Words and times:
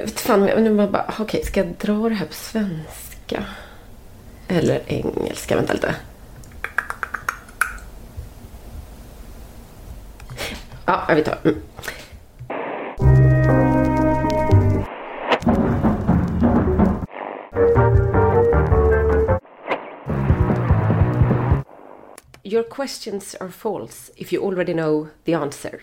vet 0.00 0.20
fan, 0.20 0.40
men 0.40 0.64
nu 0.64 0.86
bara, 0.86 1.04
okej, 1.08 1.24
okay, 1.24 1.42
ska 1.42 1.60
jag 1.60 1.74
dra 1.80 2.08
det 2.08 2.14
här 2.14 2.26
på 2.26 2.34
svenska? 2.34 3.44
Eller 4.48 4.80
engelska? 4.86 5.56
Vänta 5.56 5.72
lite. 5.72 5.94
Ja, 10.86 11.06
vi 11.14 11.22
tar. 11.22 11.38
Mm. 11.44 11.62
Your 22.42 22.62
questions 22.62 23.34
are 23.40 23.50
false 23.50 24.12
if 24.16 24.32
you 24.32 24.46
already 24.46 24.74
know 24.74 25.08
the 25.24 25.34
answer. 25.34 25.80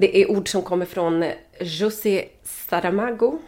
Det 0.00 0.22
är 0.22 0.30
ord 0.30 0.48
som 0.48 0.62
kommer 0.62 0.86
från 0.86 1.24
José 1.60 2.28
Saramago. 2.42 3.38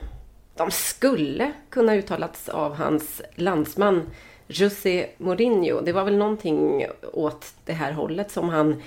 De 0.57 0.70
skulle 0.70 1.52
kunna 1.69 1.95
uttalats 1.95 2.48
av 2.48 2.74
hans 2.74 3.23
landsman 3.34 4.11
José 4.47 5.07
Mourinho. 5.19 5.80
Det 5.80 5.93
var 5.93 6.05
väl 6.05 6.16
någonting 6.16 6.87
åt 7.12 7.47
det 7.65 7.73
här 7.73 7.93
hållet 7.93 8.30
som 8.30 8.48
han 8.48 8.83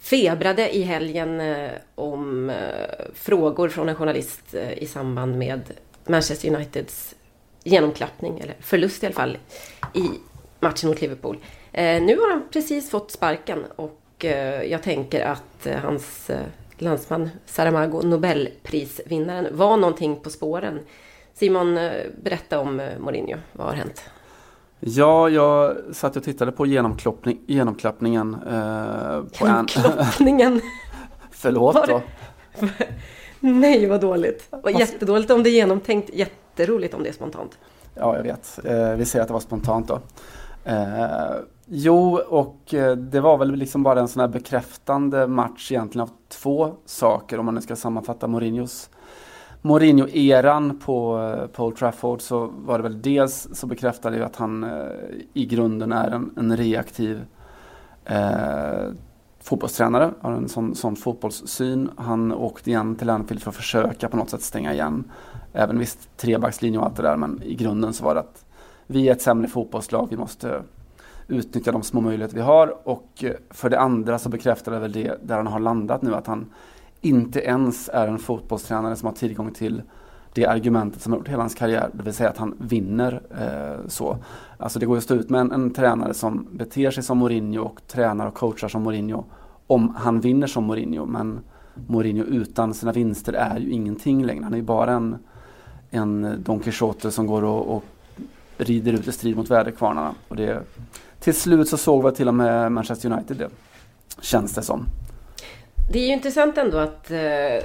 febrade 0.00 0.76
i 0.76 0.82
helgen 0.82 1.40
eh, 1.40 1.70
om 1.94 2.50
eh, 2.50 2.56
frågor 3.14 3.68
från 3.68 3.88
en 3.88 3.94
journalist 3.94 4.54
eh, 4.54 4.72
i 4.72 4.86
samband 4.86 5.38
med 5.38 5.60
Manchester 6.06 6.54
Uniteds 6.54 7.14
genomklappning, 7.64 8.40
eller 8.40 8.56
förlust 8.60 9.02
i 9.02 9.06
alla 9.06 9.14
fall, 9.14 9.38
i 9.94 10.08
matchen 10.60 10.88
mot 10.88 11.00
Liverpool. 11.00 11.38
Nu 11.74 12.18
har 12.20 12.30
han 12.30 12.48
precis 12.52 12.90
fått 12.90 13.10
sparken 13.10 13.64
och 13.76 13.98
jag 14.68 14.82
tänker 14.82 15.20
att 15.20 15.66
hans 15.82 16.30
landsman 16.82 17.30
Saramago, 17.46 18.02
Nobelprisvinnaren, 18.02 19.56
var 19.56 19.76
någonting 19.76 20.20
på 20.20 20.30
spåren. 20.30 20.78
Simon, 21.34 21.74
berätta 22.22 22.60
om 22.60 22.90
Mourinho. 22.98 23.36
Vad 23.52 23.66
har 23.66 23.74
hänt? 23.74 24.02
Ja, 24.84 25.28
jag 25.28 25.76
satt 25.92 26.16
och 26.16 26.24
tittade 26.24 26.52
på 26.52 26.66
genomklappning, 26.66 27.40
genomklappningen. 27.46 28.34
Eh, 28.34 29.22
på 29.22 29.46
genomklappningen? 29.46 30.60
Förlåt 31.30 31.86
då. 31.86 32.02
Nej, 33.40 33.86
vad 33.86 34.00
dåligt. 34.00 34.46
Vad 34.50 34.78
jättedåligt 34.78 35.30
om 35.30 35.42
det 35.42 35.50
är 35.50 35.52
genomtänkt. 35.52 36.10
Jätteroligt 36.12 36.94
om 36.94 37.02
det 37.02 37.08
är 37.08 37.12
spontant. 37.12 37.58
Ja, 37.94 38.16
jag 38.16 38.22
vet. 38.22 38.58
Eh, 38.64 38.92
vi 38.92 39.04
säger 39.04 39.22
att 39.22 39.28
det 39.28 39.32
var 39.32 39.40
spontant 39.40 39.88
då. 39.88 40.00
Eh, 40.64 41.36
jo, 41.74 42.20
och 42.28 42.74
eh, 42.74 42.96
det 42.96 43.20
var 43.20 43.38
väl 43.38 43.54
liksom 43.54 43.82
bara 43.82 44.00
en 44.00 44.08
sån 44.08 44.20
här 44.20 44.28
bekräftande 44.28 45.26
match 45.26 45.72
egentligen 45.72 46.02
av 46.02 46.10
två 46.28 46.74
saker 46.84 47.38
om 47.38 47.44
man 47.44 47.54
nu 47.54 47.60
ska 47.60 47.76
sammanfatta 47.76 48.28
Mourinhos 48.28 48.90
Mourinho-eran 49.62 50.78
på, 50.78 51.18
eh, 51.18 51.46
på 51.46 51.64
Old 51.64 51.76
Trafford 51.76 52.20
så 52.20 52.46
var 52.46 52.78
det 52.78 52.82
väl 52.82 53.02
dels 53.02 53.48
så 53.52 53.66
bekräftade 53.66 54.16
ju 54.16 54.24
att 54.24 54.36
han 54.36 54.64
eh, 54.64 54.70
i 55.32 55.46
grunden 55.46 55.92
är 55.92 56.10
en, 56.10 56.30
en 56.36 56.56
reaktiv 56.56 57.24
eh, 58.04 58.88
fotbollstränare, 59.40 60.10
har 60.20 60.32
en 60.32 60.48
sån, 60.48 60.74
sån 60.74 60.96
fotbollssyn. 60.96 61.90
Han 61.96 62.32
åkte 62.32 62.70
igen 62.70 62.96
till 62.96 63.10
Anfield 63.10 63.42
för 63.42 63.50
att 63.50 63.56
försöka 63.56 64.08
på 64.08 64.16
något 64.16 64.30
sätt 64.30 64.42
stänga 64.42 64.72
igen. 64.72 65.04
Även 65.52 65.78
visst 65.78 66.16
trebackslinje 66.16 66.78
och 66.78 66.84
allt 66.84 66.96
det 66.96 67.02
där 67.02 67.16
men 67.16 67.42
i 67.42 67.54
grunden 67.54 67.92
så 67.92 68.04
var 68.04 68.14
det 68.14 68.20
att 68.20 68.44
vi 68.86 69.08
är 69.08 69.12
ett 69.12 69.22
sämre 69.22 69.48
fotbollslag, 69.48 70.06
vi 70.10 70.16
måste 70.16 70.62
utnyttja 71.32 71.72
de 71.72 71.82
små 71.82 72.00
möjligheter 72.00 72.36
vi 72.36 72.42
har 72.42 72.88
och 72.88 73.24
eh, 73.24 73.32
för 73.50 73.70
det 73.70 73.80
andra 73.80 74.18
så 74.18 74.28
bekräftar 74.28 74.72
det 74.72 74.78
väl 74.78 74.92
det 74.92 75.18
där 75.22 75.36
han 75.36 75.46
har 75.46 75.60
landat 75.60 76.02
nu 76.02 76.14
att 76.14 76.26
han 76.26 76.46
inte 77.00 77.40
ens 77.40 77.88
är 77.88 78.08
en 78.08 78.18
fotbollstränare 78.18 78.96
som 78.96 79.06
har 79.06 79.14
tillgång 79.14 79.50
till 79.50 79.82
det 80.34 80.46
argumentet 80.46 81.02
som 81.02 81.12
har 81.12 81.18
gjort 81.18 81.28
hela 81.28 81.42
hans 81.42 81.54
karriär, 81.54 81.90
det 81.92 82.02
vill 82.02 82.14
säga 82.14 82.30
att 82.30 82.38
han 82.38 82.54
vinner 82.58 83.22
eh, 83.40 83.88
så. 83.88 84.18
Alltså 84.56 84.78
det 84.78 84.86
går 84.86 84.96
att 84.96 85.02
stå 85.02 85.14
ut 85.14 85.30
med 85.30 85.40
en, 85.40 85.52
en, 85.52 85.70
tränare 85.70 86.14
som 86.14 86.46
beter 86.52 86.90
sig 86.90 87.02
som 87.02 87.18
Mourinho 87.18 87.62
och 87.62 87.86
tränar 87.86 88.26
och 88.26 88.34
coachar 88.34 88.68
som 88.68 88.82
Mourinho 88.82 89.24
om 89.66 89.94
han 89.96 90.20
vinner 90.20 90.46
som 90.46 90.64
Mourinho. 90.64 91.06
Men 91.06 91.40
Mourinho 91.86 92.24
utan 92.24 92.74
sina 92.74 92.92
vinster 92.92 93.32
är 93.32 93.58
ju 93.58 93.70
ingenting 93.70 94.24
längre. 94.24 94.44
Han 94.44 94.52
är 94.52 94.56
ju 94.56 94.62
bara 94.62 94.92
en, 94.92 95.16
en 95.90 96.42
Don 96.44 96.60
Quijote 96.60 97.10
som 97.10 97.26
går 97.26 97.44
och, 97.44 97.76
och 97.76 97.84
rider 98.58 98.92
ut 98.92 99.08
i 99.08 99.12
strid 99.12 99.36
mot 99.36 99.50
väderkvarnarna. 99.50 100.14
Och 100.28 100.36
det, 100.36 100.62
till 101.20 101.34
slut 101.34 101.68
så 101.68 101.76
såg 101.76 102.04
vi 102.04 102.16
till 102.16 102.28
och 102.28 102.34
med 102.34 102.72
Manchester 102.72 103.12
United 103.12 103.36
det, 103.36 103.50
känns 104.20 104.54
det 104.54 104.62
som. 104.62 104.86
Det 105.92 105.98
är 105.98 106.06
ju 106.06 106.12
intressant 106.12 106.58
ändå 106.58 106.78
att, 106.78 107.10
eh, 107.10 107.56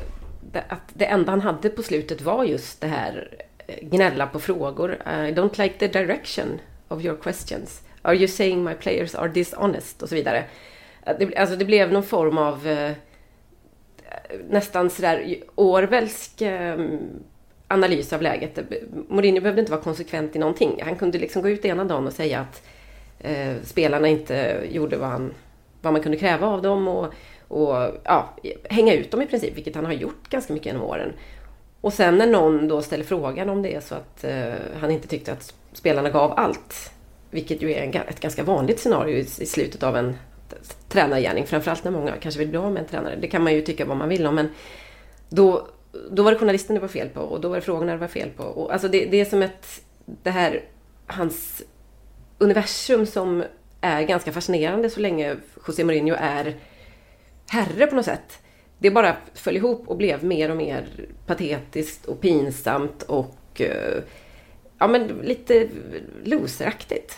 att 0.67 0.81
det 0.93 1.05
enda 1.05 1.31
han 1.31 1.41
hade 1.41 1.69
på 1.69 1.83
slutet 1.83 2.21
var 2.21 2.43
just 2.43 2.81
det 2.81 2.87
här 2.87 3.37
eh, 3.67 3.87
gnälla 3.87 4.27
på 4.27 4.39
frågor. 4.39 4.93
I 4.93 5.33
don't 5.33 5.61
like 5.61 5.75
the 5.79 5.87
direction 5.87 6.59
of 6.87 7.03
your 7.03 7.17
questions. 7.17 7.81
Are 8.01 8.15
you 8.15 8.27
saying 8.27 8.63
my 8.63 8.73
players 8.73 9.15
are 9.15 9.27
dishonest? 9.27 10.03
Och 10.03 10.09
så 10.09 10.15
vidare. 10.15 10.45
Eh, 11.03 11.41
alltså 11.41 11.55
det 11.55 11.65
blev 11.65 11.91
någon 11.91 12.03
form 12.03 12.37
av 12.37 12.67
nästan 14.49 14.89
sådär 14.89 15.35
Orwellsk 15.55 16.41
ehm, 16.41 16.99
analys 17.67 18.13
av 18.13 18.21
läget. 18.21 18.59
Mourinho 19.07 19.41
behövde 19.41 19.61
inte 19.61 19.71
vara 19.71 19.81
konsekvent 19.81 20.35
i 20.35 20.39
någonting. 20.39 20.81
Han 20.83 20.95
kunde 20.95 21.17
liksom 21.17 21.41
gå 21.41 21.49
ut 21.49 21.65
ena 21.65 21.83
dagen 21.83 22.07
och 22.07 22.13
säga 22.13 22.39
att 22.39 22.63
eh, 23.19 23.55
spelarna 23.63 24.07
inte 24.07 24.63
gjorde 24.69 24.97
vad, 24.97 25.09
han, 25.09 25.33
vad 25.81 25.93
man 25.93 26.01
kunde 26.01 26.17
kräva 26.17 26.47
av 26.47 26.61
dem 26.61 26.87
och 26.87 27.13
och 27.47 27.75
ja, 28.03 28.29
hänga 28.69 28.93
ut 28.93 29.11
dem 29.11 29.21
i 29.21 29.25
princip, 29.25 29.57
vilket 29.57 29.75
han 29.75 29.85
har 29.85 29.93
gjort 29.93 30.29
ganska 30.29 30.53
mycket 30.53 30.65
genom 30.65 30.83
åren. 30.83 31.13
Och 31.81 31.93
sen 31.93 32.17
när 32.17 32.27
någon 32.27 32.67
då 32.67 32.81
ställer 32.81 33.03
frågan 33.03 33.49
om 33.49 33.61
det 33.61 33.75
är 33.75 33.79
så 33.79 33.95
att 33.95 34.23
eh, 34.23 34.53
han 34.79 34.91
inte 34.91 35.07
tyckte 35.07 35.31
att 35.31 35.53
spelarna 35.73 36.09
gav 36.09 36.33
allt, 36.37 36.91
vilket 37.31 37.61
ju 37.61 37.73
är 37.73 37.81
en, 37.81 37.89
ett 37.89 38.19
ganska 38.19 38.43
vanligt 38.43 38.79
scenario 38.79 39.15
i, 39.15 39.19
i 39.19 39.45
slutet 39.45 39.83
av 39.83 39.97
en 39.97 40.17
tränargärning, 40.89 41.45
framförallt 41.45 41.83
när 41.83 41.91
många 41.91 42.11
kanske 42.11 42.39
vill 42.39 42.47
bli 42.47 42.57
av 42.57 42.71
med 42.71 42.81
en 42.81 42.87
tränare. 42.87 43.15
Det 43.21 43.27
kan 43.27 43.43
man 43.43 43.53
ju 43.53 43.61
tycka 43.61 43.85
vad 43.85 43.97
man 43.97 44.09
vill 44.09 44.27
om, 44.27 44.35
men 44.35 44.49
då, 45.29 45.67
då 46.11 46.23
var 46.23 46.31
det 46.31 46.37
journalisten 46.37 46.73
det 46.73 46.79
var 46.79 46.87
fel 46.87 47.09
på 47.09 47.21
och 47.21 47.41
då 47.41 47.49
var 47.49 47.55
det 47.55 47.61
frågorna 47.61 47.91
det 47.91 47.97
var 47.97 48.07
fel 48.07 48.29
på. 48.29 48.43
Och, 48.43 48.73
alltså 48.73 48.87
det, 48.87 49.05
det 49.05 49.21
är 49.21 49.25
som 49.25 49.41
ett, 49.41 49.81
det 50.05 50.29
här, 50.29 50.63
hans 51.07 51.63
universum 52.37 53.05
som 53.05 53.43
är 53.81 54.03
ganska 54.03 54.31
fascinerande 54.31 54.89
så 54.89 54.99
länge 54.99 55.35
José 55.67 55.83
Mourinho 55.83 56.15
är 56.19 56.55
herre 57.49 57.87
på 57.87 57.95
något 57.95 58.05
sätt. 58.05 58.39
Det 58.79 58.91
bara 58.91 59.17
föll 59.33 59.55
ihop 59.55 59.87
och 59.87 59.97
blev 59.97 60.23
mer 60.23 60.51
och 60.51 60.57
mer 60.57 60.87
patetiskt 61.25 62.05
och 62.05 62.21
pinsamt 62.21 63.03
och 63.03 63.61
eh, 63.61 64.03
ja, 64.79 64.87
men 64.87 65.07
lite 65.07 65.67
loseraktigt. 66.23 67.17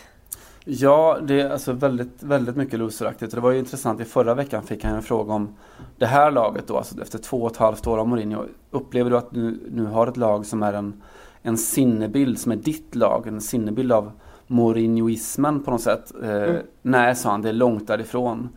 Ja, 0.64 1.18
det 1.22 1.40
är 1.40 1.50
alltså 1.50 1.72
väldigt, 1.72 2.22
väldigt 2.22 2.56
mycket 2.56 2.78
loseraktigt. 2.78 3.34
Det 3.34 3.40
var 3.40 3.50
ju 3.50 3.58
intressant, 3.58 4.00
i 4.00 4.04
förra 4.04 4.34
veckan 4.34 4.62
fick 4.62 4.84
han 4.84 4.94
en 4.94 5.02
fråga 5.02 5.34
om 5.34 5.56
det 5.98 6.06
här 6.06 6.30
laget 6.30 6.66
då, 6.66 6.76
alltså 6.76 7.02
efter 7.02 7.18
två 7.18 7.42
och 7.42 7.50
ett 7.50 7.56
halvt 7.56 7.86
år 7.86 7.98
av 7.98 8.08
Mourinho. 8.08 8.44
Upplever 8.70 9.10
du 9.10 9.16
att 9.16 9.30
du 9.30 9.60
nu 9.70 9.84
har 9.84 10.06
ett 10.06 10.16
lag 10.16 10.46
som 10.46 10.62
är 10.62 10.72
en, 10.72 11.02
en 11.42 11.58
sinnebild, 11.58 12.38
som 12.38 12.52
är 12.52 12.56
ditt 12.56 12.94
lag, 12.94 13.26
en 13.26 13.40
sinnebild 13.40 13.92
av 13.92 14.12
Mourinhoismen 14.46 15.62
på 15.62 15.70
något 15.70 15.82
sätt? 15.82 16.12
Eh, 16.22 16.30
mm. 16.30 16.62
Nej, 16.82 17.16
sa 17.16 17.30
han, 17.30 17.42
det 17.42 17.48
är 17.48 17.52
långt 17.52 17.86
därifrån. 17.86 18.48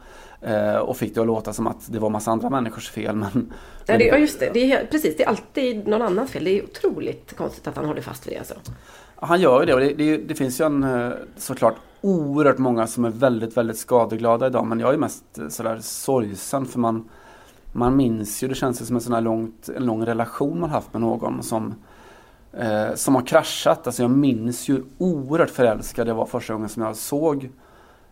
Eh, 0.42 0.76
och 0.76 0.98
fick 0.98 1.16
det 1.16 1.22
att 1.22 1.28
låta 1.28 1.54
som 1.54 1.68
att 1.68 1.92
det 1.92 2.00
var 2.00 2.10
massa 2.10 2.32
andra 2.32 2.50
människors 2.50 2.90
fel. 2.90 3.16
Men, 3.16 3.54
ja, 3.86 3.98
det, 3.98 4.06
ja 4.06 4.18
just 4.18 4.40
det. 4.40 4.50
det 4.54 4.72
är, 4.72 4.86
precis, 4.86 5.18
det 5.18 5.24
är 5.24 5.28
alltid 5.28 5.88
någon 5.88 6.02
annans 6.02 6.32
fel. 6.32 6.44
Det 6.44 6.60
är 6.60 6.64
otroligt 6.64 7.34
konstigt 7.38 7.68
att 7.68 7.76
han 7.76 7.86
håller 7.86 8.02
fast 8.02 8.28
vid 8.28 8.34
det. 8.34 8.38
Alltså. 8.38 8.56
Han 9.16 9.42
gör 9.42 9.60
ju 9.60 9.66
det 9.66 9.74
och 9.74 9.80
det, 9.80 9.94
det, 9.94 10.18
det, 10.18 10.36
finns 10.36 10.62
ju 10.62 10.66
en, 10.66 10.84
eh, 10.84 11.12
såklart 11.38 11.76
oerhört 12.02 12.58
många 12.58 12.88
som 12.88 13.06
är 13.06 13.10
väldigt, 13.10 13.58
väldigt 13.58 13.78
skadeglada 13.78 14.48
idag. 14.48 14.68
Men 14.68 14.80
jag 14.80 14.94
är 14.94 14.98
mest 14.98 15.40
eh, 15.40 15.48
sådär 15.48 15.80
sorgsen 15.82 16.66
för 16.66 16.80
man, 16.80 17.10
man 17.72 17.96
minns 17.96 18.44
ju, 18.44 18.48
det 18.48 18.56
känns 18.56 18.82
ju 18.82 18.86
som 18.86 18.96
en 18.96 19.02
sån 19.02 19.14
här 19.14 19.22
långt, 19.22 19.70
en 19.76 19.86
lång 19.86 20.06
relation 20.06 20.60
man 20.60 20.70
haft 20.70 20.94
med 20.94 21.02
någon 21.02 21.44
som 21.44 21.76
eh, 22.54 22.94
som 22.96 23.16
har 23.16 23.22
kraschat. 23.22 23.88
Alltså 23.88 24.02
jag 24.02 24.12
minns 24.12 24.70
ju 24.70 24.84
oerhört 24.98 25.50
förälskad 25.50 26.08
jag 26.08 26.16
var 26.16 26.26
första 26.26 26.54
gången 26.54 26.70
som 26.70 26.84
jag 26.84 26.96
såg 26.96 27.50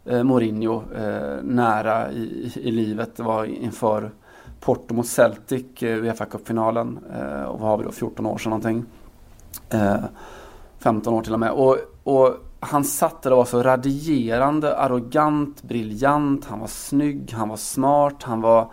eh, 0.05 0.23
Mourinho 0.23 0.83
eh, 0.95 1.43
nära 1.43 2.11
i, 2.11 2.51
i 2.55 2.71
livet. 2.71 3.15
Det 3.15 3.23
var 3.23 3.45
inför 3.45 4.11
Porto 4.59 4.93
mot 4.93 5.07
Celtic, 5.07 5.83
eh, 5.83 6.03
Uefa 6.03 6.25
Cup-finalen. 6.25 6.99
Eh, 7.13 7.43
och 7.43 7.59
vad 7.59 7.69
har 7.69 7.77
vi 7.77 7.83
då, 7.83 7.91
14 7.91 8.25
år 8.25 8.37
sedan 8.37 8.49
någonting. 8.49 8.85
Eh, 9.69 10.03
15 10.83 11.13
år 11.13 11.21
till 11.21 11.33
och 11.33 11.39
med. 11.39 11.51
Och, 11.51 11.77
och 12.03 12.35
han 12.59 12.83
satt 12.83 13.21
där 13.21 13.31
och 13.31 13.37
var 13.37 13.45
så 13.45 13.63
radierande, 13.63 14.77
arrogant, 14.77 15.63
briljant. 15.63 16.45
Han 16.45 16.59
var 16.59 16.67
snygg, 16.67 17.33
han 17.37 17.49
var 17.49 17.57
smart, 17.57 18.23
han 18.23 18.41
var, 18.41 18.71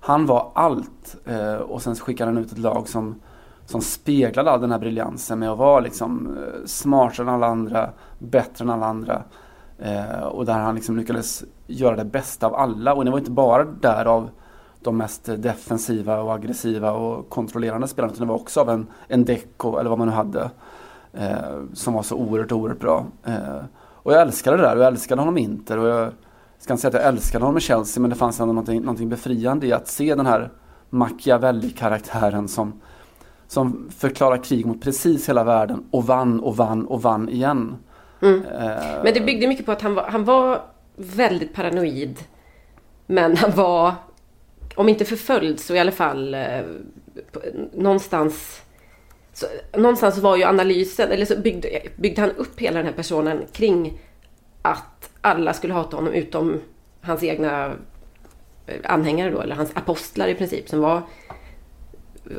han 0.00 0.26
var 0.26 0.50
allt. 0.54 1.16
Eh, 1.24 1.54
och 1.54 1.82
sen 1.82 1.94
skickade 1.94 2.30
han 2.30 2.38
ut 2.38 2.52
ett 2.52 2.58
lag 2.58 2.88
som, 2.88 3.20
som 3.66 3.80
speglade 3.80 4.50
all 4.50 4.60
den 4.60 4.72
här 4.72 4.78
briljansen 4.78 5.38
med 5.38 5.50
att 5.50 5.58
vara 5.58 5.80
liksom 5.80 6.36
eh, 6.36 6.66
smartare 6.66 7.26
än 7.26 7.34
alla 7.34 7.46
andra, 7.46 7.90
bättre 8.18 8.64
än 8.64 8.70
alla 8.70 8.86
andra. 8.86 9.22
Eh, 9.78 10.22
och 10.22 10.46
där 10.46 10.58
han 10.58 10.74
liksom 10.74 10.96
lyckades 10.96 11.44
göra 11.66 11.96
det 11.96 12.04
bästa 12.04 12.46
av 12.46 12.54
alla. 12.54 12.94
Och 12.94 13.04
det 13.04 13.10
var 13.10 13.18
inte 13.18 13.30
bara 13.30 13.64
därav 13.64 14.30
de 14.80 14.96
mest 14.96 15.24
defensiva 15.24 16.20
och 16.20 16.34
aggressiva 16.34 16.92
och 16.92 17.28
kontrollerande 17.28 17.88
spelarna. 17.88 18.12
Utan 18.12 18.26
det 18.26 18.32
var 18.32 18.40
också 18.40 18.60
av 18.60 18.70
en, 18.70 18.86
en 19.08 19.24
Deco 19.24 19.78
eller 19.78 19.90
vad 19.90 19.98
man 19.98 20.08
nu 20.08 20.14
hade. 20.14 20.50
Eh, 21.12 21.62
som 21.74 21.94
var 21.94 22.02
så 22.02 22.16
oerhört, 22.16 22.52
oerhört 22.52 22.80
bra. 22.80 23.06
Eh, 23.24 23.64
och 23.78 24.12
jag 24.12 24.22
älskade 24.22 24.56
det 24.56 24.62
där 24.62 24.76
och 24.76 24.82
jag 24.82 24.86
älskade 24.86 25.20
honom 25.20 25.38
Inter. 25.38 25.78
Och 25.78 25.88
jag 25.88 26.12
ska 26.58 26.72
inte 26.72 26.80
säga 26.80 26.88
att 26.88 27.04
jag 27.04 27.14
älskade 27.14 27.44
honom 27.44 27.58
i 27.58 27.60
Chelsea 27.60 28.00
men 28.00 28.10
det 28.10 28.16
fanns 28.16 28.40
ändå 28.40 28.52
någonting, 28.52 28.80
någonting 28.80 29.08
befriande 29.08 29.66
i 29.66 29.72
att 29.72 29.88
se 29.88 30.14
den 30.14 30.26
här 30.26 30.50
Machiavelli-karaktären 30.90 32.48
som, 32.48 32.80
som 33.46 33.90
förklarar 33.98 34.36
krig 34.36 34.66
mot 34.66 34.82
precis 34.82 35.28
hela 35.28 35.44
världen 35.44 35.84
och 35.90 36.06
vann 36.06 36.40
och 36.40 36.56
vann 36.56 36.86
och 36.86 37.02
vann 37.02 37.28
igen. 37.28 37.76
Mm. 38.22 38.44
Eh, 38.44 39.02
men 39.04 39.14
det 39.14 39.20
byggde 39.20 39.46
mycket 39.46 39.66
på 39.66 39.72
att 39.72 39.82
han 39.82 39.94
var, 39.94 40.02
han 40.02 40.24
var 40.24 40.62
väldigt 40.96 41.54
paranoid. 41.54 42.18
Men 43.06 43.36
han 43.36 43.50
var, 43.50 43.94
om 44.74 44.88
inte 44.88 45.04
förföljd 45.04 45.60
så 45.60 45.74
i 45.74 45.78
alla 45.78 45.92
fall 45.92 46.34
eh, 46.34 46.60
någonstans 47.72 48.62
så, 49.38 49.46
någonstans 49.78 50.18
var 50.18 50.36
ju 50.36 50.44
analysen, 50.44 51.12
eller 51.12 51.24
så 51.24 51.36
byggde, 51.36 51.68
byggde 51.96 52.20
han 52.20 52.30
upp 52.30 52.60
hela 52.60 52.76
den 52.76 52.86
här 52.86 52.92
personen 52.92 53.42
kring 53.52 54.00
att 54.62 55.10
alla 55.20 55.52
skulle 55.52 55.74
hata 55.74 55.96
honom 55.96 56.12
utom 56.12 56.60
hans 57.00 57.22
egna 57.22 57.72
eh, 58.66 58.76
anhängare 58.84 59.30
då, 59.30 59.40
eller 59.40 59.54
hans 59.54 59.70
apostlar 59.74 60.28
i 60.28 60.34
princip, 60.34 60.68
som 60.68 60.80
var 60.80 61.02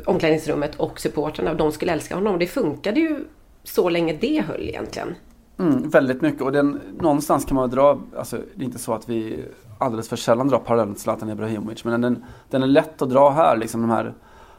omklädningsrummet 0.04 0.76
och 0.76 1.00
supportrarna. 1.00 1.54
De 1.54 1.72
skulle 1.72 1.92
älska 1.92 2.14
honom. 2.14 2.38
Det 2.38 2.46
funkade 2.46 3.00
ju 3.00 3.24
så 3.62 3.88
länge 3.88 4.16
det 4.20 4.44
höll 4.48 4.68
egentligen. 4.68 5.14
Mm, 5.58 5.90
väldigt 5.90 6.20
mycket 6.20 6.42
och 6.42 6.52
den, 6.52 6.80
någonstans 7.00 7.44
kan 7.44 7.54
man 7.54 7.70
dra, 7.70 8.00
alltså 8.16 8.36
det 8.54 8.62
är 8.62 8.66
inte 8.66 8.78
så 8.78 8.94
att 8.94 9.08
vi 9.08 9.44
alldeles 9.78 10.08
för 10.08 10.16
sällan 10.16 10.48
drar 10.48 10.58
parallellen 10.58 10.94
till 10.94 11.02
Zlatan 11.02 11.30
Ibrahimovic, 11.30 11.84
men 11.84 12.00
den, 12.00 12.24
den 12.50 12.62
är 12.62 12.66
lätt 12.66 13.02
att 13.02 13.10
dra 13.10 13.30
här, 13.30 13.56
liksom 13.56 13.80
de 13.80 13.90
här 13.90 14.14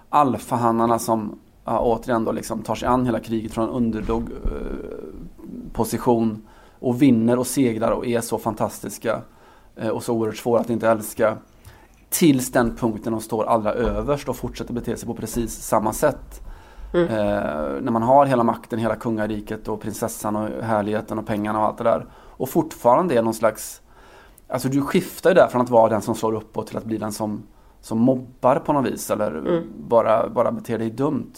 alfahannarna 0.10 1.00
som 1.00 1.40
ja, 1.66 1.80
återigen 1.80 2.25
då 2.25 2.31
liksom 2.31 2.62
tar 2.62 2.75
sig 2.75 2.88
an 2.88 3.06
hela 3.06 3.19
kriget 3.19 3.54
från 3.54 3.69
underdog 3.69 4.30
eh, 4.31 4.50
position 5.74 6.48
och 6.80 7.02
vinner 7.02 7.40
och 7.40 7.48
segrar 7.48 7.92
och 7.92 8.08
är 8.08 8.22
så 8.22 8.38
fantastiska 8.38 9.22
eh, 9.75 9.90
och 9.90 10.04
så 10.04 10.13
oerhört 10.13 10.38
svåra 10.38 10.62
att 10.62 10.69
inte 10.69 10.90
älska. 10.90 11.38
Tills 12.10 12.52
den 12.52 12.75
punkten 12.75 13.12
de 13.12 13.22
står 13.22 13.46
allra 13.46 13.74
överst 13.74 14.30
och 14.30 14.36
fortsätter 14.36 14.74
bete 14.74 14.98
sig 14.98 15.08
på 15.08 15.13
precis 15.13 15.62
samma 15.62 15.94
sätt. 15.94 16.42
Mm. 16.94 17.08
Eh, 17.08 17.81
när 17.81 17.92
man 17.92 18.04
har 18.04 18.25
hela 18.25 18.44
makten, 18.44 18.80
hela 18.80 18.96
kungariket 18.96 19.68
och 19.68 19.81
prinsessan 19.81 20.36
och 20.36 20.64
härligheten 20.64 21.19
och 21.19 21.28
pengarna 21.28 21.60
och 21.60 21.66
allt 21.66 21.78
det 21.78 21.84
där. 21.84 22.06
Och 22.14 22.50
fortfarande 22.50 23.16
är 23.16 23.22
någon 23.22 23.34
slags 23.34 23.81
Alltså 24.52 24.69
du 24.69 24.81
skiftar 24.81 25.30
ju 25.30 25.34
där 25.34 25.48
från 25.48 25.62
att 25.62 25.69
vara 25.69 25.90
den 25.90 26.02
som 26.02 26.16
slår 26.16 26.34
uppåt 26.34 26.68
till 26.68 26.78
att 26.78 26.86
bli 26.86 26.98
den 26.98 27.12
som, 27.12 27.44
som 27.81 28.00
mobbar 28.00 28.56
på 28.56 28.74
något 28.74 28.92
vis 28.92 29.12
eller 29.12 29.31
mm. 29.31 29.63
bara, 29.88 30.30
bara 30.30 30.51
beter 30.51 30.78
dig 30.78 30.89
dumt. 30.89 31.31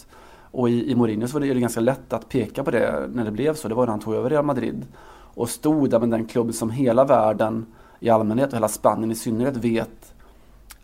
Och 0.51 0.69
i, 0.69 0.91
i 0.91 0.95
Mourinho 0.95 1.27
så 1.27 1.33
var 1.33 1.41
det, 1.41 1.53
det 1.53 1.59
ganska 1.59 1.79
lätt 1.79 2.13
att 2.13 2.29
peka 2.29 2.63
på 2.63 2.71
det 2.71 3.09
när 3.13 3.25
det 3.25 3.31
blev 3.31 3.53
så. 3.53 3.67
Det 3.67 3.75
var 3.75 3.85
när 3.85 3.91
han 3.91 3.99
tog 3.99 4.13
över 4.13 4.29
Real 4.29 4.45
Madrid. 4.45 4.85
Och 5.35 5.49
stod 5.49 5.89
där 5.89 5.99
med 5.99 6.09
den 6.09 6.25
klubb 6.25 6.53
som 6.53 6.69
hela 6.69 7.05
världen 7.05 7.65
i 7.99 8.09
allmänhet 8.09 8.49
och 8.49 8.55
hela 8.55 8.67
Spanien 8.67 9.11
i 9.11 9.15
synnerhet 9.15 9.57
vet 9.57 10.13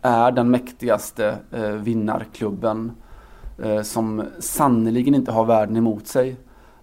är 0.02 0.32
den 0.32 0.50
mäktigaste 0.50 1.36
eh, 1.50 1.70
vinnarklubben. 1.70 2.92
Eh, 3.62 3.82
som 3.82 4.22
sannoliken 4.38 5.14
inte 5.14 5.32
har 5.32 5.44
världen 5.44 5.76
emot 5.76 6.06
sig. 6.06 6.36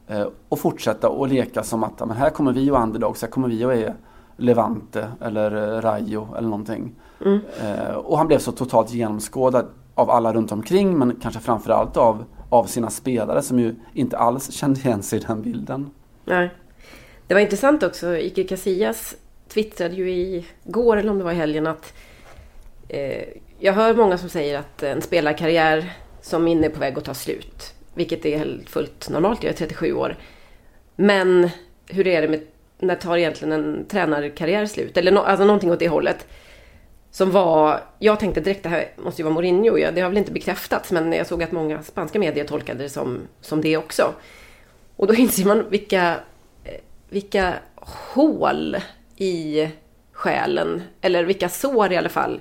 Eh, 0.07 0.27
och 0.49 0.59
fortsätta 0.59 1.09
och 1.09 1.27
leka 1.27 1.63
som 1.63 1.83
att 1.83 1.99
men 1.99 2.17
här 2.17 2.29
kommer 2.29 2.53
vi 2.53 2.71
och 2.71 2.81
underdogs, 2.83 3.21
här 3.21 3.29
kommer 3.29 3.47
vi 3.47 3.65
och 3.65 3.73
är 3.73 3.95
Levante 4.37 5.07
eller 5.21 5.75
eh, 5.75 5.81
Rayo 5.81 6.35
eller 6.37 6.49
någonting. 6.49 6.95
Mm. 7.25 7.39
Eh, 7.63 7.95
och 7.95 8.17
han 8.17 8.27
blev 8.27 8.39
så 8.39 8.51
totalt 8.51 8.93
genomskådad 8.93 9.65
av 9.95 10.09
alla 10.09 10.33
runt 10.33 10.51
omkring 10.51 10.97
men 10.97 11.19
kanske 11.21 11.39
framförallt 11.39 11.97
av 11.97 12.23
av 12.49 12.65
sina 12.65 12.89
spelare 12.89 13.41
som 13.41 13.59
ju 13.59 13.75
inte 13.93 14.17
alls 14.17 14.51
kände 14.51 14.79
igen 14.79 15.03
sig 15.03 15.19
i 15.19 15.21
den 15.21 15.41
bilden. 15.41 15.89
Nej. 16.25 16.49
Det 17.27 17.33
var 17.33 17.41
intressant 17.41 17.83
också, 17.83 18.17
Iker 18.17 18.47
Casillas 18.47 19.15
twittrade 19.47 19.95
ju 19.95 20.11
igår 20.11 20.97
eller 20.97 21.11
om 21.11 21.17
det 21.17 21.23
var 21.23 21.31
i 21.31 21.35
helgen 21.35 21.67
att 21.67 21.93
eh, 22.87 23.23
jag 23.59 23.73
hör 23.73 23.93
många 23.93 24.17
som 24.17 24.29
säger 24.29 24.59
att 24.59 24.83
en 24.83 25.01
spelarkarriär 25.01 25.93
som 26.21 26.47
är 26.47 26.69
på 26.69 26.79
väg 26.79 26.97
att 26.97 27.05
ta 27.05 27.13
slut. 27.13 27.73
Vilket 27.93 28.25
är 28.25 28.59
fullt 28.67 29.09
normalt, 29.09 29.43
jag 29.43 29.53
är 29.53 29.57
37 29.57 29.93
år. 29.93 30.17
Men 30.95 31.49
hur 31.87 32.07
är 32.07 32.21
det 32.21 32.27
med, 32.27 32.41
när 32.79 32.95
tar 32.95 33.17
egentligen 33.17 33.51
en 33.51 33.85
tränarkarriär 33.85 34.65
slut? 34.65 34.97
Eller 34.97 35.11
no, 35.11 35.19
alltså 35.19 35.45
någonting 35.45 35.71
åt 35.71 35.79
det 35.79 35.87
hållet. 35.87 36.27
Som 37.11 37.31
var, 37.31 37.81
jag 37.99 38.19
tänkte 38.19 38.41
direkt 38.41 38.63
det 38.63 38.69
här 38.69 38.91
måste 38.95 39.21
ju 39.21 39.23
vara 39.23 39.33
Mourinho. 39.33 39.77
Ja, 39.77 39.91
det 39.91 40.01
har 40.01 40.09
väl 40.09 40.17
inte 40.17 40.31
bekräftats 40.31 40.91
men 40.91 41.13
jag 41.13 41.27
såg 41.27 41.43
att 41.43 41.51
många 41.51 41.83
spanska 41.83 42.19
medier 42.19 42.45
tolkade 42.45 42.83
det 42.83 42.89
som, 42.89 43.19
som 43.41 43.61
det 43.61 43.77
också. 43.77 44.13
Och 44.95 45.07
då 45.07 45.13
inser 45.15 45.45
man 45.45 45.69
vilka, 45.69 46.15
vilka 47.09 47.53
hål 47.75 48.77
i 49.15 49.67
själen, 50.11 50.83
eller 51.01 51.23
vilka 51.23 51.49
sår 51.49 51.91
i 51.93 51.97
alla 51.97 52.09
fall, 52.09 52.39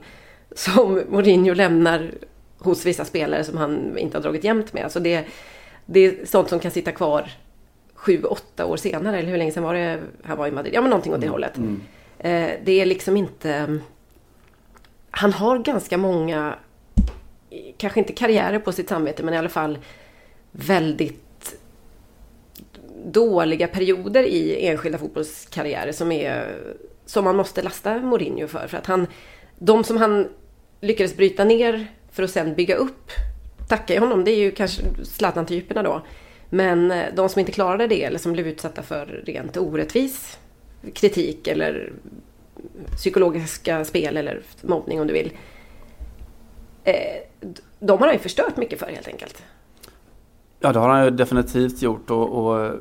som 0.55 1.03
Mourinho 1.09 1.55
lämnar 1.55 2.11
hos 2.59 2.87
vissa 2.87 3.05
spelare 3.05 3.44
som 3.44 3.56
han 3.56 3.99
inte 3.99 4.17
har 4.17 4.23
dragit 4.23 4.44
jämnt 4.44 4.73
med. 4.73 4.85
Alltså 4.85 5.00
det, 5.00 5.25
det 5.87 6.00
är 6.00 6.27
sånt 6.27 6.49
som 6.49 6.61
kan 6.61 6.71
sitta 6.71 6.93
kvar 6.93 7.31
sju, 8.06 8.23
åtta 8.25 8.67
år 8.67 8.76
senare, 8.76 9.19
eller 9.19 9.31
hur 9.31 9.38
länge 9.38 9.53
sedan 9.53 9.62
var 9.62 9.75
det 9.75 10.00
han 10.23 10.38
var 10.38 10.47
i 10.47 10.50
Madrid? 10.50 10.75
Ja, 10.75 10.81
men 10.81 10.91
någonting 10.91 11.12
åt 11.12 11.20
det 11.20 11.26
mm. 11.26 11.32
hållet. 11.32 11.56
Mm. 11.56 11.81
Eh, 12.19 12.50
det 12.64 12.81
är 12.81 12.87
liksom 12.87 13.17
inte 13.17 13.79
han 15.17 15.32
har 15.32 15.58
ganska 15.58 15.99
många, 15.99 16.55
kanske 17.76 18.00
inte 18.00 18.12
karriärer 18.12 18.58
på 18.58 18.73
sitt 18.73 18.88
samvete, 18.88 19.23
men 19.23 19.35
i 19.35 19.37
alla 19.37 19.49
fall 19.49 19.79
väldigt 20.53 21.56
dåliga 23.05 23.69
perioder 23.69 24.23
i 24.23 24.67
enskilda 24.67 24.99
fotbollskarriärer 24.99 25.93
som, 25.93 26.12
är, 26.12 26.56
som 27.06 27.25
man 27.25 27.37
måste 27.37 27.62
lasta 27.62 27.99
Mourinho 27.99 28.49
för. 28.49 28.67
För 28.67 28.76
att 28.76 28.87
han, 28.87 29.06
de 29.59 29.85
som 29.85 29.97
han 29.97 30.29
lyckades 30.81 31.17
bryta 31.17 31.44
ner 31.44 31.87
för 32.12 32.23
att 32.23 32.31
sen 32.31 32.55
bygga 32.55 32.75
upp, 32.75 33.11
tackar 33.69 33.94
jag 33.94 34.02
honom, 34.02 34.25
det 34.25 34.31
är 34.31 34.38
ju 34.38 34.50
kanske 34.50 34.82
Zlatan-typerna 35.05 35.82
då. 35.82 36.02
Men 36.51 36.91
eh, 36.91 37.05
de 37.15 37.29
som 37.29 37.41
inte 37.41 37.53
klarade 37.53 37.87
det 37.87 38.05
eller 38.05 38.19
som 38.19 38.33
blev 38.33 38.47
utsatta 38.47 38.83
för 38.83 39.23
rent 39.27 39.57
orättvis 39.57 40.39
kritik 40.95 41.47
eller 41.49 41.93
psykologiska 42.97 43.85
spel 43.85 44.17
eller 44.17 44.43
mobbning 44.63 45.01
om 45.01 45.07
du 45.07 45.13
vill. 45.13 45.33
Eh, 46.85 46.95
de 47.79 47.99
har 47.99 48.07
han 48.07 48.15
ju 48.15 48.21
förstört 48.21 48.57
mycket 48.57 48.79
för 48.79 48.87
helt 48.87 49.09
enkelt. 49.09 49.43
Ja 50.61 50.73
det 50.73 50.79
har 50.79 50.88
han 50.88 51.05
ju 51.05 51.11
definitivt 51.11 51.83
gjort 51.83 52.11
och, 52.11 52.29
och 52.29 52.65
eh, 52.65 52.73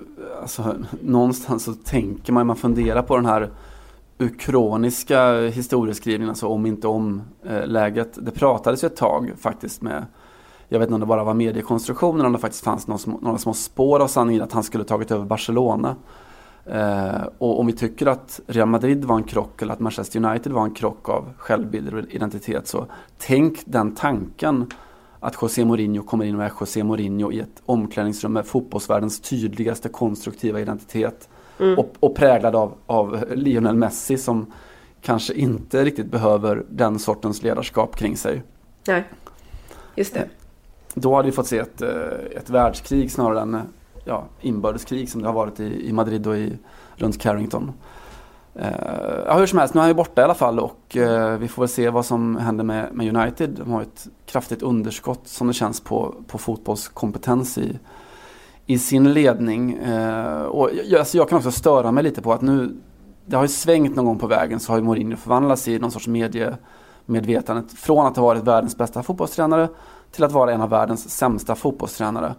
alltså, 0.41 0.75
någonstans 1.01 1.63
så 1.63 1.73
tänker 1.73 2.33
man, 2.33 2.47
man 2.47 2.55
funderar 2.55 3.01
på 3.01 3.15
den 3.15 3.25
här 3.25 3.49
ukroniska 4.17 5.41
historieskrivningen, 5.41 6.29
alltså 6.29 6.47
om 6.47 6.65
inte 6.65 6.87
om-läget. 6.87 8.25
Det 8.25 8.31
pratades 8.31 8.83
ju 8.83 8.85
ett 8.85 8.95
tag 8.95 9.31
faktiskt 9.37 9.81
med, 9.81 10.05
jag 10.69 10.79
vet 10.79 10.87
inte 10.87 10.93
om 10.93 10.99
det 10.99 11.05
bara 11.05 11.23
var 11.23 11.33
mediekonstruktionen 11.33 12.19
eller 12.19 12.27
om 12.27 12.33
det 12.33 12.39
faktiskt 12.39 12.63
fanns 12.63 12.83
små, 12.83 13.19
några 13.21 13.37
små 13.37 13.53
spår 13.53 13.99
av 13.99 14.07
sanningen 14.07 14.41
att 14.41 14.51
han 14.51 14.63
skulle 14.63 14.83
tagit 14.83 15.11
över 15.11 15.25
Barcelona. 15.25 15.95
Eh, 16.65 17.23
och 17.37 17.59
om 17.59 17.67
vi 17.67 17.73
tycker 17.73 18.05
att 18.05 18.39
Real 18.47 18.67
Madrid 18.67 19.05
var 19.05 19.15
en 19.15 19.23
krock 19.23 19.61
eller 19.61 19.73
att 19.73 19.79
Manchester 19.79 20.25
United 20.25 20.51
var 20.51 20.63
en 20.63 20.73
krock 20.73 21.09
av 21.09 21.33
självbild 21.37 21.93
och 21.93 21.99
identitet 22.09 22.67
så 22.67 22.85
tänk 23.17 23.59
den 23.65 23.95
tanken 23.95 24.71
att 25.19 25.35
José 25.41 25.65
Mourinho 25.65 26.03
kommer 26.03 26.25
in 26.25 26.35
och 26.35 26.43
är 26.43 26.51
José 26.59 26.83
Mourinho 26.83 27.31
i 27.31 27.39
ett 27.39 27.61
omklädningsrum 27.65 28.33
med 28.33 28.45
fotbollsvärldens 28.45 29.19
tydligaste 29.19 29.89
konstruktiva 29.89 30.59
identitet 30.59 31.29
mm. 31.59 31.79
och, 31.79 31.93
och, 31.99 32.15
präglad 32.15 32.55
av, 32.55 32.73
av 32.85 33.25
Lionel 33.35 33.75
Messi 33.75 34.17
som 34.17 34.53
kanske 35.01 35.33
inte 35.33 35.85
riktigt 35.85 36.11
behöver 36.11 36.65
den 36.69 36.99
sortens 36.99 37.43
ledarskap 37.43 37.95
kring 37.95 38.17
sig. 38.17 38.43
Nej, 38.87 39.03
just 39.95 40.13
det. 40.13 40.29
Då 40.95 41.15
hade 41.15 41.25
vi 41.25 41.31
fått 41.31 41.47
se 41.47 41.57
ett, 41.57 41.81
eh, 41.81 42.37
ett 42.37 42.49
världskrig 42.49 43.11
snarare 43.11 43.41
än 43.41 43.53
eh, 43.53 43.61
ja, 44.05 44.23
inbördeskrig 44.41 45.09
som 45.09 45.21
det 45.21 45.27
har 45.27 45.33
varit 45.33 45.59
i, 45.59 45.89
i 45.89 45.93
Madrid 45.93 46.27
och 46.27 46.37
i, 46.37 46.57
runt 46.95 47.21
Carrington. 47.21 47.71
Uh, 48.59 49.23
ja, 49.25 49.37
hur 49.37 49.45
som 49.45 49.59
helst, 49.59 49.73
nu 49.73 49.79
är 49.79 49.81
han 49.81 49.89
ju 49.89 49.95
borta 49.95 50.21
i 50.21 50.23
alla 50.23 50.33
fall 50.33 50.59
och 50.59 50.97
uh, 50.97 51.37
vi 51.37 51.47
får 51.47 51.61
väl 51.61 51.69
se 51.69 51.89
vad 51.89 52.05
som 52.05 52.35
händer 52.35 52.63
med, 52.63 52.93
med, 52.93 53.15
United. 53.15 53.49
De 53.49 53.71
har 53.71 53.81
ett 53.81 54.07
kraftigt 54.25 54.61
underskott 54.61 55.21
som 55.23 55.47
det 55.47 55.53
känns 55.53 55.81
på, 55.81 56.15
på 56.27 56.37
fotbollskompetens 56.37 57.57
i, 57.57 57.79
i 58.65 58.79
sin 58.79 59.13
ledning. 59.13 59.79
Uh, 59.79 60.41
och 60.41 60.69
jag, 60.85 60.99
alltså 60.99 61.17
jag 61.17 61.29
kan 61.29 61.37
också 61.37 61.51
störa 61.51 61.91
mig 61.91 62.03
lite 62.03 62.21
på 62.21 62.33
att 62.33 62.41
nu, 62.41 62.77
det 63.25 63.35
har 63.35 63.43
ju 63.43 63.49
svängt 63.49 63.95
någon 63.95 64.05
gång 64.05 64.19
på 64.19 64.27
vägen 64.27 64.59
så 64.59 64.71
har 64.71 64.77
ju 64.77 64.83
Mourinho 64.83 65.17
förvandlats 65.17 65.67
i 65.67 65.79
någon 65.79 65.91
sorts 65.91 66.07
mediemedvetandet. 66.07 67.71
Från 67.71 68.05
att 68.05 68.15
ha 68.15 68.23
varit 68.23 68.43
världens 68.43 68.77
bästa 68.77 69.03
fotbollstränare 69.03 69.69
till 70.15 70.23
att 70.23 70.31
vara 70.31 70.53
en 70.53 70.61
av 70.61 70.69
världens 70.69 71.09
sämsta 71.09 71.55
fotbollstränare. 71.55 72.35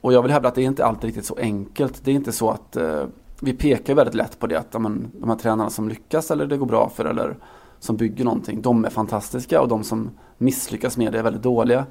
Och 0.00 0.12
jag 0.12 0.22
vill 0.22 0.30
hävda 0.30 0.48
att 0.48 0.54
det 0.54 0.62
är 0.62 0.66
inte 0.66 0.84
alltid 0.84 1.04
riktigt 1.04 1.24
så 1.24 1.36
enkelt. 1.36 2.04
Det 2.04 2.10
är 2.10 2.14
inte 2.14 2.32
så 2.32 2.50
att 2.50 2.76
eh, 2.76 3.04
vi 3.40 3.52
pekar 3.52 3.94
väldigt 3.94 4.14
lätt 4.14 4.38
på 4.38 4.46
det 4.46 4.56
att 4.56 4.80
men, 4.80 5.10
de 5.12 5.28
här 5.28 5.36
tränarna 5.36 5.70
som 5.70 5.88
lyckas 5.88 6.30
eller 6.30 6.46
det 6.46 6.56
går 6.56 6.66
bra 6.66 6.88
för 6.88 7.04
eller 7.04 7.36
som 7.78 7.96
bygger 7.96 8.24
någonting, 8.24 8.62
de 8.62 8.84
är 8.84 8.90
fantastiska 8.90 9.60
och 9.60 9.68
de 9.68 9.84
som 9.84 10.10
misslyckas 10.38 10.96
med 10.96 11.12
det 11.12 11.18
är 11.18 11.22
väldigt 11.22 11.42
dåliga. 11.42 11.86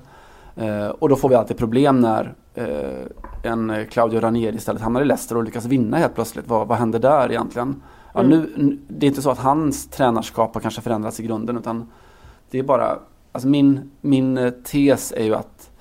Eh, 0.56 0.88
och 0.88 1.10
då 1.10 1.16
får 1.16 1.30
vi 1.30 1.36
alltid 1.36 1.58
problem 1.58 2.00
när 2.00 2.34
eh, 2.54 3.52
en 3.52 3.86
Claudio 3.90 4.20
Ranieri 4.20 4.56
istället 4.56 4.82
hamnar 4.82 5.02
i 5.02 5.06
Leicester 5.06 5.38
och 5.38 5.44
lyckas 5.44 5.66
vinna 5.66 5.98
helt 5.98 6.16
plötsligt. 6.16 6.48
Vad, 6.48 6.68
vad 6.68 6.78
händer 6.78 7.00
där 7.00 7.32
egentligen? 7.32 7.82
Ja, 8.14 8.20
mm. 8.20 8.30
nu, 8.30 8.80
det 8.88 9.06
är 9.06 9.08
inte 9.08 9.22
så 9.22 9.30
att 9.30 9.40
hans 9.40 9.88
tränarskap 9.88 10.54
har 10.54 10.62
kanske 10.62 10.82
förändrats 10.82 11.20
i 11.20 11.24
grunden 11.24 11.58
utan 11.58 11.92
det 12.52 12.60
är 12.60 12.64
bara, 12.64 13.00
alltså 13.32 13.48
min, 13.48 13.92
min 14.02 14.38
eh, 14.38 14.50
tes 14.50 15.12
är 15.12 15.24
ju 15.24 15.36
att 15.36 15.72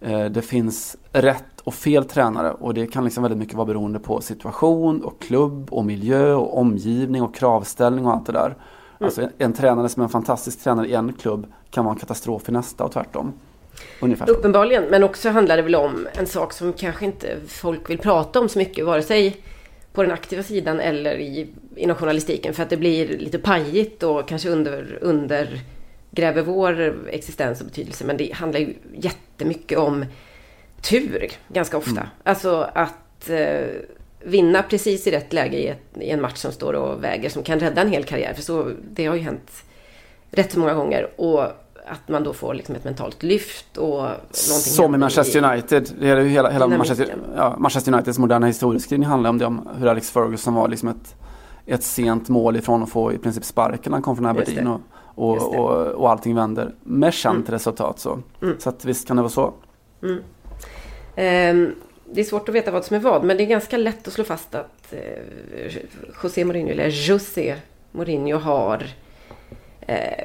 eh, 0.00 0.24
det 0.24 0.42
finns 0.42 0.96
rätt 1.12 1.60
och 1.64 1.74
fel 1.74 2.04
tränare 2.04 2.52
och 2.52 2.74
det 2.74 2.86
kan 2.86 3.04
liksom 3.04 3.22
väldigt 3.22 3.38
mycket 3.38 3.54
vara 3.54 3.66
beroende 3.66 3.98
på 3.98 4.20
situation 4.20 5.04
och 5.04 5.20
klubb 5.20 5.72
och 5.72 5.84
miljö 5.84 6.34
och 6.34 6.58
omgivning 6.58 7.22
och 7.22 7.34
kravställning 7.34 8.06
och 8.06 8.12
allt 8.12 8.26
det 8.26 8.32
där. 8.32 8.46
Mm. 8.46 8.56
Alltså 8.98 9.22
en, 9.22 9.30
en 9.38 9.52
tränare 9.52 9.88
som 9.88 10.00
är 10.00 10.04
en 10.04 10.10
fantastisk 10.10 10.64
tränare 10.64 10.86
i 10.86 10.94
en 10.94 11.12
klubb 11.12 11.46
kan 11.70 11.84
vara 11.84 11.92
en 11.92 12.00
katastrof 12.00 12.48
i 12.48 12.52
nästa 12.52 12.84
och 12.84 12.92
tvärtom. 12.92 13.32
Ungefär. 14.00 14.30
Uppenbarligen, 14.30 14.84
men 14.84 15.04
också 15.04 15.30
handlar 15.30 15.56
det 15.56 15.62
väl 15.62 15.74
om 15.74 16.08
en 16.12 16.26
sak 16.26 16.52
som 16.52 16.72
kanske 16.72 17.04
inte 17.04 17.36
folk 17.48 17.90
vill 17.90 17.98
prata 17.98 18.40
om 18.40 18.48
så 18.48 18.58
mycket, 18.58 18.86
vare 18.86 19.02
sig 19.02 19.36
på 19.92 20.02
den 20.02 20.12
aktiva 20.12 20.42
sidan 20.42 20.80
eller 20.80 21.18
i, 21.18 21.48
inom 21.76 21.96
journalistiken. 21.96 22.54
För 22.54 22.62
att 22.62 22.70
det 22.70 22.76
blir 22.76 23.18
lite 23.18 23.38
pajigt 23.38 24.02
och 24.02 24.28
kanske 24.28 24.48
under, 24.48 25.00
undergräver 26.10 26.42
vår 26.42 26.94
existens 27.08 27.60
och 27.60 27.66
betydelse. 27.66 28.04
Men 28.04 28.16
det 28.16 28.34
handlar 28.34 28.60
ju 28.60 28.74
jättemycket 28.94 29.78
om 29.78 30.04
tur 30.80 31.30
ganska 31.48 31.76
ofta. 31.76 31.90
Mm. 31.90 32.06
Alltså 32.22 32.70
att 32.74 33.30
eh, 33.30 33.66
vinna 34.20 34.62
precis 34.62 35.06
i 35.06 35.10
rätt 35.10 35.32
läge 35.32 35.56
i, 35.56 35.68
ett, 35.68 35.98
i, 36.00 36.10
en 36.10 36.20
match 36.20 36.36
som 36.36 36.52
står 36.52 36.72
och 36.72 37.04
väger 37.04 37.30
som 37.30 37.42
kan 37.42 37.60
rädda 37.60 37.80
en 37.80 37.92
hel 37.92 38.04
karriär. 38.04 38.34
För 38.34 38.42
så, 38.42 38.70
det 38.90 39.06
har 39.06 39.14
ju 39.14 39.22
hänt 39.22 39.64
rätt 40.30 40.52
så 40.52 40.58
många 40.58 40.74
gånger. 40.74 41.20
Och 41.20 41.42
att 41.90 42.08
man 42.08 42.24
då 42.24 42.32
får 42.32 42.54
liksom 42.54 42.74
ett 42.74 42.84
mentalt 42.84 43.22
lyft 43.22 43.76
och 43.76 44.06
Som 44.30 44.94
i 44.94 44.98
Manchester 44.98 45.44
United. 45.44 45.90
Det 46.00 46.08
är 46.08 46.16
ju 46.16 46.28
hela, 46.28 46.50
hela 46.50 46.66
Manchester, 46.66 47.14
ja, 47.36 47.56
Manchester 47.58 47.92
Uniteds 47.92 48.18
moderna 48.18 48.46
historieskrivning 48.46 49.08
handlar 49.08 49.30
om 49.30 49.38
det, 49.38 49.46
om 49.46 49.68
hur 49.78 49.86
Alex 49.86 50.10
Ferguson 50.10 50.54
var 50.54 50.68
liksom 50.68 50.88
ett, 50.88 51.16
ett 51.66 51.82
sent 51.82 52.28
mål 52.28 52.56
ifrån 52.56 52.82
att 52.82 52.90
få 52.90 53.12
i 53.12 53.18
princip 53.18 53.44
sparken 53.44 53.90
när 53.90 53.96
han 53.96 54.02
kom 54.02 54.16
från 54.16 54.26
Aberdeen. 54.26 54.66
Och, 54.66 54.80
och, 55.18 55.54
och, 55.58 55.86
och 55.86 56.10
allting 56.10 56.34
vänder 56.34 56.74
med 56.82 57.14
känt 57.14 57.48
mm. 57.48 57.52
resultat. 57.52 57.98
Så, 57.98 58.18
mm. 58.42 58.56
så 58.58 58.68
att 58.68 58.84
visst 58.84 59.06
kan 59.06 59.16
det 59.16 59.22
vara 59.22 59.30
så. 59.30 59.54
Mm. 60.02 60.18
Um, 61.56 61.74
det 62.12 62.20
är 62.20 62.24
svårt 62.24 62.48
att 62.48 62.54
veta 62.54 62.70
vad 62.70 62.84
som 62.84 62.96
är 62.96 63.00
vad, 63.00 63.24
men 63.24 63.36
det 63.36 63.42
är 63.42 63.46
ganska 63.46 63.76
lätt 63.76 64.08
att 64.08 64.14
slå 64.14 64.24
fast 64.24 64.54
att 64.54 64.92
eh, 64.92 65.76
José 66.22 66.44
Mourinho, 66.44 66.70
eller 66.70 66.88
José 66.88 67.56
Mourinho 67.92 68.38
har 68.38 68.86
eh, 69.80 70.24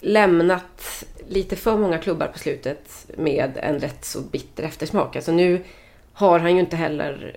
lämnat 0.00 1.04
lite 1.28 1.56
för 1.56 1.76
många 1.76 1.98
klubbar 1.98 2.26
på 2.26 2.38
slutet 2.38 3.10
med 3.16 3.58
en 3.62 3.78
rätt 3.78 4.04
så 4.04 4.20
bitter 4.20 4.62
eftersmak. 4.62 5.16
Alltså 5.16 5.32
nu 5.32 5.64
har 6.12 6.38
han 6.38 6.54
ju 6.54 6.60
inte 6.60 6.76
heller, 6.76 7.36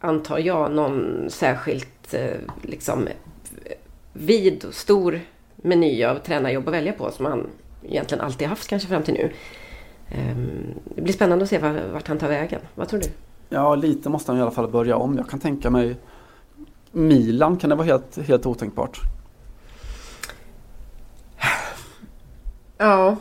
antar 0.00 0.38
jag, 0.38 0.72
någon 0.72 1.26
särskilt 1.30 2.14
eh, 2.14 2.36
liksom 2.62 3.08
vid 4.12 4.64
och 4.64 4.74
stor 4.74 5.20
meny 5.64 6.04
av 6.04 6.18
tränarjobb 6.18 6.68
att 6.68 6.74
välja 6.74 6.92
på 6.92 7.10
som 7.10 7.26
han 7.26 7.46
egentligen 7.82 8.24
alltid 8.24 8.48
haft 8.48 8.68
kanske 8.68 8.88
fram 8.88 9.02
till 9.02 9.14
nu. 9.14 9.32
Ehm, 10.10 10.74
det 10.94 11.02
blir 11.02 11.14
spännande 11.14 11.42
att 11.42 11.48
se 11.48 11.58
vart 11.92 12.08
han 12.08 12.18
tar 12.18 12.28
vägen. 12.28 12.60
Vad 12.74 12.88
tror 12.88 13.00
du? 13.00 13.06
Ja, 13.48 13.74
lite 13.74 14.08
måste 14.08 14.32
han 14.32 14.38
i 14.38 14.42
alla 14.42 14.50
fall 14.50 14.68
börja 14.68 14.96
om. 14.96 15.16
Jag 15.16 15.28
kan 15.28 15.40
tänka 15.40 15.70
mig 15.70 15.96
Milan 16.92 17.56
kan 17.56 17.70
det 17.70 17.76
vara 17.76 17.86
helt, 17.86 18.18
helt 18.18 18.46
otänkbart. 18.46 19.00
Ja. 22.78 23.16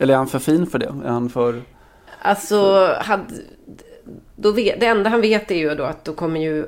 Eller 0.00 0.14
är 0.14 0.18
han 0.18 0.26
för 0.26 0.38
fin 0.38 0.66
för 0.66 0.78
det? 0.78 0.94
Är 1.04 1.10
han 1.10 1.28
för... 1.28 1.62
Alltså, 2.22 2.88
hade, 3.00 3.34
då 4.36 4.52
vet, 4.52 4.80
det 4.80 4.86
enda 4.86 5.10
han 5.10 5.20
vet 5.20 5.50
är 5.50 5.54
ju 5.54 5.74
då 5.74 5.84
att 5.84 6.04
då 6.04 6.12
kommer 6.12 6.40
ju 6.40 6.66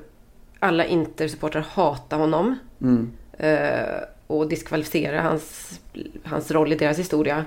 alla 0.59 0.85
Inter-supportrar 0.85 1.65
hata 1.71 2.17
honom. 2.17 2.59
Mm. 2.81 3.13
Eh, 3.33 4.01
och 4.27 4.49
diskvalificera 4.49 5.23
hans, 5.23 5.81
hans 6.25 6.51
roll 6.51 6.73
i 6.73 6.77
deras 6.77 6.99
historia. 6.99 7.45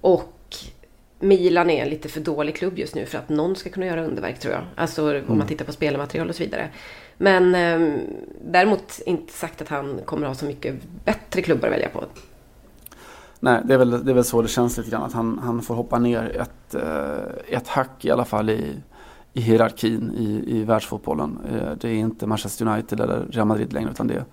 Och 0.00 0.56
Milan 1.20 1.70
är 1.70 1.82
en 1.82 1.88
lite 1.88 2.08
för 2.08 2.20
dålig 2.20 2.56
klubb 2.56 2.78
just 2.78 2.94
nu 2.94 3.06
för 3.06 3.18
att 3.18 3.28
någon 3.28 3.56
ska 3.56 3.70
kunna 3.70 3.86
göra 3.86 4.04
underverk 4.04 4.38
tror 4.38 4.54
jag. 4.54 4.62
Alltså 4.76 5.10
mm. 5.10 5.30
om 5.30 5.38
man 5.38 5.46
tittar 5.46 5.64
på 5.64 5.72
spelmaterial 5.72 6.28
och 6.28 6.34
så 6.34 6.42
vidare. 6.42 6.70
Men 7.18 7.54
eh, 7.54 7.98
däremot 8.44 9.00
inte 9.06 9.32
sagt 9.32 9.62
att 9.62 9.68
han 9.68 10.00
kommer 10.04 10.26
ha 10.26 10.34
så 10.34 10.44
mycket 10.44 10.74
bättre 11.04 11.42
klubbar 11.42 11.68
att 11.68 11.74
välja 11.74 11.88
på. 11.88 12.04
Nej, 13.40 13.60
det 13.64 13.74
är, 13.74 13.78
väl, 13.78 14.04
det 14.04 14.12
är 14.12 14.14
väl 14.14 14.24
så 14.24 14.42
det 14.42 14.48
känns 14.48 14.78
lite 14.78 14.90
grann. 14.90 15.02
Att 15.02 15.12
han, 15.12 15.38
han 15.38 15.62
får 15.62 15.74
hoppa 15.74 15.98
ner 15.98 16.40
ett, 16.40 16.74
eh, 16.74 17.56
ett 17.58 17.68
hack 17.68 18.04
i 18.04 18.10
alla 18.10 18.24
fall 18.24 18.50
i, 18.50 18.74
i 19.32 19.40
hierarkin 19.40 20.14
i, 20.16 20.58
i 20.58 20.64
världsfotbollen. 20.64 21.38
Eh, 21.52 21.76
det 21.80 21.88
är 21.88 21.94
inte 21.94 22.26
Manchester 22.26 22.66
United 22.66 23.00
eller 23.00 23.26
Real 23.30 23.46
Madrid 23.46 23.72
längre 23.72 23.90
utan 23.90 24.06
det, 24.06 24.24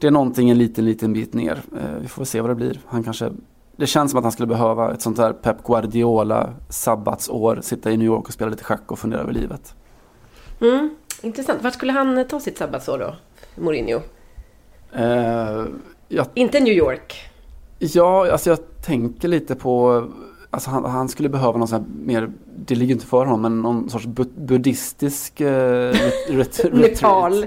det 0.00 0.06
är 0.06 0.10
någonting 0.10 0.50
en 0.50 0.58
liten, 0.58 0.84
liten 0.84 1.12
bit 1.12 1.34
ner. 1.34 1.62
Eh, 1.76 2.00
vi 2.00 2.08
får 2.08 2.24
se 2.24 2.40
vad 2.40 2.50
det 2.50 2.54
blir. 2.54 2.80
Han 2.86 3.04
kanske, 3.04 3.32
det 3.76 3.86
känns 3.86 4.10
som 4.10 4.18
att 4.18 4.24
han 4.24 4.32
skulle 4.32 4.46
behöva 4.46 4.92
ett 4.92 5.02
sånt 5.02 5.16
där 5.16 5.32
Pep 5.32 5.64
Guardiola 5.64 6.50
sabbatsår. 6.68 7.60
Sitta 7.62 7.90
i 7.90 7.96
New 7.96 8.06
York 8.06 8.26
och 8.26 8.32
spela 8.32 8.50
lite 8.50 8.64
schack 8.64 8.92
och 8.92 8.98
fundera 8.98 9.20
över 9.20 9.32
livet. 9.32 9.74
Mm, 10.60 10.94
intressant. 11.22 11.62
Vart 11.62 11.74
skulle 11.74 11.92
han 11.92 12.24
ta 12.28 12.40
sitt 12.40 12.58
sabbatsår 12.58 12.98
då? 12.98 13.14
Mourinho? 13.62 14.00
Eh, 14.92 15.64
jag... 16.08 16.26
Inte 16.34 16.60
New 16.60 16.74
York? 16.74 17.16
Ja, 17.78 18.32
alltså 18.32 18.50
jag 18.50 18.58
tänker 18.82 19.28
lite 19.28 19.54
på 19.54 20.04
Alltså 20.52 20.70
han, 20.70 20.84
han, 20.84 21.08
skulle 21.08 21.28
behöva 21.28 21.58
någon 21.58 21.68
sån 21.68 21.80
här 21.80 21.88
mer, 22.04 22.30
det 22.56 22.74
ligger 22.74 22.94
inte 22.94 23.06
för 23.06 23.24
honom, 23.24 23.42
men 23.42 23.62
någon 23.62 23.90
sorts 23.90 24.06
bu 24.06 24.24
buddhistisk 24.36 25.40
eh, 25.40 25.94
ret 26.28 26.60
Nepal. 26.72 27.46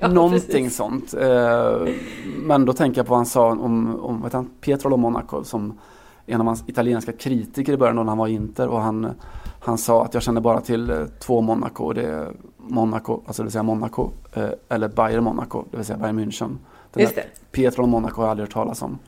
Ja, 0.00 0.08
Någonting 0.08 0.40
precis. 0.40 0.76
sånt. 0.76 1.14
Eh, 1.14 1.88
men 2.36 2.64
då 2.64 2.72
tänker 2.72 2.98
jag 2.98 3.06
på 3.06 3.10
vad 3.10 3.18
han 3.18 3.26
sa 3.26 3.50
om, 3.50 4.00
om 4.00 4.22
vet 4.22 4.32
han, 4.32 4.50
Pietro 4.60 4.96
Monaco 4.96 5.44
som 5.44 5.78
en 6.26 6.40
av 6.40 6.46
hans 6.46 6.64
italienska 6.66 7.12
kritiker 7.12 7.72
i 7.72 7.76
början 7.76 7.96
då 7.96 8.02
när 8.02 8.10
han 8.10 8.18
var 8.18 8.28
i 8.28 8.32
Inter 8.32 8.68
och 8.68 8.80
han, 8.80 9.12
han 9.60 9.78
sa 9.78 10.04
att 10.04 10.14
jag 10.14 10.22
känner 10.22 10.40
bara 10.40 10.60
till 10.60 10.90
eh, 10.90 11.06
två 11.18 11.40
Monaco. 11.40 11.92
Det 11.92 12.02
är 12.02 12.32
Monaco, 12.56 13.20
alltså 13.26 13.42
det 13.42 13.44
vill 13.44 13.52
säga 13.52 13.62
Monaco, 13.62 14.10
eh, 14.34 14.50
eller 14.68 14.88
Bayern 14.88 15.24
Monaco, 15.24 15.64
det 15.70 15.76
vill 15.76 15.86
säga 15.86 15.98
Bayern 15.98 16.20
München. 16.20 16.56
Den 16.92 17.02
Just 17.02 17.14
det. 17.14 17.24
Pietro 17.52 17.86
Monaco 17.86 18.16
har 18.16 18.24
jag 18.24 18.30
aldrig 18.30 18.48
hört 18.48 18.54
talas 18.54 18.82
om. 18.82 18.98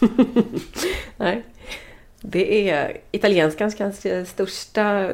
Nej. 1.16 1.44
Det 2.20 2.70
är 2.70 2.96
italienskans 3.10 3.74
kanske 3.74 4.24
största 4.24 5.10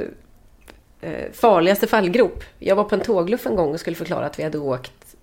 farligaste 1.32 1.86
fallgrop. 1.86 2.44
Jag 2.58 2.76
var 2.76 2.84
på 2.84 2.94
en 2.94 3.00
tågluff 3.00 3.46
en 3.46 3.56
gång 3.56 3.72
och 3.72 3.80
skulle 3.80 3.96
förklara 3.96 4.26
att 4.26 4.38
vi 4.38 4.42
hade 4.42 4.58
åkt 4.58 5.16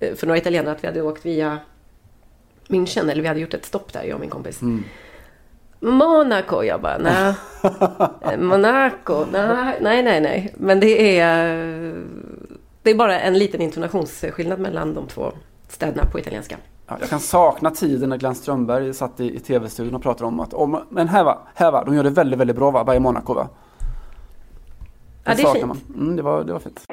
eh, 0.00 0.14
för 0.14 0.26
några 0.26 0.38
italienare 0.38 0.72
att 0.72 0.84
vi 0.84 0.86
hade 0.86 1.02
åkt 1.02 1.26
via 1.26 1.58
München, 2.68 3.10
eller 3.10 3.22
vi 3.22 3.28
hade 3.28 3.40
gjort 3.40 3.54
ett 3.54 3.64
stopp 3.64 3.92
där, 3.92 4.02
jag 4.02 4.14
och 4.14 4.20
min 4.20 4.30
kompis. 4.30 4.62
Mm. 4.62 4.84
Monaco, 5.80 6.62
jag 6.62 6.80
bara, 6.80 6.98
nej. 6.98 7.34
Eh, 8.32 8.38
Monaco, 8.38 9.24
nej, 9.32 9.78
nej, 9.80 10.02
nej, 10.02 10.20
nej. 10.20 10.54
Men 10.56 10.80
det 10.80 11.18
är, 11.18 11.46
det 12.82 12.90
är 12.90 12.94
bara 12.94 13.20
en 13.20 13.38
liten 13.38 13.60
intonationsskillnad 13.60 14.60
mellan 14.60 14.94
de 14.94 15.06
två 15.06 15.32
städerna 15.68 16.04
på 16.12 16.18
italienska. 16.18 16.56
Ja, 16.86 16.96
jag 17.00 17.08
kan 17.08 17.20
sakna 17.20 17.70
tiden 17.70 18.08
när 18.08 18.16
Glenn 18.16 18.34
Strömberg 18.34 18.94
satt 18.94 19.20
i, 19.20 19.36
i 19.36 19.40
tv-studion 19.40 19.94
och 19.94 20.02
pratade 20.02 20.26
om 20.28 20.40
att 20.40 20.54
om, 20.54 20.82
men 20.88 21.08
här 21.08 21.24
va, 21.24 21.38
här 21.54 21.72
va, 21.72 21.84
de 21.84 21.94
gör 21.94 22.04
det 22.04 22.10
väldigt, 22.10 22.40
väldigt 22.40 22.56
bra 22.56 22.70
va, 22.70 22.84
Bayern 22.84 23.02
Monaco 23.02 23.34
va. 23.34 23.48
Det 25.24 25.30
ja, 25.30 25.34
det 25.36 25.42
är 25.42 25.54
fint. 25.54 25.66
Man. 25.66 25.80
Mm, 25.94 26.16
det, 26.16 26.22
var, 26.22 26.44
det 26.44 26.52
var 26.52 26.60
fint. 26.60 26.84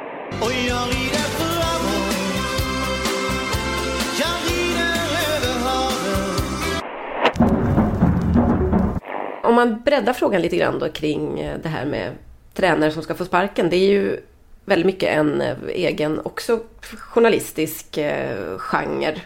Om 9.44 9.56
man 9.56 9.82
breddar 9.86 10.14
frågan 10.14 10.42
lite 10.42 10.58
grann 10.58 10.80
då 10.80 10.90
kring 10.90 11.40
eh, 11.40 11.58
det 11.64 11.70
här 11.70 11.86
med 11.86 12.12
tränare 12.54 12.92
som 12.92 13.04
ska 13.04 13.16
få 13.16 13.26
sparken. 13.26 13.70
Det 13.70 13.76
är 13.76 13.90
ju 13.90 14.20
väldigt 14.66 14.86
mycket 14.86 15.10
en 15.10 15.42
eh, 15.42 15.58
egen 15.68 16.20
också 16.20 16.60
journalistisk 16.98 17.98
eh, 17.98 18.58
genre 18.58 19.22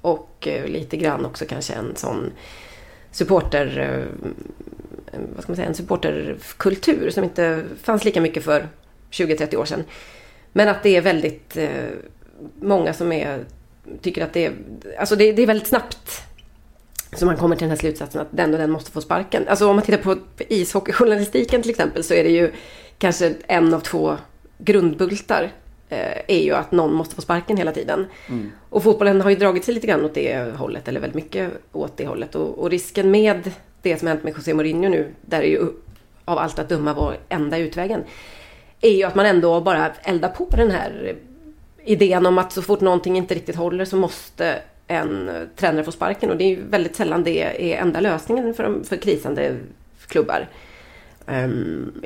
och 0.00 0.48
eh, 0.48 0.66
lite 0.66 0.96
grann 0.96 1.26
också 1.26 1.44
kanske 1.44 1.74
en 1.74 1.96
sån 1.96 2.32
supporter... 3.10 3.78
Eh, 3.78 4.30
vad 5.34 5.42
ska 5.42 5.50
man 5.50 5.56
säga? 5.56 5.68
En 5.68 5.74
supporterkultur 5.74 7.10
som 7.10 7.24
inte 7.24 7.64
fanns 7.82 8.04
lika 8.04 8.20
mycket 8.20 8.44
för 8.44 8.68
20-30 9.10 9.56
år 9.56 9.64
sedan. 9.64 9.84
Men 10.52 10.68
att 10.68 10.82
det 10.82 10.96
är 10.96 11.00
väldigt 11.00 11.56
eh, 11.56 11.68
många 12.60 12.92
som 12.92 13.12
är, 13.12 13.44
tycker 14.00 14.24
att 14.24 14.32
det 14.32 14.46
är... 14.46 14.52
Alltså 14.98 15.16
det, 15.16 15.32
det 15.32 15.42
är 15.42 15.46
väldigt 15.46 15.68
snabbt 15.68 16.22
så 17.12 17.26
man 17.26 17.36
kommer 17.36 17.56
till 17.56 17.64
den 17.64 17.70
här 17.70 17.76
slutsatsen 17.76 18.20
att 18.20 18.28
den 18.30 18.52
och 18.52 18.60
den 18.60 18.70
måste 18.70 18.90
få 18.90 19.00
sparken. 19.00 19.48
Alltså 19.48 19.68
om 19.68 19.76
man 19.76 19.84
tittar 19.84 20.02
på 20.02 20.16
ishockeyjournalistiken 20.38 21.62
till 21.62 21.70
exempel 21.70 22.04
så 22.04 22.14
är 22.14 22.24
det 22.24 22.30
ju 22.30 22.52
kanske 22.98 23.34
en 23.46 23.74
av 23.74 23.80
två 23.80 24.16
grundbultar 24.58 25.52
eh, 25.88 26.18
är 26.26 26.42
ju 26.42 26.54
att 26.54 26.72
någon 26.72 26.94
måste 26.94 27.14
få 27.14 27.22
sparken 27.22 27.56
hela 27.56 27.72
tiden. 27.72 28.06
Mm. 28.28 28.50
Och 28.70 28.82
fotbollen 28.82 29.20
har 29.20 29.30
ju 29.30 29.36
dragit 29.36 29.64
sig 29.64 29.74
lite 29.74 29.86
grann 29.86 30.04
åt 30.04 30.14
det 30.14 30.56
hållet, 30.56 30.88
eller 30.88 31.00
väldigt 31.00 31.24
mycket 31.24 31.50
åt 31.72 31.96
det 31.96 32.06
hållet. 32.06 32.34
Och, 32.34 32.58
och 32.58 32.70
risken 32.70 33.10
med 33.10 33.50
det 33.82 33.98
som 33.98 34.08
hänt 34.08 34.24
med 34.24 34.34
José 34.36 34.54
Mourinho 34.54 34.88
nu, 34.88 35.14
där 35.20 35.40
är 35.40 35.46
ju 35.46 35.68
av 36.24 36.38
allt 36.38 36.58
att 36.58 36.68
döma 36.68 36.94
var 36.94 37.16
enda 37.28 37.58
utvägen, 37.58 38.04
är 38.80 38.90
ju 38.90 39.04
att 39.04 39.14
man 39.14 39.26
ändå 39.26 39.60
bara 39.60 39.90
eldar 40.02 40.28
på 40.28 40.46
den 40.50 40.70
här 40.70 41.16
idén 41.84 42.26
om 42.26 42.38
att 42.38 42.52
så 42.52 42.62
fort 42.62 42.80
någonting 42.80 43.16
inte 43.16 43.34
riktigt 43.34 43.56
håller 43.56 43.84
så 43.84 43.96
måste 43.96 44.58
en 44.86 45.30
tränare 45.56 45.84
få 45.84 45.92
sparken. 45.92 46.30
Och 46.30 46.36
det 46.36 46.44
är 46.44 46.48
ju 46.48 46.62
väldigt 46.62 46.96
sällan 46.96 47.24
det 47.24 47.72
är 47.72 47.82
enda 47.82 48.00
lösningen 48.00 48.54
för, 48.54 48.84
för 48.84 48.96
krisande 48.96 49.56
klubbar. 50.06 50.48
Um, 51.26 52.02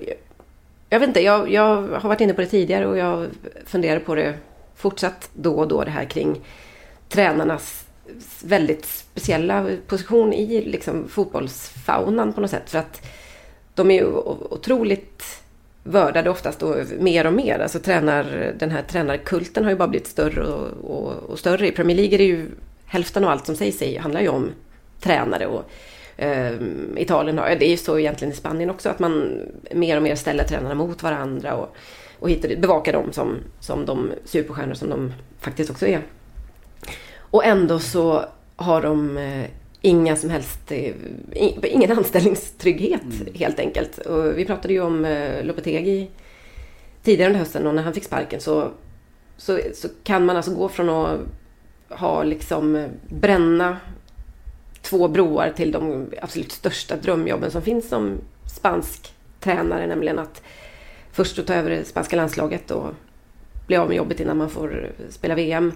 jag 0.88 1.00
vet 1.00 1.09
inte, 1.09 1.21
jag, 1.21 1.52
jag 1.52 1.76
har 1.76 2.09
varit 2.09 2.21
inne 2.21 2.35
på 2.35 2.41
det 2.41 2.47
tidigare 2.47 2.87
och 2.87 2.99
jag 2.99 3.26
funderar 3.67 4.00
på 4.00 4.14
det 4.14 4.35
fortsatt 4.76 5.31
då 5.35 5.55
och 5.55 5.69
då 5.69 5.85
det 5.85 5.91
här 5.91 6.05
kring 6.05 6.41
tränarnas 7.09 7.81
väldigt 8.45 8.85
speciella 8.85 9.66
position 9.87 10.33
i 10.33 10.64
liksom 10.64 11.09
fotbollsfaunan 11.09 12.33
på 12.33 12.40
något 12.40 12.50
sätt. 12.50 12.71
För 12.71 12.78
att 12.78 13.02
de 13.75 13.90
är 13.90 13.95
ju 13.95 14.07
otroligt 14.50 15.42
vördade 15.85 16.31
oftast 16.31 16.62
och 16.62 16.76
mer 16.99 17.26
och 17.26 17.33
mer. 17.33 17.59
Alltså 17.59 17.78
tränar, 17.78 18.54
den 18.59 18.71
här 18.71 18.83
tränarkulten 18.83 19.64
har 19.64 19.71
ju 19.71 19.76
bara 19.76 19.88
blivit 19.88 20.07
större 20.07 20.42
och, 20.42 20.90
och, 20.90 21.12
och 21.12 21.38
större. 21.38 21.69
I 21.69 21.73
Premier 21.73 21.97
League 21.97 22.14
är 22.14 22.19
det 22.19 22.25
ju 22.25 22.47
hälften 22.87 23.25
av 23.25 23.31
allt 23.31 23.47
som 23.47 23.57
sägs 23.57 23.99
handlar 23.99 24.21
ju 24.21 24.28
om 24.28 24.50
tränare. 25.00 25.47
Och 25.47 25.64
eh, 26.16 26.52
Italien 26.97 27.38
har, 27.38 27.49
det 27.49 27.66
är 27.66 27.71
ju 27.71 27.76
så 27.76 27.99
egentligen 27.99 28.33
i 28.33 28.37
Spanien 28.37 28.71
också, 28.71 28.88
att 28.88 28.99
man 28.99 29.40
mer 29.73 29.97
och 29.97 30.02
mer 30.02 30.14
ställer 30.14 30.45
tränarna 30.45 30.75
mot 30.75 31.02
varandra 31.02 31.54
och, 31.54 31.76
och 32.19 32.31
hittar, 32.31 32.57
bevakar 32.57 32.92
dem 32.92 33.12
som, 33.12 33.37
som 33.61 33.87
de 33.87 34.12
superstjärnor 34.25 34.75
som 34.75 34.90
de 34.90 35.12
faktiskt 35.40 35.71
också 35.71 35.87
är. 35.87 36.02
Och 37.32 37.44
ändå 37.44 37.78
så 37.78 38.24
har 38.56 38.82
de 38.82 39.18
eh, 39.18 39.46
inga 39.80 40.16
som 40.16 40.30
helst, 40.30 40.72
eh, 40.72 40.94
ingen 41.62 41.92
anställningstrygghet 41.92 43.02
mm. 43.02 43.34
helt 43.34 43.58
enkelt. 43.58 43.98
Och 43.98 44.38
vi 44.38 44.44
pratade 44.44 44.74
ju 44.74 44.80
om 44.80 45.04
eh, 45.04 45.44
Lopetegi 45.44 46.10
tidigare 47.02 47.30
under 47.30 47.40
hösten 47.40 47.66
och 47.66 47.74
när 47.74 47.82
han 47.82 47.94
fick 47.94 48.04
sparken 48.04 48.40
så, 48.40 48.70
så, 49.36 49.58
så 49.74 49.88
kan 50.04 50.26
man 50.26 50.36
alltså 50.36 50.54
gå 50.54 50.68
från 50.68 50.88
att 50.88 51.20
ha 51.88 52.22
liksom 52.22 52.88
bränna 53.08 53.76
två 54.82 55.08
broar 55.08 55.52
till 55.56 55.72
de 55.72 56.06
absolut 56.22 56.52
största 56.52 56.96
drömjobben 56.96 57.50
som 57.50 57.62
finns 57.62 57.88
som 57.88 58.18
spansk 58.46 59.14
tränare, 59.40 59.86
nämligen 59.86 60.18
att 60.18 60.42
först 61.12 61.46
ta 61.46 61.54
över 61.54 61.70
det 61.70 61.84
spanska 61.84 62.16
landslaget 62.16 62.70
och 62.70 62.94
bli 63.66 63.76
av 63.76 63.88
med 63.88 63.96
jobbet 63.96 64.20
innan 64.20 64.36
man 64.36 64.50
får 64.50 64.92
spela 65.08 65.34
VM 65.34 65.72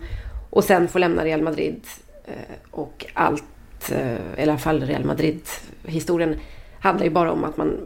och 0.57 0.65
sen 0.65 0.89
få 0.89 0.99
lämna 0.99 1.25
Real 1.25 1.43
Madrid 1.43 1.81
eh, 2.25 2.35
och 2.71 3.07
allt 3.13 3.91
eh, 3.91 3.99
eller 3.99 4.39
i 4.39 4.43
alla 4.43 4.59
fall 4.59 4.83
Real 4.83 5.05
Madrid-historien, 5.05 6.37
handlar 6.81 7.05
ju 7.05 7.11
bara 7.11 7.33
om 7.33 7.45
att 7.45 7.57
man, 7.57 7.79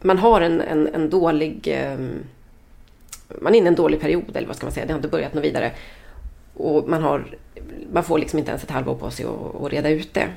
man 0.00 0.18
har 0.18 0.40
en, 0.40 0.60
en, 0.60 0.86
en 0.94 1.10
dålig... 1.10 1.68
Eh, 1.68 1.98
man 3.40 3.54
är 3.54 3.58
inne 3.58 3.66
i 3.66 3.68
en 3.68 3.74
dålig 3.74 4.00
period, 4.00 4.36
eller 4.36 4.46
vad 4.46 4.56
ska 4.56 4.66
man 4.66 4.72
säga, 4.72 4.86
det 4.86 4.92
har 4.92 4.98
inte 4.98 5.08
börjat 5.08 5.34
något 5.34 5.44
vidare. 5.44 5.72
Och 6.54 6.88
man, 6.88 7.02
har, 7.02 7.24
man 7.92 8.04
får 8.04 8.18
liksom 8.18 8.38
inte 8.38 8.50
ens 8.50 8.64
ett 8.64 8.70
halvår 8.70 8.94
på 8.94 9.10
sig 9.10 9.26
att, 9.26 9.62
att 9.62 9.72
reda 9.72 9.88
ut 9.88 10.14
det. 10.14 10.28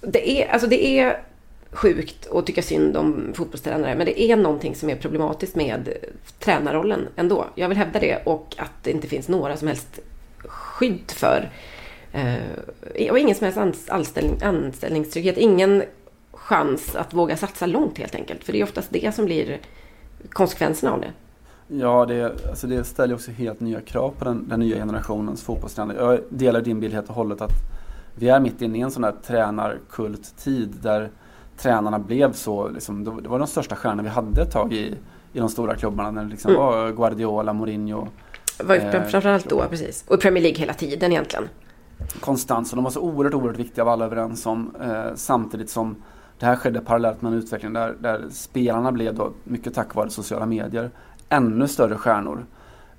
Det 0.00 0.30
är, 0.30 0.48
alltså 0.48 0.68
det 0.68 0.98
är 0.98 1.22
sjukt 1.70 2.28
att 2.32 2.46
tycka 2.46 2.62
synd 2.62 2.96
om 2.96 3.32
fotbollstränare, 3.34 3.94
men 3.94 4.06
det 4.06 4.22
är 4.22 4.36
någonting 4.36 4.74
som 4.74 4.90
är 4.90 4.96
problematiskt 4.96 5.56
med 5.56 5.92
tränarrollen 6.38 7.08
ändå. 7.16 7.46
Jag 7.54 7.68
vill 7.68 7.78
hävda 7.78 8.00
det 8.00 8.22
och 8.24 8.54
att 8.58 8.72
det 8.82 8.90
inte 8.90 9.08
finns 9.08 9.28
några 9.28 9.56
som 9.56 9.68
helst 9.68 10.00
skydd 10.76 11.10
för 11.10 11.50
Eh, 12.16 13.10
och 13.10 13.18
ingen 13.18 13.34
som 13.34 13.44
helst 13.44 13.90
anställning, 13.90 14.42
anställningstrygghet. 14.42 15.36
Ingen 15.36 15.82
chans 16.32 16.96
att 16.96 17.14
våga 17.14 17.36
satsa 17.36 17.66
långt 17.66 17.98
helt 17.98 18.14
enkelt. 18.14 18.44
För 18.44 18.52
det 18.52 18.60
är 18.60 18.64
oftast 18.64 18.88
det 18.90 19.14
som 19.14 19.24
blir 19.24 19.58
konsekvenserna 20.32 20.92
av 20.92 21.00
det. 21.00 21.12
Ja, 21.68 22.06
det, 22.06 22.48
alltså 22.48 22.66
det 22.66 22.84
ställer 22.84 23.14
också 23.14 23.30
helt 23.30 23.60
nya 23.60 23.80
krav 23.80 24.14
på 24.18 24.24
den, 24.24 24.48
den 24.48 24.60
nya 24.60 24.76
generationens 24.76 25.42
fotbollstränare. 25.42 25.96
Jag 25.98 26.20
delar 26.28 26.60
din 26.60 26.80
bild 26.80 26.94
helt 26.94 27.08
och 27.08 27.14
hållet 27.14 27.40
att 27.40 27.52
vi 28.14 28.28
är 28.28 28.40
mitt 28.40 28.62
inne 28.62 28.78
i 28.78 28.80
en 28.80 28.90
sån 28.90 29.04
här 29.04 29.14
tränarkulttid 29.26 30.74
där 30.82 31.10
tränarna 31.58 31.98
blev 31.98 32.32
så, 32.32 32.68
liksom, 32.68 33.04
det 33.04 33.28
var 33.28 33.38
de 33.38 33.48
största 33.48 33.76
stjärnorna 33.76 34.02
vi 34.02 34.08
hade 34.08 34.42
ett 34.42 34.52
tag 34.52 34.72
i, 34.72 34.94
i 35.32 35.38
de 35.38 35.48
stora 35.48 35.74
klubbarna. 35.74 36.10
När 36.10 36.24
det 36.24 36.30
liksom 36.30 36.50
mm. 36.50 36.62
var 36.62 36.90
Guardiola, 36.92 37.52
Mourinho. 37.52 38.08
Var 38.62 38.74
ju 38.74 38.80
eh, 38.80 39.04
framförallt 39.04 39.48
då, 39.48 39.64
precis. 39.70 40.04
Och 40.08 40.20
Premier 40.20 40.42
League 40.42 40.58
hela 40.58 40.74
tiden 40.74 41.12
egentligen 41.12 41.48
konstant. 42.20 42.68
Så 42.68 42.76
de 42.76 42.84
var 42.84 42.90
så 42.90 43.00
oerhört, 43.00 43.34
oerhört 43.34 43.58
viktiga 43.58 43.84
var 43.84 43.92
alla 43.92 44.04
överens 44.04 44.46
om. 44.46 44.76
Eh, 44.80 45.14
samtidigt 45.14 45.70
som 45.70 45.96
det 46.38 46.46
här 46.46 46.56
skedde 46.56 46.80
parallellt 46.80 47.22
med 47.22 47.32
en 47.32 47.38
utveckling 47.38 47.72
där, 47.72 47.96
där 48.00 48.24
spelarna 48.30 48.92
blev 48.92 49.14
då, 49.14 49.32
mycket 49.44 49.74
tack 49.74 49.94
vare 49.94 50.10
sociala 50.10 50.46
medier, 50.46 50.90
ännu 51.28 51.68
större 51.68 51.96
stjärnor. 51.96 52.46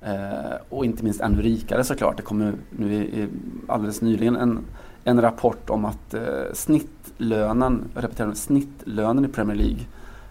Eh, 0.01 0.55
och 0.69 0.85
inte 0.85 1.03
minst 1.03 1.21
ännu 1.21 1.41
rikare 1.41 1.83
såklart. 1.83 2.17
Det 2.17 2.23
kom 2.23 2.57
nu 2.69 2.93
i, 2.93 3.27
alldeles 3.67 4.01
nyligen 4.01 4.35
en, 4.35 4.59
en 5.03 5.21
rapport 5.21 5.69
om 5.69 5.85
att 5.85 6.13
eh, 6.13 6.21
snittlönen, 6.53 7.83
jag 7.93 8.03
repeterar 8.03 8.33
snittlönen 8.33 9.25
i 9.25 9.27
Premier 9.27 9.55
League 9.55 9.79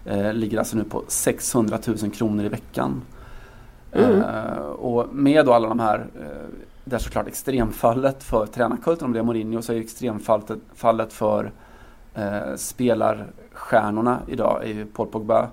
eh, 0.05 0.33
ligger 0.33 0.59
alltså 0.59 0.77
nu 0.77 0.83
på 0.83 1.03
600 1.07 1.79
000 1.87 1.97
kronor 2.11 2.45
i 2.45 2.49
veckan. 2.49 3.01
Mm. 3.97 4.21
Eh, 4.21 4.57
och 4.57 5.15
med 5.15 5.45
då 5.45 5.53
alla 5.53 5.67
de 5.67 5.79
här 5.79 6.07
eh, 6.19 6.27
där 6.83 6.97
såklart 6.97 7.27
extremfallet 7.27 8.23
för 8.23 8.45
tränarkulten, 8.45 9.05
om 9.05 9.13
det 9.13 9.19
är 9.19 9.23
Mourinho, 9.23 9.61
så 9.61 9.73
är 9.73 9.79
extremfallet 9.79 10.59
fallet 10.75 11.13
för 11.13 11.51
eh, 12.15 12.55
spelarstjärnorna 12.55 14.19
idag 14.27 14.63
är 14.63 14.67
ju 14.67 14.85
Paul 14.85 15.07
Pogba 15.07 15.47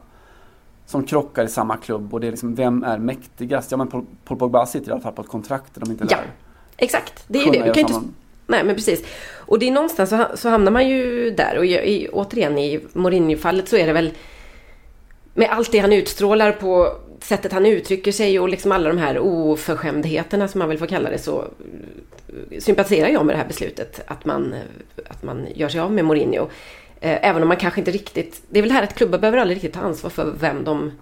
som 0.86 1.04
krockar 1.04 1.44
i 1.44 1.48
samma 1.48 1.76
klubb 1.76 2.14
och 2.14 2.20
det 2.20 2.26
är 2.26 2.30
liksom, 2.30 2.54
vem 2.54 2.84
är 2.84 2.98
mäktigast? 2.98 3.70
Ja 3.70 3.76
men 3.76 3.86
Paul, 3.86 4.04
Paul 4.24 4.38
Pogba 4.38 4.66
sitter 4.66 4.88
i 4.88 4.92
alla 4.92 5.00
fall 5.00 5.12
på 5.12 5.22
ett 5.22 5.28
kontrakt 5.28 5.70
de 5.74 5.90
inte 5.90 6.06
Ja, 6.10 6.18
exakt. 6.76 7.24
Det 7.28 7.38
är 7.38 7.44
ju 7.44 7.50
det. 7.50 7.64
Du 7.64 7.72
kan 7.72 7.80
inte... 7.80 8.08
Nej 8.46 8.64
men 8.64 8.74
precis. 8.74 9.04
Och 9.36 9.58
det 9.58 9.68
är 9.68 9.72
någonstans 9.72 10.10
så, 10.10 10.26
så 10.34 10.48
hamnar 10.48 10.72
man 10.72 10.88
ju 10.88 11.30
där 11.30 11.58
och 11.58 11.66
i, 11.66 12.08
återigen 12.12 12.58
i 12.58 12.80
Mourinho-fallet 12.92 13.68
så 13.68 13.76
är 13.76 13.86
det 13.86 13.92
väl 13.92 14.12
med 15.34 15.50
allt 15.50 15.72
det 15.72 15.78
han 15.78 15.92
utstrålar 15.92 16.52
på 16.52 16.96
sättet 17.20 17.52
han 17.52 17.66
uttrycker 17.66 18.12
sig 18.12 18.40
och 18.40 18.48
liksom 18.48 18.72
alla 18.72 18.88
de 18.88 18.98
här 18.98 19.18
oförskämdheterna 19.18 20.48
som 20.48 20.58
man 20.58 20.68
vill 20.68 20.78
få 20.78 20.86
kalla 20.86 21.10
det 21.10 21.18
så 21.18 21.44
sympatiserar 22.58 23.08
jag 23.08 23.26
med 23.26 23.34
det 23.34 23.38
här 23.38 23.48
beslutet 23.48 24.00
att 24.06 24.24
man, 24.24 24.54
att 25.08 25.22
man 25.22 25.46
gör 25.54 25.68
sig 25.68 25.80
av 25.80 25.92
med 25.92 26.04
Mourinho. 26.04 26.48
Eh, 27.00 27.28
även 27.28 27.42
om 27.42 27.48
man 27.48 27.56
kanske 27.56 27.80
inte 27.80 27.90
riktigt... 27.90 28.42
Det 28.48 28.58
är 28.58 28.62
väl 28.62 28.68
det 28.68 28.74
här 28.74 28.82
att 28.82 28.94
klubbar 28.94 29.18
behöver 29.18 29.38
aldrig 29.38 29.56
riktigt 29.56 29.72
ta 29.72 29.80
ansvar 29.80 30.10
för 30.10 30.34
vem 30.40 30.64
de 30.64 30.92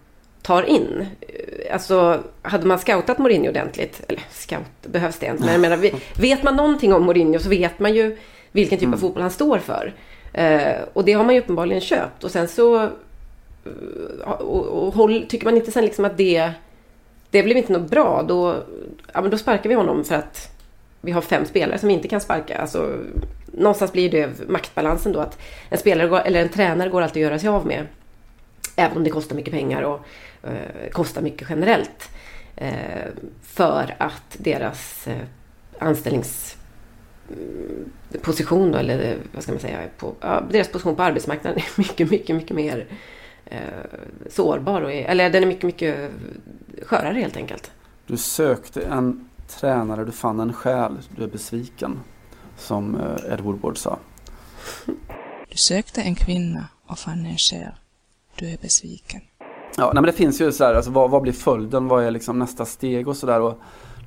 tar 0.43 0.63
in. 0.63 1.07
Eh, 1.21 1.75
alltså, 1.75 2.23
hade 2.43 2.67
man 2.67 2.79
scoutat 2.79 3.19
Mourinho 3.19 3.49
ordentligt, 3.49 4.03
eller 4.09 4.23
scout, 4.31 4.63
behövs 4.83 5.19
det 5.19 5.27
inte, 5.27 5.45
men 5.45 5.53
jag 5.53 5.61
menar, 5.61 5.91
vet 6.21 6.43
man 6.43 6.57
någonting 6.57 6.95
om 6.95 7.05
Mourinho 7.05 7.39
så 7.39 7.49
vet 7.49 7.79
man 7.79 7.95
ju 7.95 8.17
vilken 8.53 8.79
typ 8.79 8.87
av 8.87 8.89
mm. 8.89 9.01
fotboll 9.01 9.23
han 9.23 9.31
står 9.31 9.59
för. 9.59 9.95
Eh, 10.33 10.73
och 10.93 11.05
det 11.05 11.13
har 11.13 11.25
man 11.25 11.35
ju 11.35 11.41
uppenbarligen 11.41 11.81
köpt. 11.81 12.25
Och 12.25 12.31
sen 12.31 12.49
så 12.49 12.91
och, 14.25 14.67
och 14.67 14.95
håll, 14.95 15.27
tycker 15.29 15.45
man 15.45 15.57
inte 15.57 15.73
sen 15.73 15.85
liksom 15.85 16.05
att 16.05 16.17
det, 16.17 16.51
det 17.31 17.43
blev 17.43 17.57
inte 17.57 17.73
något 17.73 17.91
bra, 17.91 18.25
då, 18.29 18.57
ja, 19.13 19.21
men 19.21 19.31
då 19.31 19.39
sparkar 19.39 19.69
vi 19.69 19.75
honom 19.75 20.05
för 20.05 20.15
att 20.15 20.49
vi 21.01 21.13
har 21.13 21.21
fem 21.21 21.45
spelare 21.45 21.79
som 21.79 21.91
inte 21.91 22.09
kan 22.09 22.21
sparka. 22.21 22.59
Alltså, 22.59 22.99
någonstans 23.47 23.93
blir 23.93 24.11
det 24.11 24.49
maktbalansen 24.49 25.13
då 25.13 25.21
att 25.21 25.39
en 25.69 25.79
spelare 25.79 26.09
går, 26.09 26.21
eller 26.21 26.43
en 26.43 26.49
tränare 26.49 26.89
går 26.89 27.03
alltid 27.03 27.25
att 27.25 27.31
göra 27.31 27.39
sig 27.39 27.49
av 27.49 27.67
med. 27.67 27.87
Även 28.77 28.97
om 28.97 29.05
det 29.05 29.11
kostar 29.11 29.37
mycket 29.37 29.53
pengar 29.53 29.83
och 29.83 30.01
eh, 30.43 30.91
kostar 30.93 31.23
mycket 31.23 31.49
generellt. 31.51 32.11
Eh, 32.57 33.07
för 33.43 33.95
att 33.99 34.37
deras 34.39 35.09
eh, 35.09 35.17
anställningsposition 35.79 38.61
mm, 38.61 38.73
då, 38.73 38.79
eller 38.79 39.17
vad 39.35 39.43
ska 39.43 39.53
man 39.53 39.61
säga, 39.61 39.79
på, 39.99 40.15
ja, 40.21 40.43
deras 40.51 40.69
position 40.69 40.97
på 40.97 41.03
arbetsmarknaden 41.03 41.59
är 41.59 41.65
mycket, 41.79 42.11
mycket, 42.11 42.37
mycket 42.37 42.57
mer 42.57 42.79
eh, 42.79 42.85
sårbar. 44.29 44.83
Och 44.83 44.93
är, 44.93 45.05
eller 45.05 45.31
den 45.31 45.43
är 45.43 45.47
mycket, 45.47 45.65
mycket 45.65 46.11
skörare 46.83 47.19
helt 47.19 47.37
enkelt. 47.37 47.71
Du 48.07 48.17
sökte 48.17 48.83
en 48.83 49.29
tränare, 49.49 50.05
du 50.05 50.13
fann 50.13 50.41
en 50.41 50.53
själ, 50.53 50.99
du 51.17 51.23
är 51.23 51.29
besviken. 51.29 52.01
Som 52.57 52.95
eh, 52.95 53.33
Ed 53.33 53.41
Woodward 53.41 53.79
sa. 53.79 53.99
Du 55.49 55.57
sökte 55.57 56.03
en 56.03 56.15
kvinna 56.15 56.67
och 56.87 56.99
fann 56.99 57.27
en 57.27 57.37
själ. 57.37 57.73
Du 58.37 58.49
är 58.49 58.59
besviken. 58.59 59.21
Ja, 59.77 59.85
nej, 59.85 59.95
men 59.95 60.03
det 60.03 60.13
finns 60.13 60.41
ju 60.41 60.53
så 60.53 60.65
här, 60.65 60.75
alltså, 60.75 60.91
vad, 60.91 61.11
vad 61.11 61.23
blir 61.23 61.33
följden? 61.33 61.89
Vad 61.89 62.05
är 62.05 62.11
liksom 62.11 62.39
nästa 62.39 62.65
steg 62.65 63.09
och 63.09 63.17
sådär. 63.17 63.55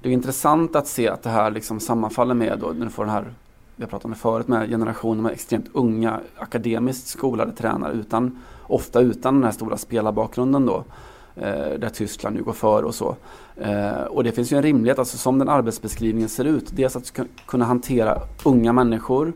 Det 0.01 0.10
är 0.10 0.13
intressant 0.13 0.75
att 0.75 0.88
se 0.88 1.10
att 1.10 1.23
det 1.23 1.29
här 1.29 1.51
liksom 1.51 1.79
sammanfaller 1.79 2.34
med 2.34 2.60
då, 2.60 2.67
när 2.67 2.86
du 2.86 2.91
får 2.91 3.05
den 3.05 3.13
här, 3.13 3.34
vi 3.75 3.84
har 3.84 3.89
pratat 3.89 4.05
om 4.05 4.12
det 4.12 4.17
förut, 4.17 4.47
med 4.47 4.69
generationer 4.69 5.21
med 5.21 5.31
extremt 5.31 5.67
unga 5.73 6.19
akademiskt 6.38 7.08
skolade 7.08 7.51
tränare 7.51 7.93
utan 7.93 8.43
ofta 8.67 8.99
utan 8.99 9.34
den 9.34 9.43
här 9.43 9.51
stora 9.51 9.78
spelarbakgrunden 9.78 10.65
då. 10.65 10.84
Eh, 11.36 11.80
där 11.80 11.89
Tyskland 11.89 12.36
nu 12.36 12.43
går 12.43 12.54
före 12.54 12.86
och 12.86 12.95
så. 12.95 13.15
Eh, 13.56 14.01
och 14.01 14.23
det 14.23 14.32
finns 14.32 14.51
ju 14.54 14.58
en 14.58 14.63
rimlighet, 14.63 14.99
alltså 14.99 15.17
som 15.17 15.39
den 15.39 15.49
arbetsbeskrivningen 15.49 16.30
ser 16.30 16.45
ut. 16.45 16.65
Dels 16.71 16.95
att 16.95 17.04
du 17.04 17.08
ska 17.08 17.23
kunna 17.45 17.65
hantera 17.65 18.21
unga 18.43 18.73
människor. 18.73 19.34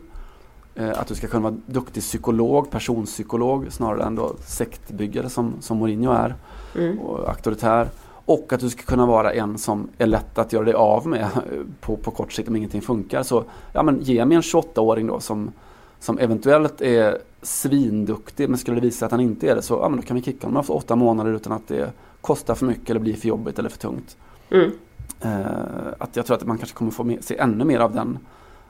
Eh, 0.74 1.00
att 1.00 1.06
du 1.06 1.14
ska 1.14 1.26
kunna 1.26 1.42
vara 1.42 1.60
duktig 1.66 2.02
psykolog, 2.02 2.70
personpsykolog 2.70 3.72
snarare 3.72 4.02
än 4.02 4.14
då 4.14 4.36
sektbyggare 4.46 5.28
som, 5.28 5.54
som 5.60 5.78
Mourinho 5.78 6.12
är. 6.12 6.34
Mm. 6.76 6.98
Och 6.98 7.28
auktoritär. 7.28 7.88
Och 8.24 8.52
att 8.52 8.60
du 8.60 8.70
ska 8.70 8.82
kunna 8.82 9.06
vara 9.06 9.32
en 9.32 9.58
som 9.58 9.88
är 9.98 10.06
lätt 10.06 10.38
att 10.38 10.52
göra 10.52 10.64
dig 10.64 10.74
av 10.74 11.06
med 11.06 11.28
på, 11.80 11.96
på 11.96 12.10
kort 12.10 12.32
sikt 12.32 12.48
om 12.48 12.56
ingenting 12.56 12.82
funkar. 12.82 13.22
Så 13.22 13.44
ja, 13.72 13.82
men 13.82 14.00
ge 14.00 14.24
mig 14.24 14.36
en 14.36 14.42
28-åring 14.42 15.06
då 15.06 15.20
som, 15.20 15.52
som 16.00 16.18
eventuellt 16.18 16.80
är 16.80 17.18
svinduktig 17.42 18.48
men 18.48 18.58
skulle 18.58 18.76
det 18.76 18.86
visa 18.86 19.06
att 19.06 19.12
han 19.12 19.20
inte 19.20 19.50
är 19.50 19.54
det 19.54 19.62
så 19.62 19.74
ja, 19.74 19.88
men 19.88 20.00
då 20.00 20.06
kan 20.06 20.16
vi 20.16 20.22
kicka 20.22 20.46
honom 20.46 20.60
efter 20.60 20.76
åtta 20.76 20.96
månader 20.96 21.32
utan 21.32 21.52
att 21.52 21.68
det 21.68 21.92
kostar 22.20 22.54
för 22.54 22.66
mycket 22.66 22.90
eller 22.90 23.00
blir 23.00 23.14
för 23.14 23.28
jobbigt 23.28 23.58
eller 23.58 23.68
för 23.68 23.78
tungt. 23.78 24.16
Mm. 24.50 24.70
Eh, 25.20 25.92
att 25.98 26.16
jag 26.16 26.26
tror 26.26 26.36
att 26.36 26.46
man 26.46 26.58
kanske 26.58 26.76
kommer 26.76 26.90
få 26.90 27.16
se 27.20 27.38
ännu 27.38 27.64
mer 27.64 27.80
av 27.80 27.94
den, 27.94 28.18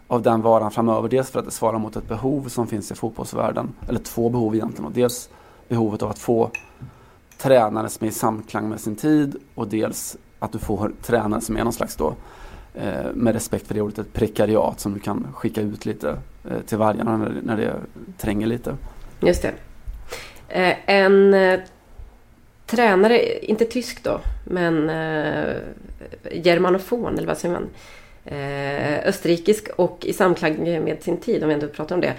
av 0.06 0.22
den 0.22 0.42
varan 0.42 0.70
framöver. 0.70 1.08
Dels 1.08 1.30
för 1.30 1.38
att 1.38 1.44
det 1.44 1.50
svarar 1.50 1.78
mot 1.78 1.96
ett 1.96 2.08
behov 2.08 2.48
som 2.48 2.66
finns 2.66 2.92
i 2.92 2.94
fotbollsvärlden. 2.94 3.72
Eller 3.88 4.00
två 4.00 4.28
behov 4.30 4.54
egentligen. 4.54 4.84
Och 4.86 4.92
dels 4.92 5.28
behovet 5.68 6.02
av 6.02 6.10
att 6.10 6.18
få 6.18 6.50
tränare 7.38 7.88
som 7.88 8.04
är 8.04 8.08
i 8.08 8.14
samklang 8.14 8.68
med 8.68 8.80
sin 8.80 8.96
tid 8.96 9.36
och 9.54 9.68
dels 9.68 10.16
att 10.38 10.52
du 10.52 10.58
får 10.58 10.92
tränare 11.02 11.40
som 11.40 11.56
är 11.56 11.64
någon 11.64 11.72
slags 11.72 11.96
då 11.96 12.14
med 13.14 13.34
respekt 13.34 13.66
för 13.66 13.74
det 13.74 13.80
ordet, 13.80 13.98
ett 13.98 14.12
prekariat 14.12 14.80
som 14.80 14.94
du 14.94 15.00
kan 15.00 15.26
skicka 15.34 15.60
ut 15.60 15.86
lite 15.86 16.16
eh, 16.50 16.60
till 16.66 16.78
vargarna 16.78 17.16
när, 17.16 17.34
när 17.42 17.56
det 17.56 17.74
tränger 18.18 18.46
lite. 18.46 18.76
Just 19.20 19.42
det. 19.42 19.52
Eh, 20.48 20.76
en 20.86 21.34
eh, 21.34 21.60
tränare, 22.66 23.44
inte 23.44 23.64
tysk 23.64 24.04
då, 24.04 24.20
men 24.44 24.90
eh, 24.90 25.56
germanofon 26.32 27.18
eller 27.18 27.26
vad 27.26 27.38
säger 27.38 27.54
man? 27.54 27.68
Eh, 28.24 29.08
österrikisk 29.08 29.68
och 29.68 30.04
i 30.04 30.12
samklang 30.12 30.84
med 30.84 31.02
sin 31.02 31.16
tid 31.16 31.42
om 31.42 31.48
vi 31.48 31.54
ändå 31.54 31.68
pratar 31.68 31.94
om 31.94 32.00
det. 32.00 32.14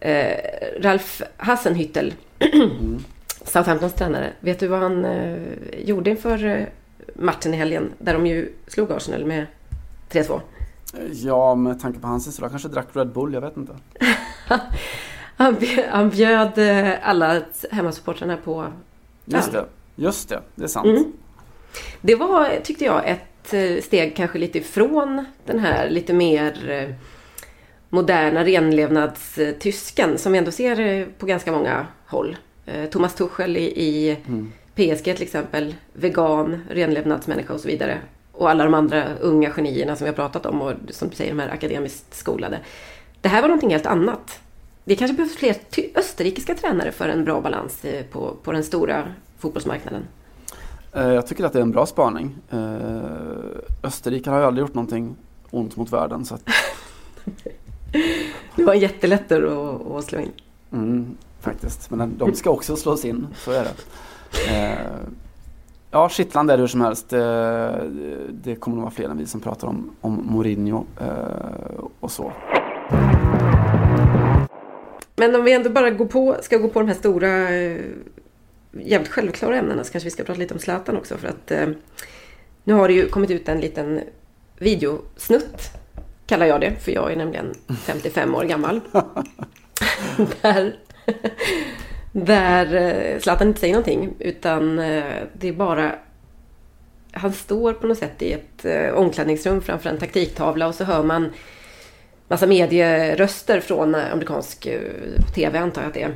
Eh, 0.00 0.80
Ralf 0.80 1.22
Hassenhüttel, 1.36 2.12
mm. 2.38 2.98
Southamptons 3.44 3.94
tränare. 3.94 4.32
Vet 4.40 4.58
du 4.58 4.66
vad 4.66 4.80
han 4.80 5.04
eh, 5.04 5.36
gjorde 5.84 6.10
inför 6.10 6.44
eh, 6.44 6.66
matchen 7.14 7.54
i 7.54 7.56
helgen? 7.56 7.92
Där 7.98 8.12
de 8.12 8.26
ju 8.26 8.52
slog 8.66 8.92
Arsenal 8.92 9.24
med 9.24 9.46
3-2. 10.10 10.40
Ja, 11.12 11.54
med 11.54 11.80
tanke 11.80 11.98
på 11.98 12.06
hans 12.06 12.26
historia 12.26 12.50
kanske 12.50 12.68
drack 12.68 12.86
Red 12.92 13.08
Bull, 13.08 13.34
jag 13.34 13.40
vet 13.40 13.56
inte. 13.56 13.76
han, 15.36 15.54
bjöd, 15.54 15.84
han 15.90 16.10
bjöd 16.10 16.58
eh, 16.58 17.08
alla 17.08 17.42
hemmasupportrarna 17.70 18.36
på 18.36 18.66
Just 19.24 19.52
det, 19.52 19.64
just 19.96 20.28
det, 20.28 20.42
det 20.54 20.64
är 20.64 20.68
sant. 20.68 20.86
Mm. 20.86 21.12
Det 22.00 22.14
var, 22.14 22.60
tyckte 22.64 22.84
jag, 22.84 23.08
ett 23.08 23.54
eh, 23.54 23.82
steg 23.82 24.16
kanske 24.16 24.38
lite 24.38 24.58
ifrån 24.58 25.24
den 25.44 25.58
här 25.58 25.90
lite 25.90 26.12
mer 26.12 26.70
eh, 26.70 26.94
moderna 27.88 28.44
renlevnadstysken 28.44 30.18
som 30.18 30.32
vi 30.32 30.38
ändå 30.38 30.50
ser 30.50 31.06
på 31.18 31.26
ganska 31.26 31.52
många 31.52 31.86
håll. 32.06 32.36
Thomas 32.90 33.14
Tuchel 33.14 33.56
i, 33.56 33.62
i 33.64 34.18
mm. 34.26 34.52
PSG 34.74 35.04
till 35.04 35.22
exempel, 35.22 35.74
vegan, 35.92 36.62
renlevnadsmänniska 36.70 37.54
och 37.54 37.60
så 37.60 37.68
vidare 37.68 38.00
och 38.36 38.50
alla 38.50 38.64
de 38.64 38.74
andra 38.74 39.14
unga 39.20 39.50
genierna 39.50 39.96
som 39.96 40.04
vi 40.04 40.08
har 40.08 40.16
pratat 40.16 40.46
om 40.46 40.62
och 40.62 40.72
som 40.90 41.08
du 41.08 41.16
säger, 41.16 41.34
de 41.34 41.40
här 41.40 41.48
akademiskt 41.48 42.14
skolade. 42.14 42.60
Det 43.20 43.28
här 43.28 43.42
var 43.42 43.48
någonting 43.48 43.70
helt 43.70 43.86
annat. 43.86 44.40
Det 44.84 44.96
kanske 44.96 45.16
behövs 45.16 45.36
fler 45.36 45.56
österrikiska 45.94 46.54
tränare 46.54 46.92
för 46.92 47.08
en 47.08 47.24
bra 47.24 47.40
balans 47.40 47.84
eh, 47.84 48.04
på, 48.04 48.36
på 48.42 48.52
den 48.52 48.64
stora 48.64 49.04
fotbollsmarknaden. 49.38 50.02
Eh, 50.92 51.08
jag 51.08 51.26
tycker 51.26 51.44
att 51.44 51.52
det 51.52 51.58
är 51.58 51.62
en 51.62 51.72
bra 51.72 51.86
spaning. 51.86 52.36
Eh, 52.50 52.58
Österrike 53.82 54.30
har 54.30 54.38
ju 54.38 54.44
aldrig 54.44 54.62
gjort 54.62 54.74
någonting 54.74 55.16
ont 55.50 55.76
mot 55.76 55.92
världen. 55.92 56.24
Så 56.24 56.34
att... 56.34 56.48
det 58.56 58.64
var 58.64 58.74
jättelätt 58.74 59.32
att, 59.32 59.86
att 59.90 60.04
slå 60.04 60.18
in. 60.18 60.32
Mm, 60.72 61.16
faktiskt, 61.40 61.90
men 61.90 62.18
de 62.18 62.34
ska 62.34 62.50
också 62.50 62.76
slås 62.76 63.04
in, 63.04 63.26
så 63.36 63.50
är 63.50 63.64
det. 63.64 63.74
Ja, 65.96 66.08
kittlande 66.08 66.52
är 66.52 66.56
det 66.56 66.62
hur 66.62 66.68
som 66.68 66.80
helst. 66.80 67.08
Det, 67.08 67.90
det 68.30 68.56
kommer 68.56 68.76
nog 68.76 68.82
vara 68.82 68.94
fler 68.94 69.08
än 69.08 69.18
vi 69.18 69.26
som 69.26 69.40
pratar 69.40 69.68
om, 69.68 69.96
om 70.00 70.26
Mourinho 70.26 70.84
eh, 71.00 71.84
och 72.00 72.10
så. 72.10 72.32
Men 75.16 75.34
om 75.34 75.44
vi 75.44 75.52
ändå 75.52 75.70
bara 75.70 75.90
går 75.90 76.06
på, 76.06 76.36
ska 76.42 76.56
gå 76.56 76.68
på 76.68 76.80
de 76.80 76.88
här 76.88 76.94
stora, 76.94 77.54
eh, 77.54 77.80
jävligt 78.72 79.10
självklara 79.10 79.56
ämnena 79.56 79.84
så 79.84 79.92
kanske 79.92 80.06
vi 80.06 80.10
ska 80.10 80.24
prata 80.24 80.40
lite 80.40 80.54
om 80.54 80.60
Zlatan 80.60 80.96
också. 80.96 81.16
För 81.16 81.28
att 81.28 81.50
eh, 81.50 81.68
nu 82.64 82.72
har 82.72 82.88
det 82.88 82.94
ju 82.94 83.08
kommit 83.08 83.30
ut 83.30 83.48
en 83.48 83.60
liten 83.60 84.00
videosnutt, 84.58 85.70
kallar 86.26 86.46
jag 86.46 86.60
det, 86.60 86.72
för 86.80 86.92
jag 86.92 87.12
är 87.12 87.16
nämligen 87.16 87.54
55 87.78 88.34
år 88.34 88.44
gammal. 88.44 88.80
där 90.42 90.76
där 92.24 92.74
eh, 92.74 93.20
Zlatan 93.20 93.48
inte 93.48 93.60
säger 93.60 93.74
någonting 93.74 94.14
utan 94.18 94.78
eh, 94.78 95.04
det 95.32 95.48
är 95.48 95.52
bara 95.52 95.94
han 97.12 97.32
står 97.32 97.72
på 97.72 97.86
något 97.86 97.98
sätt 97.98 98.22
i 98.22 98.32
ett 98.32 98.64
eh, 98.64 98.90
omklädningsrum 98.90 99.60
framför 99.60 99.90
en 99.90 99.98
taktiktavla 99.98 100.66
och 100.66 100.74
så 100.74 100.84
hör 100.84 101.02
man 101.02 101.32
massa 102.28 102.46
medieröster 102.46 103.60
från 103.60 103.94
amerikansk 103.94 104.68
TV 105.34 105.58
antar 105.58 105.82
jag 105.82 105.88
att 105.88 105.94
det 105.94 106.02
är 106.02 106.14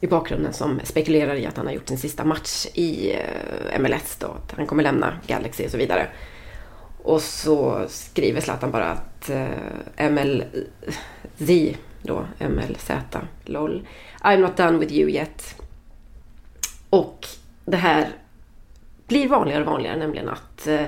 i 0.00 0.06
bakgrunden 0.06 0.52
som 0.52 0.80
spekulerar 0.84 1.34
i 1.34 1.46
att 1.46 1.56
han 1.56 1.66
har 1.66 1.72
gjort 1.72 1.88
sin 1.88 1.98
sista 1.98 2.24
match 2.24 2.66
i 2.74 3.16
MLS 3.80 4.16
då. 4.20 4.26
Att 4.26 4.52
han 4.56 4.66
kommer 4.66 4.82
lämna 4.82 5.18
Galaxy 5.26 5.64
och 5.64 5.70
så 5.70 5.76
vidare. 5.76 6.06
Och 7.02 7.22
så 7.22 7.84
skriver 7.88 8.40
Zlatan 8.40 8.70
bara 8.70 8.84
att 8.84 9.30
MLZ 10.10 11.50
då, 12.02 12.26
MLZ, 12.38 12.90
LOL 13.44 13.86
I'm 14.20 14.40
not 14.40 14.56
done 14.56 14.78
with 14.78 14.92
you 14.92 15.10
yet. 15.10 15.54
Och 16.90 17.26
det 17.64 17.76
här 17.76 18.08
blir 19.06 19.28
vanligare 19.28 19.60
och 19.60 19.70
vanligare, 19.70 19.96
nämligen 19.96 20.28
att 20.28 20.66
eh, 20.66 20.86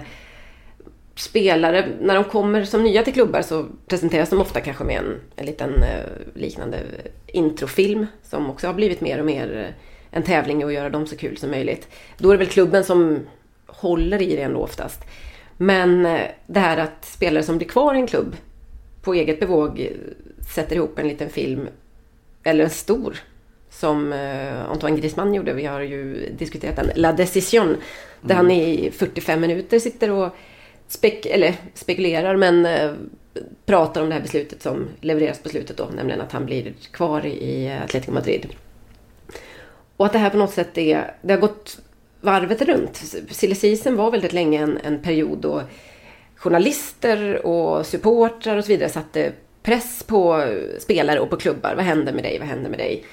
spelare, 1.15 1.89
när 2.01 2.15
de 2.15 2.25
kommer 2.25 2.65
som 2.65 2.83
nya 2.83 3.03
till 3.03 3.13
klubbar 3.13 3.43
så 3.43 3.67
presenteras 3.87 4.31
de 4.31 4.41
ofta 4.41 4.61
kanske 4.61 4.85
med 4.85 4.97
en, 4.97 5.21
en 5.37 5.47
liten 5.47 5.83
eh, 5.83 6.05
liknande 6.35 6.79
introfilm 7.27 8.07
som 8.23 8.51
också 8.51 8.67
har 8.67 8.75
blivit 8.75 9.01
mer 9.01 9.19
och 9.19 9.27
mer 9.27 9.57
eh, 9.57 9.75
en 10.11 10.23
tävling 10.23 10.63
att 10.63 10.73
göra 10.73 10.91
dem 10.91 11.07
så 11.07 11.17
kul 11.17 11.37
som 11.37 11.51
möjligt. 11.51 11.89
Då 12.19 12.29
är 12.29 12.33
det 12.33 12.39
väl 12.39 12.53
klubben 12.53 12.85
som 12.85 13.19
håller 13.67 14.23
i 14.23 14.37
det 14.37 14.43
ändå 14.43 14.61
oftast. 14.61 15.01
Men 15.57 16.07
eh, 16.07 16.21
det 16.47 16.61
här 16.61 16.77
att 16.77 17.05
spelare 17.05 17.43
som 17.43 17.59
blir 17.59 17.69
kvar 17.69 17.95
i 17.95 17.99
en 17.99 18.07
klubb 18.07 18.37
på 19.03 19.15
eget 19.15 19.41
bevåg 19.41 19.81
eh, 19.81 19.91
sätter 20.55 20.77
ihop 20.77 20.99
en 20.99 21.09
liten 21.09 21.31
film 21.31 21.69
eller 22.43 22.65
en 22.65 22.71
stor, 22.71 23.17
som 23.71 24.13
eh, 24.13 24.71
Antoine 24.71 24.97
Griezmann 24.97 25.35
gjorde. 25.35 25.53
Vi 25.53 25.67
har 25.67 25.81
ju 25.81 26.31
diskuterat 26.39 26.77
den, 26.77 26.91
La 26.95 27.13
Decision, 27.13 27.77
där 28.21 28.35
mm. 28.35 28.37
han 28.37 28.51
i 28.51 28.91
45 28.91 29.41
minuter 29.41 29.79
sitter 29.79 30.11
och 30.11 30.35
spek 30.89 31.27
eller 31.27 31.55
spekulerar, 31.75 32.37
men 32.37 32.67
eh, 32.67 32.93
pratar 33.67 34.03
om 34.03 34.09
det 34.09 34.15
här 34.15 34.23
beslutet 34.23 34.63
som 34.63 34.89
levereras 35.01 35.39
på 35.39 35.49
slutet 35.49 35.77
då, 35.77 35.89
nämligen 35.95 36.21
att 36.21 36.33
han 36.33 36.47
blir 36.47 36.73
kvar 36.93 37.27
i 37.27 37.79
Atletico 37.85 38.13
Madrid. 38.13 38.47
Och 39.97 40.07
att 40.07 40.13
det 40.13 40.19
här 40.19 40.31
på 40.31 40.37
något 40.37 40.53
sätt 40.53 40.79
är, 40.79 41.15
det 41.23 41.33
har 41.33 41.41
gått 41.41 41.79
varvet 42.21 42.63
runt. 42.63 42.97
Silly 43.31 43.77
var 43.91 44.11
väldigt 44.11 44.33
länge 44.33 44.63
en, 44.63 44.79
en 44.85 45.03
period 45.03 45.39
då 45.39 45.63
journalister 46.37 47.47
och 47.47 47.87
supportrar 47.87 48.57
och 48.57 48.65
så 48.65 48.69
vidare 48.69 48.89
satte 48.89 49.33
press 49.63 50.03
på 50.03 50.45
spelare 50.79 51.21
och 51.21 51.31
på 51.31 51.37
klubbar. 51.37 51.75
Vad 51.77 51.85
händer 51.85 52.13
med 52.13 52.25
dig? 52.25 52.39
Vad 52.39 52.49
händer 52.49 52.71
med 52.71 52.79
dig? 52.79 53.05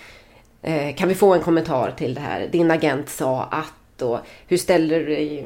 Eh, 0.61 0.95
kan 0.95 1.09
vi 1.09 1.15
få 1.15 1.33
en 1.33 1.41
kommentar 1.41 1.91
till 1.91 2.13
det 2.13 2.21
här? 2.21 2.47
Din 2.47 2.71
agent 2.71 3.09
sa 3.09 3.43
att 3.43 3.73
och 4.01 4.19
hur 4.47 4.57
ställer 4.57 4.99
du 4.99 5.05
dig 5.05 5.45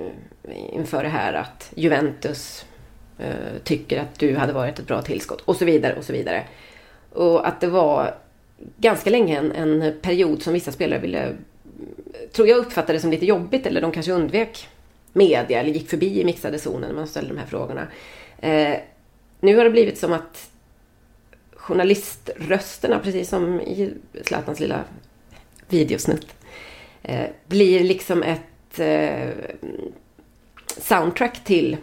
inför 0.74 1.04
det 1.04 1.10
här 1.10 1.34
att 1.34 1.72
Juventus 1.76 2.66
eh, 3.20 3.62
tycker 3.64 4.02
att 4.02 4.20
du 4.20 4.36
hade 4.36 4.54
varit 4.54 4.80
ett 4.80 4.88
bra 4.88 5.02
tillskott 5.02 5.42
och 5.42 5.56
så 5.56 5.66
vidare 5.66 5.96
och 5.96 6.04
så 6.04 6.14
vidare. 6.14 6.44
Och 7.12 7.48
att 7.48 7.62
det 7.62 7.68
var 7.68 8.16
ganska 8.78 9.10
länge 9.10 9.38
en, 9.38 9.52
en 9.52 9.94
period 10.02 10.42
som 10.42 10.54
vissa 10.54 10.72
spelare 10.72 11.00
ville, 11.00 11.36
tror 12.32 12.48
jag 12.48 12.58
uppfattade 12.58 13.00
som 13.00 13.12
lite 13.12 13.26
jobbigt 13.26 13.66
eller 13.66 13.82
de 13.82 13.92
kanske 13.92 14.12
undvek 14.12 14.68
media 15.14 15.60
eller 15.60 15.70
gick 15.70 15.90
förbi 15.90 16.22
i 16.22 16.26
mixade 16.26 16.60
zonen 16.60 16.90
när 16.90 16.96
man 16.96 17.08
ställde 17.08 17.34
de 17.34 17.40
här 17.40 17.48
frågorna. 17.48 17.88
Eh, 18.40 18.78
nu 19.40 19.58
har 19.58 19.64
det 19.64 19.70
blivit 19.70 19.98
som 19.98 20.14
att 20.14 20.51
journaliströsterna, 21.62 23.00
precis 23.00 23.30
som 23.30 23.60
i 23.60 23.94
Zlatans 24.24 24.60
lilla 24.60 24.84
videosnutt, 25.68 26.28
eh, 27.04 27.26
blir 27.48 27.84
liksom 27.84 28.24
ett 28.24 28.80
eh, 28.80 29.30
soundtrack 30.78 31.44
till 31.44 31.78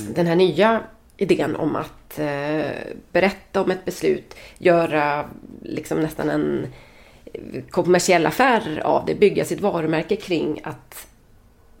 mm. 0.00 0.14
den 0.14 0.26
här 0.26 0.36
nya 0.36 0.80
idén 1.16 1.56
om 1.56 1.76
att 1.76 2.18
eh, 2.18 2.70
berätta 3.12 3.60
om 3.62 3.70
ett 3.70 3.84
beslut, 3.84 4.34
göra 4.58 5.30
liksom 5.62 6.00
nästan 6.00 6.30
en 6.30 6.66
kommersiell 7.70 8.26
affär 8.26 8.80
av 8.84 9.06
det, 9.06 9.14
bygga 9.14 9.44
sitt 9.44 9.60
varumärke 9.60 10.16
kring 10.16 10.60
att 10.64 11.06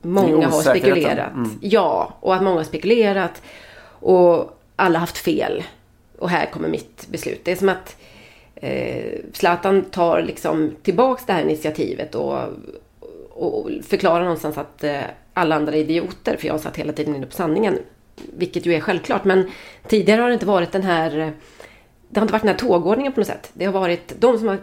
många 0.02 0.48
har 0.48 0.62
spekulerat. 0.62 1.32
Mm. 1.32 1.50
Ja, 1.60 2.16
och 2.20 2.34
att 2.34 2.42
många 2.42 2.56
har 2.56 2.64
spekulerat. 2.64 3.42
Och 4.00 4.60
alla 4.76 4.98
haft 4.98 5.18
fel. 5.18 5.64
Och 6.18 6.30
här 6.30 6.46
kommer 6.46 6.68
mitt 6.68 7.06
beslut. 7.08 7.40
Det 7.44 7.52
är 7.52 7.56
som 7.56 7.68
att 7.68 7.96
eh, 8.54 9.12
Zlatan 9.32 9.84
tar 9.84 10.22
liksom 10.22 10.76
tillbaks 10.82 11.26
det 11.26 11.32
här 11.32 11.42
initiativet 11.42 12.14
och, 12.14 12.38
och 13.30 13.70
förklarar 13.88 14.22
någonstans 14.22 14.58
att 14.58 14.84
eh, 14.84 15.00
alla 15.34 15.56
andra 15.56 15.72
är 15.72 15.80
idioter. 15.80 16.36
För 16.36 16.46
jag 16.46 16.60
satt 16.60 16.76
hela 16.76 16.92
tiden 16.92 17.16
inne 17.16 17.26
på 17.26 17.32
sanningen. 17.32 17.78
Vilket 18.36 18.66
ju 18.66 18.74
är 18.74 18.80
självklart. 18.80 19.24
Men 19.24 19.50
tidigare 19.88 20.20
har 20.20 20.28
det 20.28 20.34
inte 20.34 20.46
varit 20.46 20.72
den 20.72 20.82
här... 20.82 21.18
Eh, 21.18 21.28
det 22.08 22.20
har 22.20 22.24
inte 22.24 22.32
varit 22.32 22.42
den 22.42 22.50
här 22.50 22.58
tågordningen 22.58 23.12
på 23.12 23.20
något 23.20 23.26
sätt. 23.26 23.50
Det 23.52 23.64
har 23.64 23.72
varit 23.72 24.14
de 24.20 24.38
som 24.38 24.48
har 24.48 24.58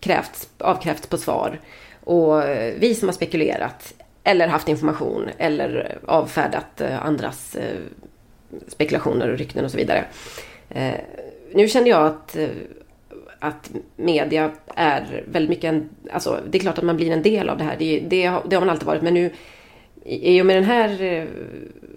krävts, 0.00 0.48
avkrävts 0.58 1.06
på 1.06 1.16
svar. 1.16 1.60
Och 2.04 2.42
eh, 2.42 2.74
vi 2.78 2.94
som 2.94 3.08
har 3.08 3.14
spekulerat. 3.14 3.94
Eller 4.24 4.48
haft 4.48 4.68
information. 4.68 5.28
Eller 5.38 5.98
avfärdat 6.06 6.80
eh, 6.80 7.06
andras 7.06 7.56
spekulationer 8.68 9.28
och 9.28 9.38
rykten 9.38 9.64
och 9.64 9.70
så 9.70 9.76
vidare. 9.76 10.04
Eh, 10.70 10.94
nu 11.54 11.68
känner 11.68 11.90
jag 11.90 12.06
att 12.06 12.36
eh, 12.36 12.48
att 13.40 13.70
media 13.96 14.50
är 14.74 15.24
väldigt 15.26 15.50
mycket 15.50 15.64
en... 15.64 15.88
Alltså, 16.12 16.40
det 16.50 16.58
är 16.58 16.60
klart 16.60 16.78
att 16.78 16.84
man 16.84 16.96
blir 16.96 17.10
en 17.10 17.22
del 17.22 17.48
av 17.48 17.58
det 17.58 17.64
här. 17.64 17.76
Det, 17.78 18.00
det, 18.00 18.32
det 18.48 18.56
har 18.56 18.60
man 18.60 18.70
alltid 18.70 18.86
varit. 18.86 19.02
Men 19.02 19.14
nu 19.14 19.30
i 20.04 20.42
och 20.42 20.46
med 20.46 20.56
den 20.56 20.64
här 20.64 21.02
eh, 21.02 21.24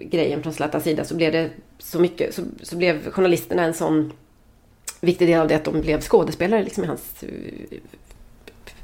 grejen 0.02 0.44
från 0.44 0.54
Zlatans 0.54 0.84
sida 0.84 1.06
så 1.06 1.16
blev 1.16 1.32
det 1.32 1.50
så 1.78 2.00
mycket, 2.00 2.34
så, 2.34 2.42
så, 2.62 2.76
blev 2.76 3.12
journalisterna 3.12 3.64
en 3.64 3.74
sån 3.74 4.12
viktig 5.02 5.28
del 5.28 5.40
av 5.40 5.48
det 5.48 5.56
att 5.56 5.64
de 5.64 5.82
blev 5.82 6.02
skådespelare 6.02 6.64
liksom 6.64 6.84
i 6.84 6.88
hans, 6.88 7.24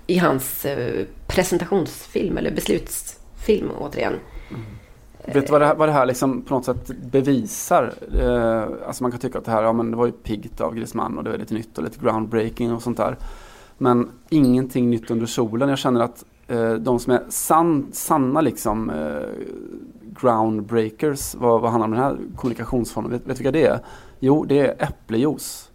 i 0.07 0.17
hans 0.17 0.65
eh, 0.65 1.05
presentationsfilm 1.27 2.37
eller 2.37 2.51
beslutsfilm 2.51 3.71
återigen. 3.79 4.13
Mm. 4.49 4.61
Vet 5.33 5.45
du 5.45 5.51
vad 5.51 5.61
det 5.61 5.65
här, 5.65 5.75
vad 5.75 5.89
det 5.89 5.93
här 5.93 6.05
liksom 6.05 6.41
på 6.41 6.53
något 6.53 6.65
sätt 6.65 6.91
bevisar? 7.11 7.93
Eh, 8.19 8.87
alltså 8.87 9.03
man 9.03 9.11
kan 9.11 9.19
tycka 9.19 9.37
att 9.37 9.45
det 9.45 9.51
här, 9.51 9.63
ja 9.63 9.73
men 9.73 9.91
det 9.91 9.97
var 9.97 10.05
ju 10.05 10.11
piggt 10.11 10.61
av 10.61 10.75
Griezmann 10.75 11.17
och 11.17 11.23
det 11.23 11.29
var 11.29 11.37
lite 11.37 11.53
nytt 11.53 11.77
och 11.77 11.83
lite 11.83 11.99
groundbreaking 11.99 12.73
och 12.73 12.81
sånt 12.81 12.97
där. 12.97 13.17
Men 13.77 14.09
ingenting 14.29 14.89
nytt 14.89 15.11
under 15.11 15.25
solen. 15.25 15.69
Jag 15.69 15.77
känner 15.77 16.01
att 16.01 16.25
eh, 16.47 16.73
de 16.73 16.99
som 16.99 17.13
är 17.13 17.21
san, 17.29 17.87
sanna 17.91 18.41
liksom 18.41 18.89
eh, 18.89 19.29
groundbreakers, 20.21 21.35
vad, 21.35 21.61
vad 21.61 21.71
handlar 21.71 21.87
om 21.87 21.91
den 21.91 22.03
här 22.03 22.17
kommunikationsformen? 22.35 23.11
Vet, 23.11 23.21
vet 23.21 23.37
du 23.37 23.43
vilka 23.43 23.51
det 23.51 23.65
är? 23.65 23.79
Jo, 24.19 24.45
det 24.45 24.59
är 24.59 24.83
äpplejuice. 24.83 25.68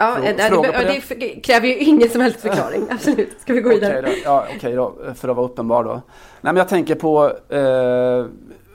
Ja, 0.00 0.18
det, 0.20 0.32
det, 0.32 1.14
det, 1.14 1.40
kräver 1.40 1.66
ju 1.66 1.76
ingen 1.76 2.10
som 2.10 2.20
helst 2.20 2.40
förklaring. 2.40 2.86
Absolut. 2.90 3.40
Ska 3.40 3.52
vi 3.52 3.60
gå 3.60 3.68
vidare? 3.68 3.98
Okej 3.98 4.22
då, 4.24 4.30
ja, 4.30 4.46
okay 4.56 4.74
då, 4.74 4.94
för 5.14 5.28
att 5.28 5.36
vara 5.36 5.46
uppenbar 5.46 5.84
då. 5.84 5.90
Nej, 5.90 6.02
men 6.40 6.56
jag 6.56 6.68
tänker 6.68 6.94
på, 6.94 7.32
eh, 7.48 8.26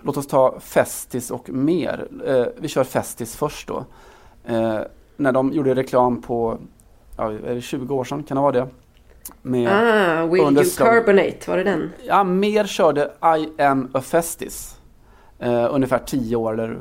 låt 0.01 0.17
oss 0.17 0.27
ta 0.27 0.59
Festis 0.59 1.31
och 1.31 1.49
mer. 1.49 2.07
Eh, 2.25 2.45
vi 2.57 2.67
kör 2.67 2.83
Festis 2.83 3.35
först 3.35 3.67
då. 3.67 3.85
Eh, 4.45 4.79
när 5.17 5.31
de 5.31 5.51
gjorde 5.51 5.75
reklam 5.75 6.21
på, 6.21 6.57
ja, 7.17 7.31
är 7.31 7.55
det 7.55 7.61
20 7.61 7.95
år 7.95 8.03
sedan, 8.03 8.23
kan 8.23 8.35
det 8.37 8.41
vara 8.41 8.51
det? 8.51 8.67
Med 9.41 9.69
ah, 9.71 10.25
Will 10.25 10.41
You 10.41 10.65
Carbonate, 10.77 11.39
var 11.47 11.57
det 11.57 11.63
den? 11.63 11.91
Ja, 12.03 12.23
mer 12.23 12.65
körde 12.65 13.11
I 13.37 13.61
am 13.61 13.89
a 13.93 14.01
Festis. 14.01 14.79
Eh, 15.39 15.67
ungefär 15.71 15.99
10 15.99 16.35
år, 16.35 16.53
eller 16.53 16.77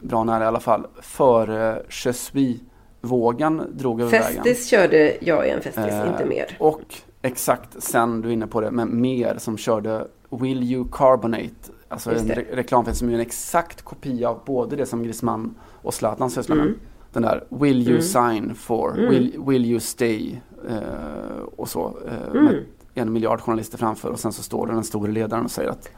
bra 0.00 0.24
nära 0.24 0.44
i 0.44 0.46
alla 0.46 0.60
fall, 0.60 0.86
före 1.02 1.76
eh, 1.76 1.82
Je 2.04 2.12
suis 2.12 2.60
vågen 3.06 3.62
drog 3.72 4.00
över 4.00 4.10
Festis 4.10 4.38
vägen. 4.38 4.54
körde 4.54 5.16
jag 5.20 5.48
i 5.48 5.50
en 5.50 5.60
Festis, 5.60 5.84
eh, 5.84 6.08
inte 6.08 6.24
mer. 6.24 6.56
Och 6.58 6.94
exakt 7.22 7.82
sen, 7.82 8.20
du 8.20 8.28
är 8.28 8.32
inne 8.32 8.46
på 8.46 8.60
det, 8.60 8.70
men 8.70 9.00
mer 9.00 9.36
som 9.38 9.58
körde 9.58 10.06
Will 10.30 10.62
You 10.62 10.86
Carbonate. 10.92 11.72
Alltså 11.88 12.10
en 12.10 12.28
re 12.28 12.44
reklamfilm 12.52 12.94
som 12.94 13.08
är 13.08 13.14
en 13.14 13.20
exakt 13.20 13.82
kopia 13.82 14.30
av 14.30 14.40
både 14.46 14.76
det 14.76 14.86
som 14.86 15.02
Griezmann 15.02 15.54
och 15.82 15.94
Zlatan 15.94 16.30
sysslar 16.30 16.56
med. 16.56 16.66
Mm. 16.66 16.78
Den 17.12 17.22
där 17.22 17.44
Will 17.48 17.88
you 17.88 17.90
mm. 17.90 18.02
sign 18.02 18.54
for, 18.54 18.98
mm. 18.98 19.10
will, 19.10 19.42
will 19.46 19.64
you 19.64 19.80
stay 19.80 20.40
eh, 20.68 21.42
och 21.56 21.68
så. 21.68 21.98
Eh, 22.06 22.34
med 22.34 22.52
mm. 22.52 22.64
en 22.94 23.12
miljard 23.12 23.40
journalister 23.40 23.78
framför 23.78 24.10
och 24.10 24.18
sen 24.18 24.32
så 24.32 24.42
står 24.42 24.66
det 24.66 24.72
den 24.72 24.84
store 24.84 25.12
ledaren 25.12 25.44
och 25.44 25.50
säger 25.50 25.70
att 25.70 25.88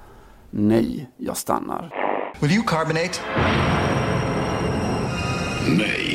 nej, 0.51 1.11
jag 1.17 1.37
stannar. 1.37 1.95
Will 2.41 2.53
you 2.53 2.63
carbonate? 2.67 3.21
Nej. 5.79 6.08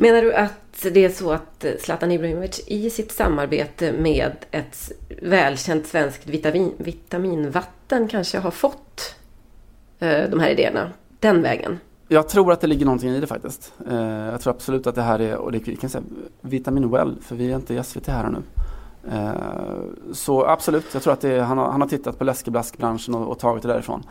Menar 0.00 0.22
du 0.22 0.34
att 0.34 0.86
det 0.92 1.04
är 1.04 1.08
så 1.08 1.32
att 1.32 1.64
Zlatan 1.80 2.10
Ibrahimovic 2.10 2.64
i 2.66 2.90
sitt 2.90 3.12
samarbete 3.12 3.92
med 3.92 4.32
ett 4.50 4.92
välkänt 5.22 5.86
svenskt 5.86 6.26
vitamin, 6.26 6.72
vitaminvatten 6.78 8.08
kanske 8.08 8.38
har 8.38 8.50
fått 8.50 9.14
eh, 9.98 10.30
de 10.30 10.40
här 10.40 10.50
idéerna 10.50 10.90
den 11.18 11.42
vägen? 11.42 11.78
Jag 12.08 12.28
tror 12.28 12.52
att 12.52 12.60
det 12.60 12.66
ligger 12.66 12.84
någonting 12.84 13.10
i 13.10 13.20
det 13.20 13.26
faktiskt. 13.26 13.72
Eh, 13.90 14.04
jag 14.04 14.40
tror 14.40 14.54
absolut 14.54 14.86
att 14.86 14.94
det 14.94 15.02
här 15.02 15.18
är, 15.18 15.36
och 15.36 15.52
det 15.52 15.60
kan 15.60 15.90
säga 15.90 16.04
Vitamin 16.40 16.90
Well, 16.90 17.16
för 17.22 17.36
vi 17.36 17.52
är 17.52 17.56
inte 17.56 17.74
i 17.74 17.82
SVT 17.82 18.06
här 18.06 18.30
nu. 18.30 18.42
Eh, 19.12 20.12
så 20.12 20.46
absolut, 20.46 20.84
jag 20.92 21.02
tror 21.02 21.12
att 21.12 21.24
är, 21.24 21.40
han, 21.40 21.58
har, 21.58 21.70
han 21.70 21.80
har 21.80 21.88
tittat 21.88 22.18
på 22.18 22.24
läskeblaskbranschen 22.24 23.14
och, 23.14 23.28
och 23.28 23.38
tagit 23.38 23.62
det 23.62 23.68
därifrån. 23.68 24.02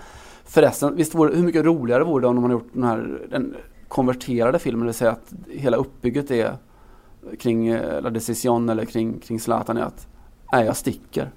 Förresten, 0.46 0.96
visst 0.96 1.16
vore, 1.16 1.36
hur 1.36 1.44
mycket 1.44 1.66
roligare 1.66 2.04
vore 2.04 2.22
det 2.22 2.28
om 2.28 2.42
man 2.42 2.52
gjort 2.52 2.70
den 2.74 2.84
här 2.84 3.20
den 3.30 3.56
konverterade 3.90 4.60
filmen, 4.60 4.80
det 4.80 4.86
vill 4.86 4.94
säga 4.94 5.12
att 5.12 5.34
hela 5.50 5.78
uppbygget 5.78 6.32
är 6.32 6.58
kring 7.40 7.74
La 7.78 8.10
Decision 8.10 8.70
eller 8.70 8.86
kring, 8.86 9.20
kring 9.20 9.40
Zlatan 9.40 9.78
är 9.78 9.82
att 9.82 10.08
nej, 10.52 10.66
jag 10.66 10.78
sticker 10.78 11.32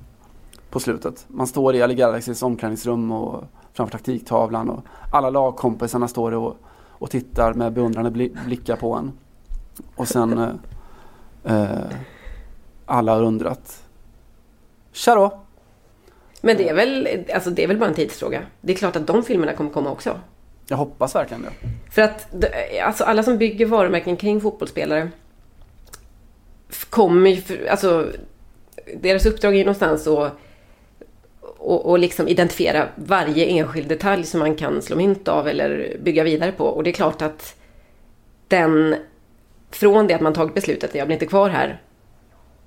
på 0.70 0.80
slutet. 0.80 1.24
Man 1.28 1.46
står 1.46 1.74
i 1.74 1.82
Ali 1.82 1.94
Galaxys 1.94 2.42
omklädningsrum 2.42 3.12
och 3.12 3.44
framför 3.72 3.92
taktiktavlan 3.92 4.70
och 4.70 4.84
alla 5.12 5.30
lagkompisarna 5.30 6.08
står 6.08 6.32
och, 6.32 6.56
och 6.88 7.10
tittar 7.10 7.54
med 7.54 7.72
beundrande 7.72 8.10
blickar 8.46 8.76
på 8.76 8.94
en. 8.94 9.12
Och 9.96 10.08
sen 10.08 10.38
eh, 10.38 10.50
eh, 11.44 11.96
alla 12.86 13.14
har 13.14 13.22
undrat. 13.22 13.84
Tja 14.92 15.14
då! 15.14 15.40
Men 16.40 16.56
det 16.56 16.68
är, 16.68 16.74
väl, 16.74 17.08
alltså 17.34 17.50
det 17.50 17.64
är 17.64 17.68
väl 17.68 17.78
bara 17.78 17.88
en 17.88 17.94
tidsfråga. 17.94 18.42
Det 18.60 18.72
är 18.72 18.76
klart 18.76 18.96
att 18.96 19.06
de 19.06 19.22
filmerna 19.22 19.52
kommer 19.52 19.70
komma 19.70 19.90
också. 19.90 20.16
Jag 20.72 20.76
hoppas 20.76 21.14
verkligen 21.14 21.42
det. 21.42 21.68
För 21.90 22.02
att 22.02 22.34
alltså 22.82 23.04
alla 23.04 23.22
som 23.22 23.38
bygger 23.38 23.66
varumärken 23.66 24.16
kring 24.16 24.40
fotbollsspelare 24.40 25.10
kommer 26.90 27.30
ju... 27.30 27.68
Alltså, 27.68 28.08
deras 28.96 29.26
uppdrag 29.26 29.52
är 29.52 29.58
ju 29.58 29.64
någonstans 29.64 30.06
att 30.06 30.38
och, 31.40 31.86
och 31.86 31.98
liksom 31.98 32.28
identifiera 32.28 32.88
varje 32.94 33.46
enskild 33.46 33.88
detalj 33.88 34.24
som 34.24 34.40
man 34.40 34.54
kan 34.54 34.82
slå 34.82 34.96
mynt 34.96 35.28
av 35.28 35.48
eller 35.48 35.96
bygga 36.02 36.24
vidare 36.24 36.52
på. 36.52 36.64
Och 36.64 36.82
det 36.82 36.90
är 36.90 36.94
klart 36.94 37.22
att 37.22 37.56
den... 38.48 38.96
Från 39.70 40.06
det 40.06 40.14
att 40.14 40.20
man 40.20 40.34
tagit 40.34 40.54
beslutet 40.54 40.90
att 40.90 40.96
jag 40.96 41.06
blir 41.06 41.14
inte 41.14 41.26
kvar 41.26 41.48
här 41.48 41.82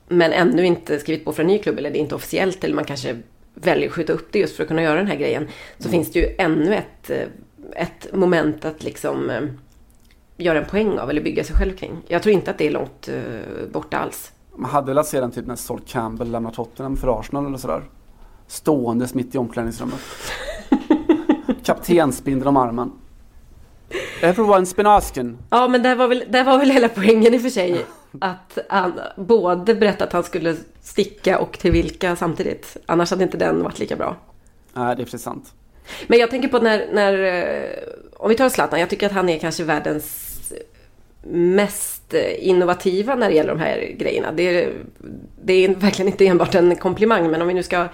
men 0.08 0.34
ännu 0.34 0.66
inte 0.66 1.00
skrivit 1.00 1.26
på 1.26 1.34
för 1.34 1.44
en 1.44 1.48
ny 1.48 1.60
klubb 1.60 1.78
eller 1.78 1.92
det 1.92 1.98
är 1.98 2.02
inte 2.02 2.16
officiellt 2.16 2.64
eller 2.64 2.76
man 2.76 2.86
kanske 2.86 3.16
väljer 3.54 3.88
att 3.88 3.94
skjuta 3.94 4.14
upp 4.14 4.28
det 4.32 4.40
just 4.40 4.56
för 4.56 4.64
att 4.64 4.68
kunna 4.68 4.84
göra 4.84 4.98
den 4.98 5.08
här 5.08 5.16
grejen. 5.16 5.48
Så 5.78 5.88
mm. 5.88 5.92
finns 5.92 6.12
det 6.12 6.20
ju 6.20 6.36
ännu 6.38 6.76
ett 6.76 7.10
eh, 7.10 7.28
ett 7.76 8.14
moment 8.14 8.66
att 8.66 8.84
liksom 8.84 9.30
eh, 9.30 9.42
göra 10.38 10.60
en 10.60 10.66
poäng 10.66 11.00
av 11.00 11.10
eller 11.10 11.22
bygga 11.22 11.44
sig 11.44 11.56
själv 11.56 11.76
kring. 11.76 11.92
Jag 12.08 12.24
tror 12.24 12.34
inte 12.34 12.52
att 12.52 12.58
det 12.58 12.68
är 12.68 12.72
långt 12.72 13.08
eh, 13.08 13.68
borta 13.72 13.98
alls. 13.98 14.32
Man 14.56 14.70
hade 14.70 14.88
velat 14.88 15.08
se 15.08 15.20
den 15.20 15.32
typ 15.32 15.46
när 15.46 15.56
Sol 15.56 15.82
Campbell 15.86 16.32
lämnar 16.32 16.52
Tottenham 16.52 16.98
för 16.98 17.20
Arsenal 17.20 17.46
eller 17.46 17.58
sådär. 17.58 17.84
Ståendes 18.48 19.14
mitt 19.14 19.36
i 19.36 19.38
omklädningsrummet. 19.38 20.00
Kaptensbindeln 21.64 22.48
om 22.48 22.58
armen. 22.58 22.92
Everyone 24.22 24.66
spinasken. 24.66 25.38
Ja, 25.50 25.68
men 25.68 25.84
det 25.84 25.96
var, 25.96 26.08
väl, 26.08 26.24
det 26.30 26.44
var 26.44 26.58
väl 26.58 26.70
hela 26.70 26.90
poängen 26.90 27.34
i 27.34 27.38
och 27.38 27.42
för 27.42 27.50
sig. 27.50 27.86
Att 28.22 28.58
han 28.70 29.00
både 29.18 29.76
berättade 29.76 30.04
att 30.04 30.14
han 30.14 30.24
skulle 30.24 30.56
sticka 30.82 31.40
och 31.40 31.60
till 31.60 31.72
vilka 31.72 32.16
samtidigt. 32.16 32.78
Annars 32.86 33.12
hade 33.12 33.24
inte 33.24 33.38
den 33.38 33.64
varit 33.64 33.80
lika 33.80 33.96
bra. 33.96 34.16
Nej, 34.74 34.96
det 34.96 35.02
är 35.02 35.06
precis 35.06 35.22
sant. 35.22 35.54
Men 36.08 36.20
jag 36.20 36.30
tänker 36.30 36.48
på 36.48 36.60
när, 36.60 36.88
när 36.92 37.24
eh, 37.24 37.70
om 38.14 38.30
vi 38.30 38.36
tar 38.36 38.50
Zlatan, 38.50 38.80
jag 38.80 38.90
tycker 38.90 39.06
att 39.06 39.12
han 39.12 39.30
är 39.30 39.40
kanske 39.40 39.64
världens 39.64 40.36
mest 41.32 42.14
eh, 42.14 42.48
innovativa 42.48 43.16
när 43.16 43.30
det 43.30 43.36
gäller 43.36 43.56
de 43.56 43.60
här 43.60 43.96
grejerna. 43.98 44.32
Det, 44.32 44.70
det 45.44 45.54
är 45.54 45.76
verkligen 45.76 46.12
inte 46.12 46.28
enbart 46.28 46.56
en 46.56 46.76
komplimang, 46.76 47.32
men 47.32 47.42
om 47.42 47.48
vi 47.48 47.54
nu 47.54 47.64
ska 47.64 47.88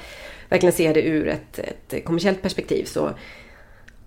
verkligen 0.50 0.74
se 0.74 0.94
det 0.94 1.02
ur 1.02 1.28
ett, 1.28 1.60
ett 1.60 2.06
kommersiellt 2.06 2.42
perspektiv 2.42 2.86
så 2.86 3.12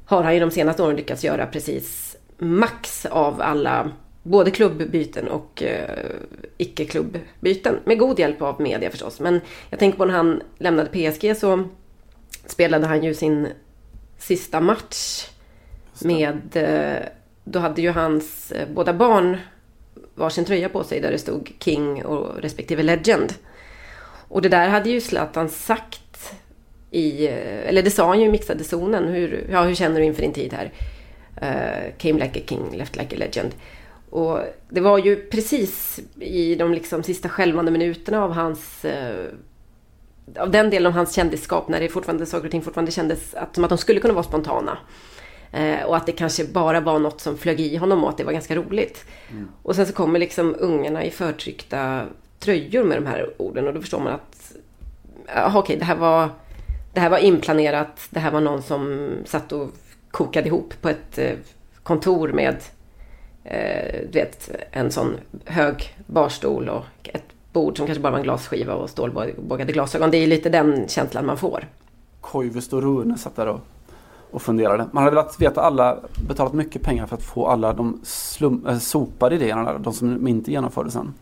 har 0.05 0.23
han 0.23 0.35
ju 0.35 0.41
de 0.41 0.51
senaste 0.51 0.83
åren 0.83 0.97
lyckats 0.97 1.25
göra 1.25 1.47
precis 1.47 2.17
max 2.39 3.07
av 3.07 3.41
alla 3.41 3.91
både 4.23 4.51
klubbbyten 4.51 5.29
och 5.29 5.63
uh, 5.63 6.11
icke-klubbbyten. 6.57 7.81
Med 7.85 7.99
god 7.99 8.19
hjälp 8.19 8.43
av 8.43 8.61
media 8.61 8.91
förstås. 8.91 9.21
Men 9.21 9.41
jag 9.71 9.79
tänker 9.79 9.99
på 9.99 10.05
när 10.05 10.15
han 10.15 10.43
lämnade 10.59 11.11
PSG 11.11 11.37
så 11.37 11.69
spelade 12.47 12.87
han 12.87 13.05
ju 13.05 13.15
sin 13.15 13.49
sista 14.27 14.61
match 14.61 15.27
med... 16.05 16.57
Eh, 16.57 17.09
då 17.47 17.59
hade 17.59 17.83
ju 17.83 17.91
hans 17.91 18.53
eh, 18.53 18.69
båda 18.75 18.93
barn 18.93 19.37
varsin 20.15 20.45
tröja 20.45 20.69
på 20.69 20.85
sig 20.85 21.01
där 21.01 21.11
det 21.11 21.19
stod 21.19 21.53
King 21.61 22.05
och 22.05 22.43
respektive 22.43 22.83
Legend. 22.83 23.35
Och 24.29 24.43
det 24.43 24.49
där 24.49 24.69
hade 24.69 24.91
ju 24.91 25.01
Zlatan 25.01 25.49
sagt 25.49 26.35
i, 26.91 27.27
eller 27.27 27.83
det 27.83 27.91
sa 27.91 28.09
han 28.09 28.21
ju 28.21 28.27
i 28.27 28.31
mixade 28.31 28.65
zonen. 28.65 29.05
Hur, 29.05 29.47
ja, 29.51 29.63
hur 29.63 29.75
känner 29.75 30.01
du 30.01 30.07
inför 30.07 30.23
din 30.23 30.33
tid 30.33 30.53
här? 30.53 30.73
Uh, 31.43 31.93
came 31.99 32.25
like 32.25 32.41
a 32.41 32.43
king, 32.47 32.77
left 32.77 32.97
like 32.97 33.17
a 33.17 33.19
legend. 33.19 33.55
Och 34.11 34.41
det 34.69 34.81
var 34.81 34.99
ju 34.99 35.17
precis 35.17 36.01
i 36.21 36.55
de 36.55 36.73
liksom 36.73 37.03
sista 37.03 37.29
skälvande 37.29 37.71
minuterna 37.71 38.25
av 38.25 38.33
hans 38.33 38.85
uh, 38.85 39.27
av 40.39 40.51
den 40.51 40.71
delen 40.71 40.87
av 40.87 40.93
hans 40.93 41.15
kändisskap 41.15 41.69
när 41.69 41.81
det 41.81 41.89
fortfarande, 41.89 42.27
saker 42.27 42.45
och 42.45 42.51
ting 42.51 42.63
fortfarande 42.63 42.93
kändes 42.93 43.35
att, 43.35 43.55
som 43.55 43.65
att 43.65 43.71
de 43.71 43.79
skulle 43.79 44.01
kunna 44.01 44.15
vara 44.15 44.25
spontana. 44.25 44.79
Eh, 45.53 45.83
och 45.83 45.97
att 45.97 46.07
det 46.07 46.13
kanske 46.13 46.45
bara 46.45 46.81
var 46.81 46.99
något 46.99 47.21
som 47.21 47.39
flög 47.39 47.61
i 47.61 47.77
honom 47.77 48.05
och 48.05 48.11
att 48.11 48.19
det 48.19 48.25
var 48.25 48.33
ganska 48.33 48.57
roligt. 48.57 49.05
Mm. 49.31 49.49
Och 49.63 49.77
sen 49.77 49.87
så 49.87 49.93
kommer 49.93 50.19
liksom 50.19 50.57
ungarna 50.59 51.05
i 51.05 51.11
förtryckta 51.11 52.03
tröjor 52.39 52.85
med 52.85 52.97
de 52.97 53.07
här 53.07 53.31
orden 53.37 53.67
och 53.67 53.75
då 53.75 53.81
förstår 53.81 54.01
man 54.01 54.13
att 54.13 54.53
okej, 55.29 55.59
okay, 55.59 55.77
det 55.77 55.85
här 55.85 55.97
var 55.97 56.31
det 56.95 57.01
här 57.01 57.11
var 57.11 57.19
inplanerat. 57.19 58.09
Det 58.11 58.21
här 58.21 58.31
var 58.31 58.41
någon 58.41 58.63
som 58.63 59.11
satt 59.25 59.53
och 59.53 59.71
kokade 60.11 60.49
ihop 60.49 60.75
på 60.81 60.89
ett 60.89 61.19
eh, 61.19 61.33
kontor 61.83 62.29
med 62.29 62.57
eh, 63.45 64.01
du 64.13 64.19
vet, 64.19 64.51
en 64.71 64.91
sån 64.91 65.17
hög 65.45 65.97
barstol 66.07 66.69
och 66.69 66.85
ett 67.05 67.34
bord 67.55 67.77
som 67.77 67.87
kanske 67.87 68.03
bara 68.03 68.11
var 68.11 68.19
en 68.19 68.25
glasskiva 68.25 68.75
och 68.75 68.91
stålbågade 68.91 69.73
glasögon. 69.73 70.11
Det 70.11 70.17
är 70.17 70.27
lite 70.27 70.49
den 70.49 70.89
känslan 70.89 71.27
man 71.27 71.39
får. 71.39 71.69
Koivisto 72.21 72.81
Rune 72.81 73.19
satt 73.19 73.37
där 73.37 73.47
och, 73.47 73.61
och 74.31 74.43
funderade. 74.43 74.89
Man 74.93 75.05
hade 75.05 75.17
velat 75.17 75.41
veta 75.41 75.61
alla, 75.61 75.99
betalat 76.29 76.53
mycket 76.53 76.83
pengar 76.83 77.07
för 77.07 77.17
att 77.17 77.23
få 77.23 77.47
alla 77.47 77.73
de 77.73 78.01
slum, 78.05 78.67
äh, 78.69 78.79
sopade 78.79 79.35
idéerna 79.35 79.79
de 79.79 79.93
som 79.93 80.29
inte 80.29 80.51
genomfördes 80.51 80.93
sen. 80.93 81.15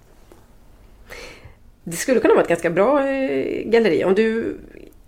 Det 1.85 1.97
skulle 1.97 2.21
kunna 2.21 2.35
vara 2.35 2.43
ett 2.43 2.49
ganska 2.49 2.71
bra 2.71 3.09
eh, 3.09 3.71
galleri. 3.71 4.05
Om 4.05 4.15
du 4.15 4.59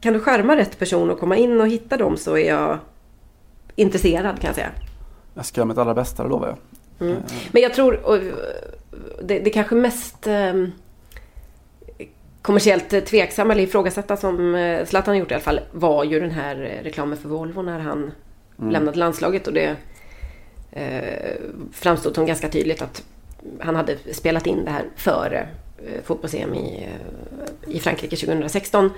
kan 0.00 0.12
du 0.12 0.20
skärma 0.20 0.56
rätt 0.56 0.78
person 0.78 1.10
och 1.10 1.20
komma 1.20 1.36
in 1.36 1.60
och 1.60 1.68
hitta 1.68 1.96
dem 1.96 2.16
så 2.16 2.36
är 2.36 2.48
jag 2.48 2.78
intresserad 3.76 4.40
kan 4.40 4.48
jag 4.48 4.54
säga. 4.54 4.70
Jag 5.34 5.46
ska 5.46 5.60
göra 5.60 5.68
mitt 5.68 5.78
allra 5.78 5.94
bästa, 5.94 6.22
det 6.22 6.28
lovar 6.28 6.46
jag. 6.48 6.56
Mm. 7.08 7.22
Men 7.52 7.62
jag 7.62 7.74
tror, 7.74 8.00
det, 9.22 9.38
det 9.38 9.50
kanske 9.50 9.74
mest 9.74 10.26
ehm, 10.26 10.72
kommersiellt 12.44 13.06
tveksamma 13.06 13.52
eller 13.52 13.62
ifrågasatta 13.62 14.16
som 14.16 14.54
eh, 14.54 14.86
Zlatan 14.86 15.14
har 15.14 15.18
gjort 15.18 15.30
i 15.30 15.34
alla 15.34 15.42
fall 15.42 15.60
var 15.72 16.04
ju 16.04 16.20
den 16.20 16.30
här 16.30 16.80
reklamen 16.82 17.18
för 17.18 17.28
Volvo 17.28 17.62
när 17.62 17.78
han 17.78 18.12
mm. 18.58 18.70
lämnade 18.70 18.98
landslaget 18.98 19.46
och 19.46 19.52
det 19.52 19.76
eh, 20.72 21.32
framstod 21.72 22.14
som 22.14 22.26
ganska 22.26 22.48
tydligt 22.48 22.82
att 22.82 23.04
han 23.60 23.76
hade 23.76 23.96
spelat 24.12 24.46
in 24.46 24.64
det 24.64 24.70
här 24.70 24.84
före 24.96 25.48
eh, 25.78 26.02
fotbolls-EM 26.04 26.54
i, 26.54 26.84
eh, 26.84 27.74
i 27.74 27.80
Frankrike 27.80 28.16
2016 28.16 28.90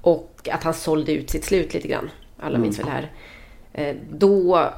och 0.00 0.48
att 0.52 0.62
han 0.62 0.74
sålde 0.74 1.12
ut 1.12 1.30
sitt 1.30 1.44
slut 1.44 1.74
lite 1.74 1.88
grann. 1.88 2.10
Alla 2.36 2.48
mm. 2.48 2.62
minns 2.62 2.78
väl 2.78 2.86
det 2.86 2.92
här. 2.92 3.10
Eh, 3.72 3.96
då 4.10 4.68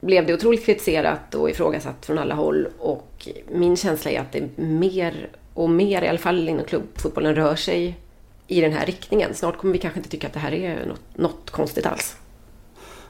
blev 0.00 0.26
det 0.26 0.34
otroligt 0.34 0.66
kritiserat 0.66 1.34
och 1.34 1.50
ifrågasatt 1.50 2.06
från 2.06 2.18
alla 2.18 2.34
håll 2.34 2.68
och 2.78 3.28
min 3.52 3.76
känsla 3.76 4.10
är 4.10 4.20
att 4.20 4.32
det 4.32 4.38
är 4.38 4.62
mer 4.62 5.28
och 5.56 5.70
mer, 5.70 6.02
i 6.02 6.08
alla 6.08 6.18
fall 6.18 6.48
inom 6.48 6.64
klubbfotbollen, 6.64 7.34
rör 7.34 7.56
sig 7.56 7.98
i 8.46 8.60
den 8.60 8.72
här 8.72 8.86
riktningen. 8.86 9.34
Snart 9.34 9.56
kommer 9.56 9.72
vi 9.72 9.78
kanske 9.78 10.00
inte 10.00 10.10
tycka 10.10 10.26
att 10.26 10.32
det 10.32 10.38
här 10.38 10.52
är 10.52 10.86
något, 10.86 11.02
något 11.14 11.50
konstigt 11.50 11.86
alls. 11.86 12.16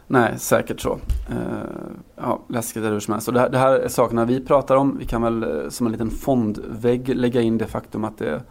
Nej, 0.06 0.38
säkert 0.38 0.80
så. 0.80 0.98
Eh, 1.30 1.36
ja, 2.16 2.42
läskigt 2.48 2.82
är 2.82 2.86
det 2.86 2.92
hur 2.92 3.00
som 3.00 3.12
helst. 3.12 3.28
Och 3.28 3.34
det, 3.34 3.40
här, 3.40 3.48
det 3.48 3.58
här 3.58 3.72
är 3.72 3.88
sakerna 3.88 4.24
vi 4.24 4.40
pratar 4.40 4.76
om. 4.76 4.98
Vi 4.98 5.04
kan 5.04 5.22
väl 5.22 5.42
eh, 5.42 5.68
som 5.68 5.86
en 5.86 5.92
liten 5.92 6.10
fondvägg 6.10 7.08
lägga 7.08 7.40
in 7.40 7.58
det 7.58 7.66
faktum 7.66 8.04
att 8.04 8.18
det 8.18 8.42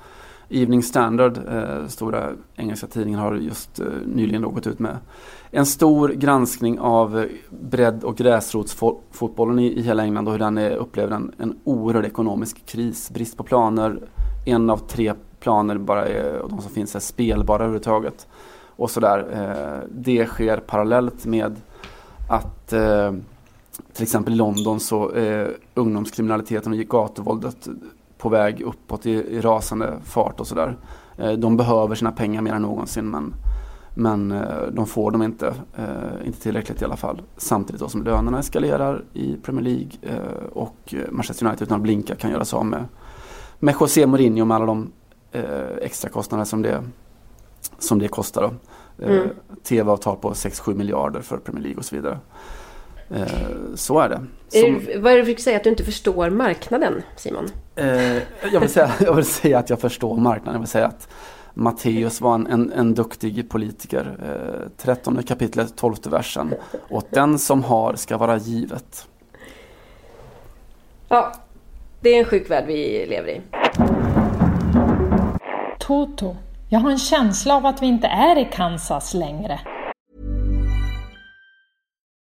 Evening 0.50 0.84
Standard, 0.84 1.38
eh, 1.38 1.88
stora 1.88 2.30
engelska 2.56 2.88
tidningen, 2.88 3.20
har 3.20 3.36
just 3.36 3.82
nyligen 4.06 4.42
gått 4.42 4.68
ut 4.68 4.80
med 4.80 4.98
en 5.56 5.66
stor 5.66 6.10
granskning 6.10 6.80
av 6.80 7.28
bredd 7.50 8.04
och 8.04 8.18
gräsrotsfotbollen 8.18 9.60
i, 9.60 9.68
i 9.68 9.82
hela 9.82 10.04
England 10.04 10.28
och 10.28 10.34
hur 10.34 10.40
den 10.40 10.58
upplever 10.58 11.16
en, 11.16 11.32
en 11.38 11.60
oerhörd 11.64 12.06
ekonomisk 12.06 12.66
kris. 12.66 13.10
Brist 13.10 13.38
på 13.38 13.44
planer, 13.44 14.00
en 14.46 14.70
av 14.70 14.78
tre 14.78 15.14
planer 15.40 15.78
bara 15.78 16.08
är, 16.08 16.40
och 16.40 16.50
de 16.50 16.62
som 16.62 16.72
finns 16.72 16.96
är 16.96 17.00
spelbara 17.00 17.64
överhuvudtaget. 17.64 18.28
Och 18.76 18.92
sådär. 18.92 19.28
Eh, 19.34 19.90
det 19.92 20.26
sker 20.26 20.58
parallellt 20.58 21.26
med 21.26 21.56
att 22.30 22.74
eh, 22.74 23.14
till 23.94 24.04
exempel 24.04 24.34
i 24.34 24.38
London 24.38 24.80
så 24.80 25.10
är 25.10 25.58
ungdomskriminaliteten 25.74 26.74
och 26.74 26.80
gatuvåldet 26.80 27.68
på 28.18 28.30
väg 28.30 28.62
uppåt 28.62 29.06
i, 29.06 29.12
i 29.12 29.42
rasande 29.42 29.94
fart 30.04 30.40
och 30.40 30.48
sådär. 30.48 30.78
Eh, 31.18 31.32
de 31.32 31.58
behöver 31.58 31.96
sina 31.96 32.12
pengar 32.12 32.42
mer 32.42 32.54
än 32.54 32.62
någonsin 32.62 33.10
men 33.10 33.34
men 33.98 34.32
eh, 34.32 34.68
de 34.72 34.88
får 34.88 35.12
dem 35.12 35.24
inte, 35.24 35.48
eh, 35.78 36.28
inte 36.28 36.42
tillräckligt 36.42 36.82
i 36.82 36.86
alla 36.86 36.98
fall. 36.98 37.22
Samtidigt 37.38 37.92
som 37.92 38.04
lönerna 38.04 38.40
eskalerar 38.40 39.04
i 39.14 39.36
Premier 39.36 39.64
League 39.64 39.90
eh, 40.02 40.46
och 40.54 40.96
Manchester 41.10 41.46
United 41.46 41.68
utan 41.68 41.76
att 41.76 41.82
blinka 41.82 42.16
kan 42.16 42.32
göra 42.32 42.46
sig 42.46 42.58
av 42.58 42.66
med, 42.66 42.86
med 43.60 43.76
José 43.80 44.06
Mourinho 44.06 44.46
med 44.46 44.56
alla 44.56 44.66
de 44.66 44.92
extra 45.82 46.10
kostnader 46.10 46.46
som 46.46 46.62
det, 46.62 46.84
som 47.80 48.00
det 48.00 48.08
kostar. 48.08 48.42
Då. 48.42 48.52
Mm. 49.06 49.30
TV-avtal 49.64 50.18
på 50.18 50.32
6-7 50.34 50.76
miljarder 50.76 51.22
för 51.22 51.38
Premier 51.38 51.64
League 51.64 51.78
och 51.78 51.86
så 51.86 51.96
vidare. 51.96 52.20
Så 53.76 54.00
är 54.00 54.10
det. 54.10 54.22
Som, 54.48 54.82
vad 55.02 55.12
är 55.12 55.16
det 55.16 55.22
du 55.22 55.26
försöker 55.26 55.44
säga? 55.44 55.58
Att 55.58 55.64
du 55.64 55.70
inte 55.70 55.84
förstår 55.84 56.30
marknaden, 56.30 57.02
Simon? 57.16 57.48
jag, 58.54 58.60
vill 58.60 58.70
säga, 58.70 58.92
jag 59.00 59.14
vill 59.14 59.26
säga 59.26 59.60
att 59.60 59.70
jag 59.70 59.80
förstår 59.80 60.18
marknaden. 60.18 60.54
Jag 60.54 60.60
vill 60.60 60.70
säga 60.70 60.88
att 60.88 61.08
Matteus 61.58 62.22
var 62.22 62.36
en, 62.36 62.48
en, 62.48 62.72
en 62.72 62.94
duktig 62.94 63.50
politiker. 63.50 64.18
Eh, 64.24 64.70
13 64.78 65.24
kapitlet, 65.24 65.76
12 65.76 65.96
versen. 66.04 66.54
Åt 66.90 67.12
den 67.12 67.40
som 67.40 67.64
har 67.64 67.96
ska 67.96 68.18
vara 68.18 68.38
givet. 68.38 69.08
Ja, 71.08 71.32
det 72.02 72.10
är 72.10 72.20
en 72.20 72.26
sjuk 72.26 72.52
värld 72.52 72.64
vi 72.68 73.06
lever 73.10 73.30
i. 73.30 73.42
Toto, 75.80 76.36
jag 76.70 76.80
har 76.80 76.92
en 76.92 76.98
känsla 76.98 77.56
av 77.56 77.66
att 77.66 77.82
vi 77.82 77.86
inte 77.86 78.08
är 78.08 78.38
i 78.38 78.50
Kansas 78.52 79.14
längre. 79.14 79.60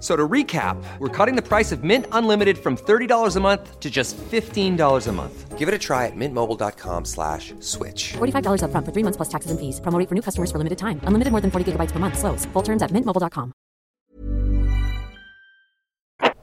So 0.00 0.16
to 0.16 0.26
recap, 0.26 0.82
we're 0.98 1.08
cutting 1.08 1.36
the 1.36 1.46
price 1.46 1.72
of 1.72 1.84
Mint 1.84 2.06
Unlimited 2.12 2.56
from 2.56 2.76
$30 2.76 3.36
a 3.36 3.40
month 3.40 3.80
to 3.80 3.90
just 3.90 4.16
$15 4.16 5.06
a 5.06 5.12
month. 5.12 5.58
Give 5.58 5.68
it 5.68 5.74
a 5.74 5.78
try 5.78 6.06
at 6.06 6.16
mintmobile.com 6.16 7.04
slash 7.04 7.52
switch. 7.60 8.14
$45 8.14 8.62
up 8.64 8.70
front 8.70 8.86
for 8.86 8.92
three 8.92 9.02
months 9.02 9.18
plus 9.18 9.28
taxes 9.28 9.50
and 9.50 9.60
fees. 9.60 9.78
Promo 9.80 10.08
for 10.08 10.14
new 10.14 10.22
customers 10.22 10.50
for 10.50 10.56
limited 10.56 10.78
time. 10.78 11.00
Unlimited 11.04 11.32
more 11.32 11.42
than 11.42 11.50
40 11.50 11.72
gigabytes 11.72 11.92
per 11.92 11.98
month. 11.98 12.18
Slows. 12.18 12.46
Full 12.54 12.62
terms 12.62 12.82
at 12.82 12.90
mintmobile.com. 12.92 13.52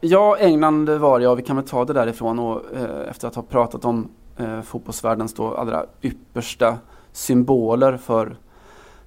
Ja, 0.01 0.37
England 0.37 0.89
var 0.89 1.19
jag. 1.19 1.35
Vi 1.35 1.41
kan 1.41 1.55
väl 1.55 1.65
ta 1.65 1.85
det 1.85 1.93
därifrån 1.93 2.39
och 2.39 2.75
eh, 2.75 3.09
efter 3.09 3.27
att 3.27 3.35
ha 3.35 3.43
pratat 3.43 3.85
om 3.85 4.09
eh, 4.37 4.61
fotbollsvärldens 4.61 5.33
då 5.33 5.55
allra 5.55 5.85
yppersta 6.01 6.77
symboler 7.11 7.97
för 7.97 8.37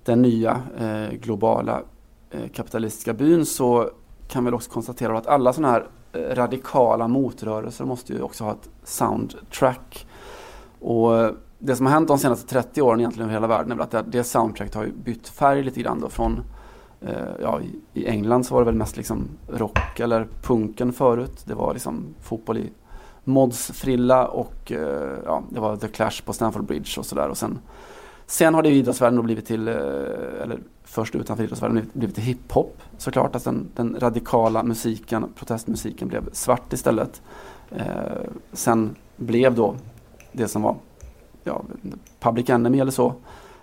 den 0.05 0.23
nya 0.23 0.63
eh, 0.79 1.11
globala 1.11 1.83
eh, 2.31 2.49
kapitalistiska 2.49 3.13
byn 3.13 3.47
så 3.47 3.91
kan 4.31 4.45
väl 4.45 4.55
också 4.55 4.71
konstatera 4.71 5.19
att 5.19 5.27
alla 5.27 5.53
sådana 5.53 5.73
här 5.73 5.87
eh, 6.13 6.35
radikala 6.35 7.09
motrörelser 7.09 7.85
måste 7.85 8.13
ju 8.13 8.23
också 8.23 8.45
ha 8.45 8.53
ett 8.53 8.71
soundtrack. 8.85 10.07
Och 10.81 11.19
eh, 11.19 11.33
det 11.59 11.77
som 11.77 11.87
har 11.87 11.93
hänt 11.93 12.09
de 12.09 12.19
senaste 12.19 12.49
30 12.49 12.83
åren 12.83 13.01
egentligen 13.01 13.31
över 13.31 13.35
hela 13.35 13.47
världen 13.47 13.73
är 13.73 13.77
väl 13.77 14.01
att 14.01 14.13
det, 14.13 14.25
soundtracket 14.25 14.75
har 14.75 14.87
bytt 14.87 15.29
färg 15.29 15.63
lite 15.63 15.81
grann 15.81 16.01
då 16.01 16.09
från 16.09 16.41
eh, 17.01 17.13
Ja, 17.43 17.61
i 17.95 18.07
England 18.07 18.45
så 18.45 18.55
var 18.55 18.61
det 18.61 18.65
väl 18.65 18.75
mest 18.75 18.97
liksom 18.97 19.29
rock 19.49 20.01
eller 20.01 20.27
punken 20.43 20.93
förut. 20.93 21.43
Det 21.45 21.55
var 21.55 21.73
liksom 21.73 22.15
fotboll 22.23 22.59
i 22.59 22.73
mods-frilla 23.25 24.27
och 24.27 24.73
ja, 25.25 25.43
det 25.51 25.61
var 25.61 25.77
The 25.77 25.89
Clash 25.89 26.25
på 26.25 26.33
Stamford 26.33 26.65
Bridge 26.65 27.01
och 27.01 27.07
sådär. 27.07 27.31
Sen, 27.35 27.59
sen 28.27 28.55
har 28.55 28.63
det 28.63 28.69
i 28.69 28.79
idrottsvärlden 28.79 29.17
då 29.17 29.23
blivit 29.23 29.47
till, 29.47 29.69
eller 29.69 30.59
först 30.91 31.15
utanför 31.15 31.45
idrottsvärlden 31.45 31.91
blivit 31.93 32.15
till 32.15 32.25
hiphop 32.25 32.83
såklart. 32.99 33.35
Alltså 33.35 33.51
den, 33.51 33.69
den, 33.75 34.01
radikala 34.01 34.63
musiken, 34.63 35.33
protestmusiken 35.35 36.09
blev 36.09 36.33
svart 36.33 36.73
istället. 36.73 37.23
Eh, 37.71 37.85
sen 38.53 38.97
blev 39.17 39.55
då 39.55 39.75
det 40.33 40.49
som 40.49 40.63
var 40.63 40.77
ja, 41.45 41.63
Public 42.21 42.51
Enemy 42.51 42.81
eller 42.81 42.91
så 42.91 43.15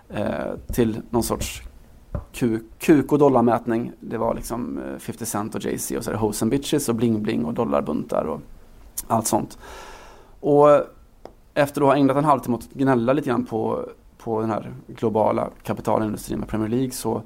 eh, 0.09 0.55
till 0.73 1.01
någon 1.09 1.23
sorts 1.23 1.61
kuk, 2.80 3.11
och 3.11 3.19
dollarmätning. 3.19 3.91
Det 3.99 4.17
var 4.17 4.34
liksom 4.34 4.78
eh, 4.78 4.97
50 4.97 5.25
Cent 5.25 5.55
och 5.55 5.61
Jay-Z 5.61 5.97
och 5.97 6.03
så 6.03 6.11
är 6.11 6.15
Hose 6.15 6.45
and 6.45 6.51
Bitches 6.51 6.89
och 6.89 6.95
Bling 6.95 7.23
Bling 7.23 7.45
och 7.45 7.53
dollarbuntar 7.53 8.23
och 8.23 8.41
allt 9.07 9.28
sånt. 9.28 9.57
Och 10.39 10.67
efter 11.53 11.82
att 11.82 11.88
ha 11.88 11.95
ägnat 11.95 12.17
en 12.17 12.25
halvtimme 12.25 12.57
åt 12.57 12.63
att 12.63 12.73
gnälla 12.73 13.13
lite 13.13 13.30
grann 13.30 13.45
på, 13.45 13.89
på 14.28 14.41
den 14.41 14.49
här 14.49 14.73
globala 14.88 15.49
kapitalindustrin 15.63 16.39
med 16.39 16.47
Premier 16.47 16.69
League 16.69 16.91
så 16.91 17.21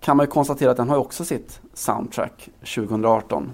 kan 0.00 0.16
man 0.16 0.26
ju 0.26 0.30
konstatera 0.30 0.70
att 0.70 0.76
den 0.76 0.88
har 0.88 0.96
också 0.96 1.24
sitt 1.24 1.60
soundtrack 1.74 2.48
2018. 2.60 3.50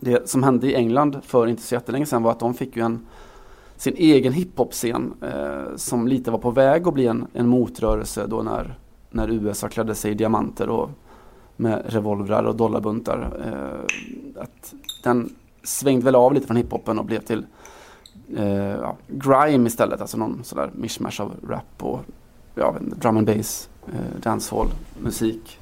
Det 0.00 0.28
som 0.28 0.42
hände 0.42 0.66
i 0.66 0.74
England 0.74 1.16
för 1.22 1.46
inte 1.46 1.62
så 1.62 1.74
jättelänge 1.74 2.06
sedan 2.06 2.22
var 2.22 2.30
att 2.30 2.40
de 2.40 2.54
fick 2.54 2.76
ju 2.76 2.82
en 2.82 3.06
sin 3.76 3.94
egen 3.96 4.32
hiphop-scen 4.32 5.14
eh, 5.22 5.76
som 5.76 6.08
lite 6.08 6.30
var 6.30 6.38
på 6.38 6.50
väg 6.50 6.88
att 6.88 6.94
bli 6.94 7.06
en, 7.06 7.26
en 7.32 7.48
motrörelse 7.48 8.26
då 8.26 8.42
när, 8.42 8.78
när 9.10 9.30
USA 9.30 9.68
klädde 9.68 9.94
sig 9.94 10.10
i 10.10 10.14
diamanter 10.14 10.68
och 10.68 10.90
med 11.56 11.82
revolvrar 11.86 12.44
och 12.44 12.56
dollarbuntar. 12.56 13.40
Eh, 13.46 14.42
att 14.42 14.74
den 15.04 15.34
svängde 15.62 16.04
väl 16.04 16.14
av 16.14 16.34
lite 16.34 16.46
från 16.46 16.56
hiphopen 16.56 16.98
och 16.98 17.04
blev 17.04 17.20
till 17.20 17.46
eh, 18.36 18.76
ja, 18.76 18.96
grime 19.08 19.66
istället, 19.66 20.00
alltså 20.00 20.16
någon 20.16 20.44
sådär 20.44 20.70
mishmash 20.74 21.20
av 21.20 21.32
rap 21.48 21.82
och 21.82 22.00
ja, 22.54 22.74
drum 22.80 23.16
and 23.16 23.26
bass, 23.26 23.68
eh, 23.86 24.20
dancehall, 24.22 24.68
musik. 24.98 25.58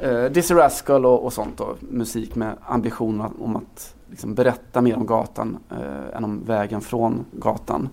Eh, 0.00 0.24
Dizzy 0.24 0.54
Rascal 0.54 1.06
och, 1.06 1.24
och 1.24 1.32
sånt 1.32 1.58
då, 1.58 1.76
musik 1.80 2.34
med 2.34 2.56
ambition 2.62 3.20
om 3.38 3.56
att 3.56 3.94
liksom 4.10 4.34
berätta 4.34 4.80
mer 4.80 4.96
om 4.96 5.06
gatan 5.06 5.58
eh, 5.70 6.16
än 6.16 6.24
om 6.24 6.44
vägen 6.44 6.80
från 6.80 7.24
gatan. 7.32 7.88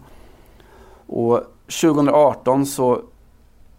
Och 1.07 1.43
2018 1.81 2.65
så 2.65 3.01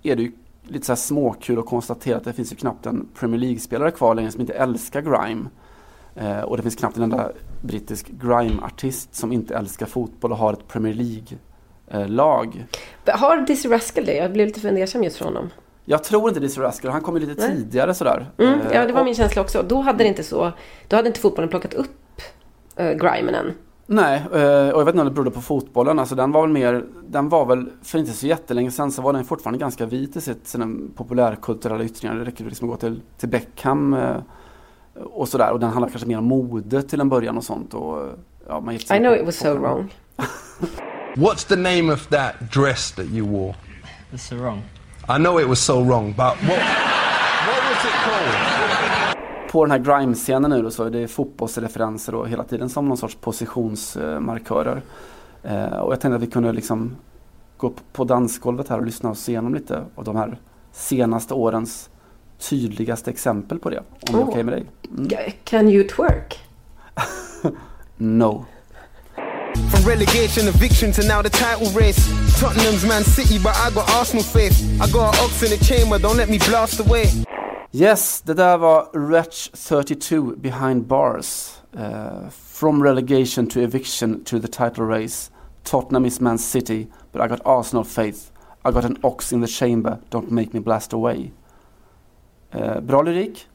är 0.03 0.17
det 0.17 0.23
ju 0.23 0.33
lite 0.63 0.87
så 0.87 0.93
här 0.93 0.97
småkul 0.97 1.59
att 1.59 1.67
konstatera 1.67 2.17
att 2.17 2.25
det 2.25 2.33
finns 2.33 2.53
ju 2.53 2.57
knappt 2.57 2.87
en 2.87 3.09
Premier 3.15 3.41
League-spelare 3.41 3.91
kvar 3.91 4.15
längre 4.15 4.31
som 4.31 4.41
inte 4.41 4.55
älskar 4.55 5.01
grime. 5.01 5.49
Eh, 6.15 6.41
och 6.41 6.57
det 6.57 6.63
finns 6.63 6.77
knappt 6.77 6.97
en 6.97 7.03
enda 7.03 7.31
brittisk 7.65 8.09
grime-artist 8.09 9.15
som 9.15 9.33
inte 9.33 9.55
älskar 9.55 9.87
fotboll 9.87 10.33
och 10.33 10.39
har 10.39 10.53
ett 10.53 10.69
Premier 10.69 10.95
League-lag. 10.95 12.67
Eh, 13.05 13.17
har 13.17 13.37
Dizzy 13.37 13.69
Rascal 13.69 14.05
det? 14.05 14.17
Jag 14.17 14.33
blev 14.33 14.47
lite 14.47 14.61
fundersam 14.61 15.05
just 15.05 15.17
från 15.17 15.35
honom. 15.35 15.51
Jag 15.85 16.05
tror 16.05 16.29
inte 16.29 16.41
Dizzy 16.41 16.61
Rascal, 16.61 16.91
han 16.91 17.01
kom 17.01 17.17
ju 17.17 17.27
lite 17.27 17.47
Nej. 17.47 17.57
tidigare 17.57 17.95
sådär. 17.95 18.31
Mm, 18.39 18.59
ja, 18.73 18.87
det 18.87 18.93
var 18.93 19.05
min 19.05 19.15
känsla 19.15 19.43
också. 19.43 19.65
Då 19.69 19.81
hade 19.81 20.05
det 20.05 20.09
inte 20.09 20.23
så, 20.23 20.53
då 20.89 20.97
hade 20.97 21.09
inte 21.09 21.21
fotbollen 21.21 21.49
plockat 21.49 21.75
upp 21.75 22.21
uh, 22.81 22.91
grimen 22.91 23.35
än. 23.35 23.53
Nej, 23.87 24.23
uh, 24.35 24.71
och 24.71 24.81
jag 24.81 24.85
vet 24.85 24.95
inte 24.95 25.01
om 25.01 25.09
det 25.09 25.15
berodde 25.15 25.31
på 25.31 25.41
fotbollen. 25.41 25.99
Alltså 25.99 26.15
den 26.15 26.33
var 26.33 26.43
väl 26.43 26.51
mer, 26.51 26.85
den 27.09 27.29
var 27.29 27.47
väl 27.47 27.69
för 27.83 27.99
inte 27.99 28.13
så 28.13 28.27
jättelänge 28.27 28.71
sedan 28.71 28.93
så 28.93 29.03
var 29.03 29.13
den 29.13 29.25
fortfarande 29.25 29.59
ganska 29.59 29.87
vit 29.87 30.17
i 30.17 30.21
sitt, 30.21 30.47
sina 30.47 30.69
populärkulturella 30.95 31.85
yttringar. 31.85 32.15
Det 32.15 32.25
räcker 32.25 32.45
liksom 32.45 32.69
att 32.69 32.75
gå 32.75 32.89
till, 32.89 33.01
till 33.19 33.29
Beckham 33.29 33.97
och 35.03 35.29
sådär. 35.29 35.51
Och 35.51 35.61
den 35.61 35.71
handlar 35.71 35.89
kanske 35.89 36.09
mer 36.09 36.19
om 36.19 36.25
mode 36.25 36.83
till 36.83 37.01
en 37.01 37.09
början 37.09 37.37
och 37.37 37.45
sånt. 37.45 37.75
Och, 37.75 38.09
ja, 38.49 38.61
man 38.61 38.75
I 38.75 38.79
know 38.79 39.15
it 39.15 39.27
was 39.27 39.37
so 39.37 39.55
wrong. 39.55 39.95
What's 41.17 41.49
the 41.49 41.57
name 41.57 41.93
of 41.93 42.07
that 42.07 42.35
dress 42.53 42.93
that 42.93 43.07
you 43.07 43.29
wore? 43.29 43.55
The 44.11 44.19
sarong. 44.19 44.63
I 45.09 45.19
know 45.19 45.41
it 45.41 45.49
was 45.49 45.61
so 45.61 45.85
wrong, 45.85 46.07
but 46.07 46.17
what, 46.19 46.39
what 46.41 47.61
was 47.71 47.85
it 47.85 47.93
called? 48.05 49.51
På 49.51 49.65
den 49.65 49.71
här 49.71 49.79
grime-scenen 49.79 50.51
nu 50.51 50.63
då 50.63 50.71
så 50.71 50.85
är 50.85 50.91
det 50.91 51.09
fotbollsreferenser 51.09 52.15
och 52.15 52.29
hela 52.29 52.45
tiden 52.45 52.69
som 52.69 52.89
någon 52.89 52.97
sorts 52.97 53.15
positionsmarkörer. 53.15 54.83
Eh, 55.43 55.65
och 55.65 55.93
jag 55.93 56.01
tänkte 56.01 56.17
att 56.17 56.23
vi 56.23 56.27
kunde 56.27 56.53
liksom 56.53 56.97
gå 57.57 57.67
upp 57.67 57.93
på 57.93 58.05
dansgolvet 58.05 58.69
här 58.69 58.79
och 58.79 58.87
lyssna 58.87 59.11
oss 59.11 59.29
igenom 59.29 59.55
lite 59.55 59.85
av 59.95 60.05
de 60.05 60.17
här 60.17 60.39
senaste 60.73 61.35
årens 61.35 61.91
tydligaste 62.49 63.11
exempel 63.11 63.59
på 63.59 63.71
det. 63.71 63.79
Om 63.79 63.85
oh. 63.85 64.13
det 64.13 64.19
är 64.19 64.23
okej 64.23 64.33
okay 64.33 64.43
med 64.45 64.55
dig? 64.55 64.67
Mm. 64.99 65.33
Can 65.45 65.69
you 65.69 65.89
twerk? 65.89 66.39
no. 67.97 68.47
From 69.71 69.91
relegation, 69.91 70.49
eviction 70.49 70.93
to 70.93 71.03
now 71.03 71.23
the 71.23 71.31
title 71.31 71.81
race. 71.81 72.01
Tottenham's 72.41 72.85
Man 72.87 73.05
City, 73.05 73.39
but 73.39 73.55
I 73.67 73.71
got 73.75 73.89
Arsenal 74.01 74.25
faith. 74.25 74.57
I 74.81 74.87
got 74.93 75.15
an 75.15 75.25
ox 75.25 75.43
in 75.43 75.51
the 75.59 75.65
chamber, 75.65 75.99
don't 75.99 76.17
let 76.17 76.29
me 76.29 76.39
blast 76.39 76.81
away. 76.81 77.07
Yes, 77.73 78.21
det 78.21 78.35
där 78.35 78.59
var 78.59 78.89
Wretch 78.93 79.51
32 79.69 80.37
Behind 80.37 80.87
Bars. 80.87 81.59
Uh, 81.77 82.29
from 82.31 82.83
relegation 82.83 83.47
to 83.47 83.61
eviction 83.61 84.25
to 84.25 84.39
the 84.39 84.49
title 84.49 84.85
race. 84.85 85.31
Tottenham 85.65 86.05
is 86.05 86.21
Man 86.21 86.39
City, 86.39 86.87
but 87.13 87.23
I 87.23 87.29
got 87.29 87.41
Arsenal 87.45 87.85
faith. 87.85 88.31
I 88.65 88.71
got 88.71 88.85
an 88.85 88.99
ox 89.03 89.33
in 89.33 89.41
the 89.41 89.47
chamber, 89.47 89.99
don't 90.11 90.31
make 90.31 90.55
me 90.55 90.61
blast 90.61 90.93
away. 90.93 91.33
Uh, 92.57 92.81
bra 92.81 93.03
lyrik? 93.03 93.47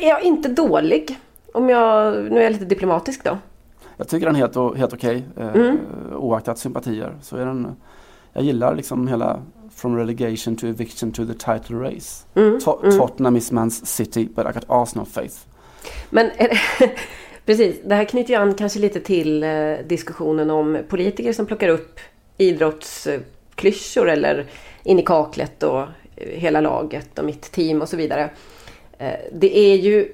Ja, 0.00 0.20
inte 0.20 0.48
dålig. 0.48 1.18
Om 1.54 1.68
jag, 1.68 2.14
nu 2.32 2.38
är 2.38 2.42
jag 2.42 2.52
lite 2.52 2.64
diplomatisk 2.64 3.24
då. 3.24 3.38
Jag 3.96 4.08
tycker 4.08 4.26
den 4.26 4.36
är 4.36 4.40
helt, 4.40 4.78
helt 4.78 4.92
okej. 4.92 5.24
Okay. 5.32 5.46
Eh, 5.46 5.54
mm. 5.54 5.78
oaktat 6.12 6.58
sympatier. 6.58 7.16
Så 7.22 7.36
är 7.36 7.46
den, 7.46 7.76
jag 8.32 8.44
gillar 8.44 8.74
liksom 8.74 9.08
hela 9.08 9.42
From 9.74 9.96
relegation 9.96 10.56
to 10.56 10.66
eviction 10.66 11.12
to 11.12 11.26
the 11.26 11.34
title 11.34 11.76
race. 11.76 12.26
Mm. 12.34 12.60
To 12.60 12.80
mm. 12.82 12.98
Tottenham 12.98 13.36
is 13.36 13.52
man's 13.52 13.86
city 13.86 14.28
but 14.34 14.46
I 14.46 14.52
got 14.52 14.64
Arsenal 14.68 15.06
faith. 15.06 15.36
Men 16.10 16.30
precis, 17.46 17.76
det 17.84 17.94
här 17.94 18.04
knyter 18.04 18.34
ju 18.34 18.40
an 18.40 18.54
kanske 18.54 18.78
lite 18.78 19.00
till 19.00 19.42
eh, 19.42 19.50
diskussionen 19.86 20.50
om 20.50 20.78
politiker 20.88 21.32
som 21.32 21.46
plockar 21.46 21.68
upp 21.68 22.00
idrottsklyschor 22.38 24.08
eller 24.08 24.46
in 24.84 24.98
i 24.98 25.02
kaklet 25.02 25.62
och 25.62 25.86
hela 26.26 26.60
laget 26.60 27.18
och 27.18 27.24
mitt 27.24 27.52
team 27.52 27.82
och 27.82 27.88
så 27.88 27.96
vidare. 27.96 28.30
Eh, 28.98 29.18
det 29.32 29.58
är 29.58 29.76
ju 29.76 30.12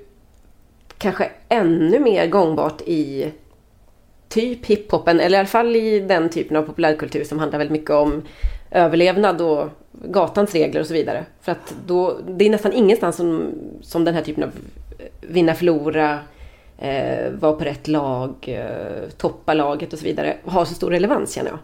kanske 0.99 1.31
ännu 1.49 2.01
mer 2.01 2.27
gångbart 2.27 2.83
i 2.87 3.33
typ 4.29 4.67
hiphopen, 4.67 5.21
eller 5.21 5.37
i 5.37 5.39
alla 5.39 5.49
fall 5.49 5.77
i 5.77 6.01
den 6.01 6.29
typen 6.29 6.57
av 6.57 6.63
populärkultur 6.63 7.25
som 7.25 7.39
handlar 7.39 7.59
väldigt 7.59 7.81
mycket 7.81 7.91
om 7.91 8.23
överlevnad 8.71 9.41
och 9.41 9.69
gatans 9.93 10.55
regler 10.55 10.81
och 10.81 10.87
så 10.87 10.95
vidare. 10.95 11.25
För 11.41 11.53
att 11.53 11.75
då, 11.87 12.19
det 12.29 12.47
är 12.47 12.51
nästan 12.51 12.73
ingenstans 12.73 13.17
som, 13.17 13.53
som 13.83 14.05
den 14.05 14.15
här 14.15 14.23
typen 14.23 14.45
av 14.45 14.51
vinna, 15.21 15.55
förlora, 15.55 16.19
eh, 16.79 17.31
vara 17.31 17.53
på 17.53 17.65
rätt 17.65 17.89
lag, 17.89 18.35
eh, 18.43 19.09
toppa 19.17 19.55
laget 19.55 19.93
och 19.93 19.99
så 19.99 20.05
vidare 20.05 20.37
har 20.45 20.65
så 20.65 20.75
stor 20.75 20.91
relevans 20.91 21.35
känner 21.35 21.51
jag. 21.51 21.59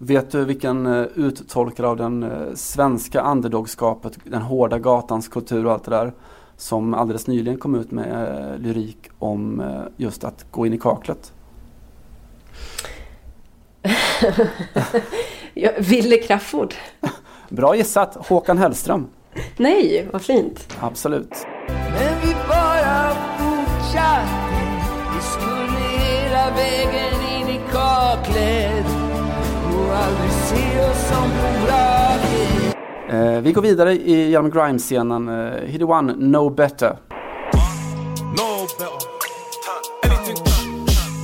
Vet 0.00 0.30
du 0.30 0.44
vilken 0.44 0.86
eh, 0.86 1.06
uttolkare 1.14 1.88
av 1.88 1.96
den 1.96 2.22
eh, 2.22 2.54
svenska 2.54 3.22
underdogskapet, 3.22 4.18
den 4.24 4.42
hårda 4.42 4.78
gatans 4.78 5.28
kultur 5.28 5.66
och 5.66 5.72
allt 5.72 5.84
det 5.84 5.90
där 5.90 6.12
som 6.56 6.94
alldeles 6.94 7.26
nyligen 7.26 7.58
kom 7.58 7.74
ut 7.74 7.90
med 7.90 8.38
eh, 8.52 8.58
lyrik 8.58 9.10
om 9.18 9.62
just 9.96 10.24
att 10.24 10.46
gå 10.50 10.66
in 10.66 10.72
i 10.72 10.78
kaklet? 10.78 11.32
Ville 15.78 16.16
Crafoord. 16.16 16.74
Bra 17.48 17.76
gissat. 17.76 18.16
Håkan 18.26 18.58
Hellström. 18.58 19.06
Nej, 19.56 20.08
vad 20.12 20.22
fint. 20.22 20.76
Absolut. 20.80 21.46
Men 21.68 22.20
vi 22.22 22.34
bara 22.48 23.14
fortsatte. 23.38 24.28
Vi 25.14 25.20
skulle 25.22 25.88
hela 25.88 26.50
vägen 26.50 27.40
in 27.40 27.48
i 27.48 27.60
kaklet 27.72 28.87
aldrig 30.04 30.30
se 30.30 30.80
oss 30.90 31.08
som 31.08 31.30
eh, 33.16 33.40
Vi 33.40 33.52
går 33.52 33.62
vidare 33.62 33.92
i 33.92 34.30
genom 34.30 34.50
Grime-scenen. 34.50 35.28
Eh, 35.28 35.64
Hiddy 35.64 35.84
One, 35.84 36.14
No 36.16 36.50
Better. 36.50 36.98
No 38.36 38.66
better. 38.78 39.08
Anything. 40.04 40.36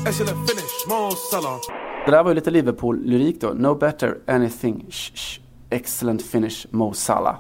Excellent 0.06 0.50
finish. 0.50 0.88
Mo 0.88 1.10
Salah. 1.10 1.58
Det 2.04 2.10
där 2.10 2.22
var 2.22 2.30
ju 2.30 2.34
lite 2.34 2.50
Liverpool-lyrik 2.50 3.40
då. 3.40 3.52
No 3.54 3.74
better, 3.74 4.18
anything, 4.26 4.86
sh, 4.90 5.12
sh, 5.14 5.40
excellent 5.70 6.22
finish, 6.22 6.66
Mo 6.70 6.92
Salah. 6.92 7.36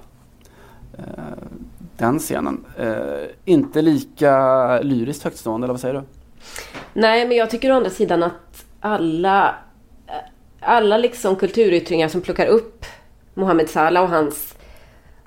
Uh, 0.98 1.04
den 1.96 2.18
scenen. 2.18 2.64
Uh, 2.80 3.26
inte 3.44 3.82
lika 3.82 4.80
lyriskt 4.80 5.24
högtstående, 5.24 5.64
eller 5.64 5.74
vad 5.74 5.80
säger 5.80 5.94
du? 5.94 6.02
Nej, 6.92 7.28
men 7.28 7.36
jag 7.36 7.50
tycker 7.50 7.72
å 7.72 7.74
andra 7.74 7.90
sidan 7.90 8.22
att 8.22 8.64
alla, 8.80 9.54
alla 10.64 10.98
liksom 10.98 11.36
kulturyttringar 11.36 12.08
som 12.08 12.20
plockar 12.20 12.46
upp 12.46 12.84
Mohamed 13.34 13.68
Salah 13.68 14.02
och 14.02 14.08
hans 14.08 14.54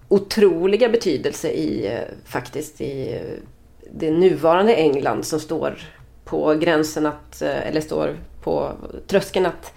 otroliga 0.07 0.89
betydelse 0.89 1.49
i, 1.49 1.87
eh, 1.87 2.01
faktiskt, 2.25 2.81
i 2.81 3.13
eh, 3.13 3.43
det 3.91 4.11
nuvarande 4.11 4.75
England 4.75 5.25
som 5.25 5.39
står 5.39 5.77
på 6.25 6.53
gränsen 6.53 7.05
att, 7.05 7.41
eh, 7.41 7.67
eller 7.67 7.81
står 7.81 8.15
på 8.43 8.71
tröskeln 9.07 9.45
att, 9.45 9.73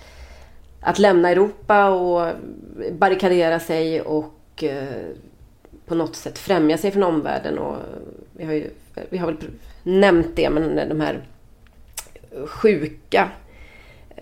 att 0.80 0.98
lämna 0.98 1.30
Europa 1.30 1.90
och 1.90 2.32
barrikadera 2.92 3.60
sig 3.60 4.00
och 4.00 4.64
på 5.86 5.94
något 5.94 6.16
sätt 6.16 6.38
främja 6.38 6.78
sig 6.78 6.90
från 6.90 7.02
omvärlden. 7.02 7.58
Och 7.58 7.76
vi, 8.32 8.44
har 8.44 8.52
ju, 8.52 8.70
vi 9.10 9.18
har 9.18 9.26
väl 9.26 9.36
nämnt 9.82 10.36
det, 10.36 10.50
men 10.50 10.88
de 10.88 11.00
här 11.00 11.22
sjuka 12.46 13.30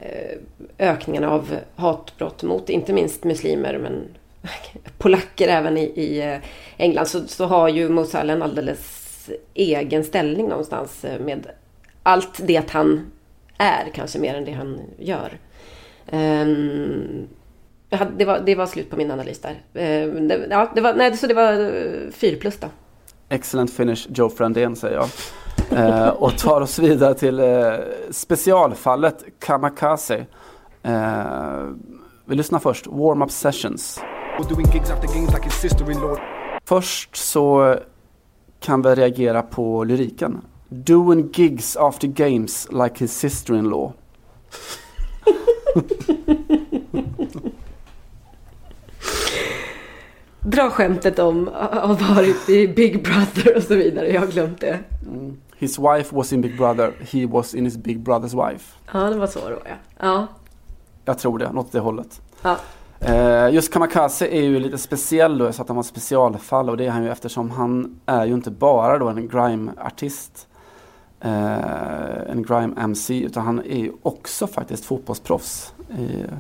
Eh, 0.01 0.39
ökningen 0.79 1.25
av 1.25 1.57
hatbrott 1.77 2.43
mot 2.43 2.71
inte 2.71 2.93
minst 2.93 3.25
muslimer 3.25 3.79
men 3.79 4.09
polacker 4.99 5.49
även 5.49 5.77
i, 5.77 5.85
i 5.85 6.21
eh, 6.21 6.39
England 6.77 7.07
så, 7.07 7.27
så 7.27 7.47
har 7.47 7.69
ju 7.69 7.89
Mosal 7.89 8.31
en 8.31 8.43
alldeles 8.43 9.31
egen 9.55 10.05
ställning 10.05 10.49
någonstans 10.49 11.05
eh, 11.05 11.21
med 11.21 11.47
allt 12.03 12.47
det 12.47 12.71
han 12.71 13.11
är 13.59 13.91
kanske 13.95 14.19
mer 14.19 14.35
än 14.35 14.45
det 14.45 14.53
han 14.53 14.81
gör. 14.99 15.39
Ehm, 16.07 17.29
det, 18.17 18.25
var, 18.25 18.41
det 18.47 18.55
var 18.55 18.67
slut 18.67 18.91
på 18.91 18.97
min 18.97 19.11
analys 19.11 19.41
där. 19.41 19.55
Ehm, 19.75 20.29
det, 20.29 20.47
ja, 20.51 20.73
det 20.75 20.81
var, 20.81 20.95
nej, 20.95 21.17
så 21.17 21.27
det 21.27 21.35
var 21.35 21.53
eh, 21.53 22.11
4 22.13 22.37
plus 22.37 22.57
då. 22.57 22.67
Excellent 23.29 23.73
finish 23.73 24.09
Joe 24.15 24.31
Frandén 24.31 24.77
säger 24.77 24.97
jag. 24.97 25.09
Eh, 25.71 26.09
och 26.09 26.39
tar 26.39 26.61
oss 26.61 26.79
vidare 26.79 27.15
till 27.15 27.41
eh, 27.41 27.73
specialfallet 28.11 29.25
Kamakaze. 29.39 30.27
Eh, 30.83 31.65
vi 32.25 32.35
lyssnar 32.35 32.59
först, 32.59 32.87
Warm-Up 32.87 33.31
Sessions. 33.31 34.01
Först 36.65 37.17
så 37.17 37.77
kan 38.61 38.83
vi 38.83 38.95
reagera 38.95 39.43
på 39.43 39.85
lyriken. 39.85 40.41
Doing 40.69 41.31
gigs 41.35 41.77
after 41.77 42.09
games 42.09 42.69
like 42.71 42.95
his 42.99 43.19
sister-in-law. 43.19 43.93
Dra 50.41 50.71
skämtet 50.71 51.19
om 51.19 51.49
att 51.55 52.01
ha 52.01 52.15
varit 52.15 52.49
i 52.49 52.69
Big 52.69 53.03
Brother 53.03 53.57
och 53.57 53.63
så 53.63 53.75
vidare. 53.75 54.13
Jag 54.13 54.21
har 54.21 54.27
glömt 54.27 54.61
det. 54.61 54.79
His 55.59 55.79
wife 55.79 56.17
was 56.17 56.33
in 56.33 56.41
Big 56.41 56.57
Brother, 56.57 56.93
he 57.13 57.27
was 57.27 57.55
in 57.55 57.65
his 57.65 57.77
Big 57.77 57.99
Brother's 58.09 58.51
wife. 58.51 58.75
Ja, 58.93 58.99
det 59.11 59.17
var 59.19 59.27
så 59.27 59.39
då 59.49 59.57
ja. 59.65 59.75
Ja. 60.01 60.27
Jag 61.05 61.19
tror 61.19 61.39
det, 61.39 61.53
något 61.53 61.67
åt 61.67 61.73
det 61.73 61.81
hållet. 61.81 62.21
ja. 62.43 62.57
Eh, 63.01 63.55
just 63.55 63.73
Kamakaze 63.73 64.27
är 64.27 64.43
ju 64.43 64.59
lite 64.61 64.79
speciell 64.79 65.39
då, 65.39 65.53
så 65.53 65.63
att 65.63 65.69
han 65.69 65.77
var 65.77 65.83
ett 65.83 65.87
specialfall 65.87 66.71
och 66.71 66.77
det 66.77 66.87
är 66.87 66.91
han 66.91 67.03
ju 67.05 67.11
eftersom 67.11 67.51
han 67.51 68.01
är 68.07 68.25
ju 68.27 68.35
inte 68.35 68.51
bara 68.51 68.99
då 68.99 69.09
en 69.09 69.29
grime-artist. 69.29 70.47
Eh, 71.21 72.31
en 72.31 72.43
grime-MC, 72.43 73.21
utan 73.25 73.47
han 73.47 73.59
är 73.59 73.79
ju 73.79 73.93
också 74.03 74.47
faktiskt 74.47 74.85
fotbollsproffs. 74.85 75.73
Eh, 75.91 76.31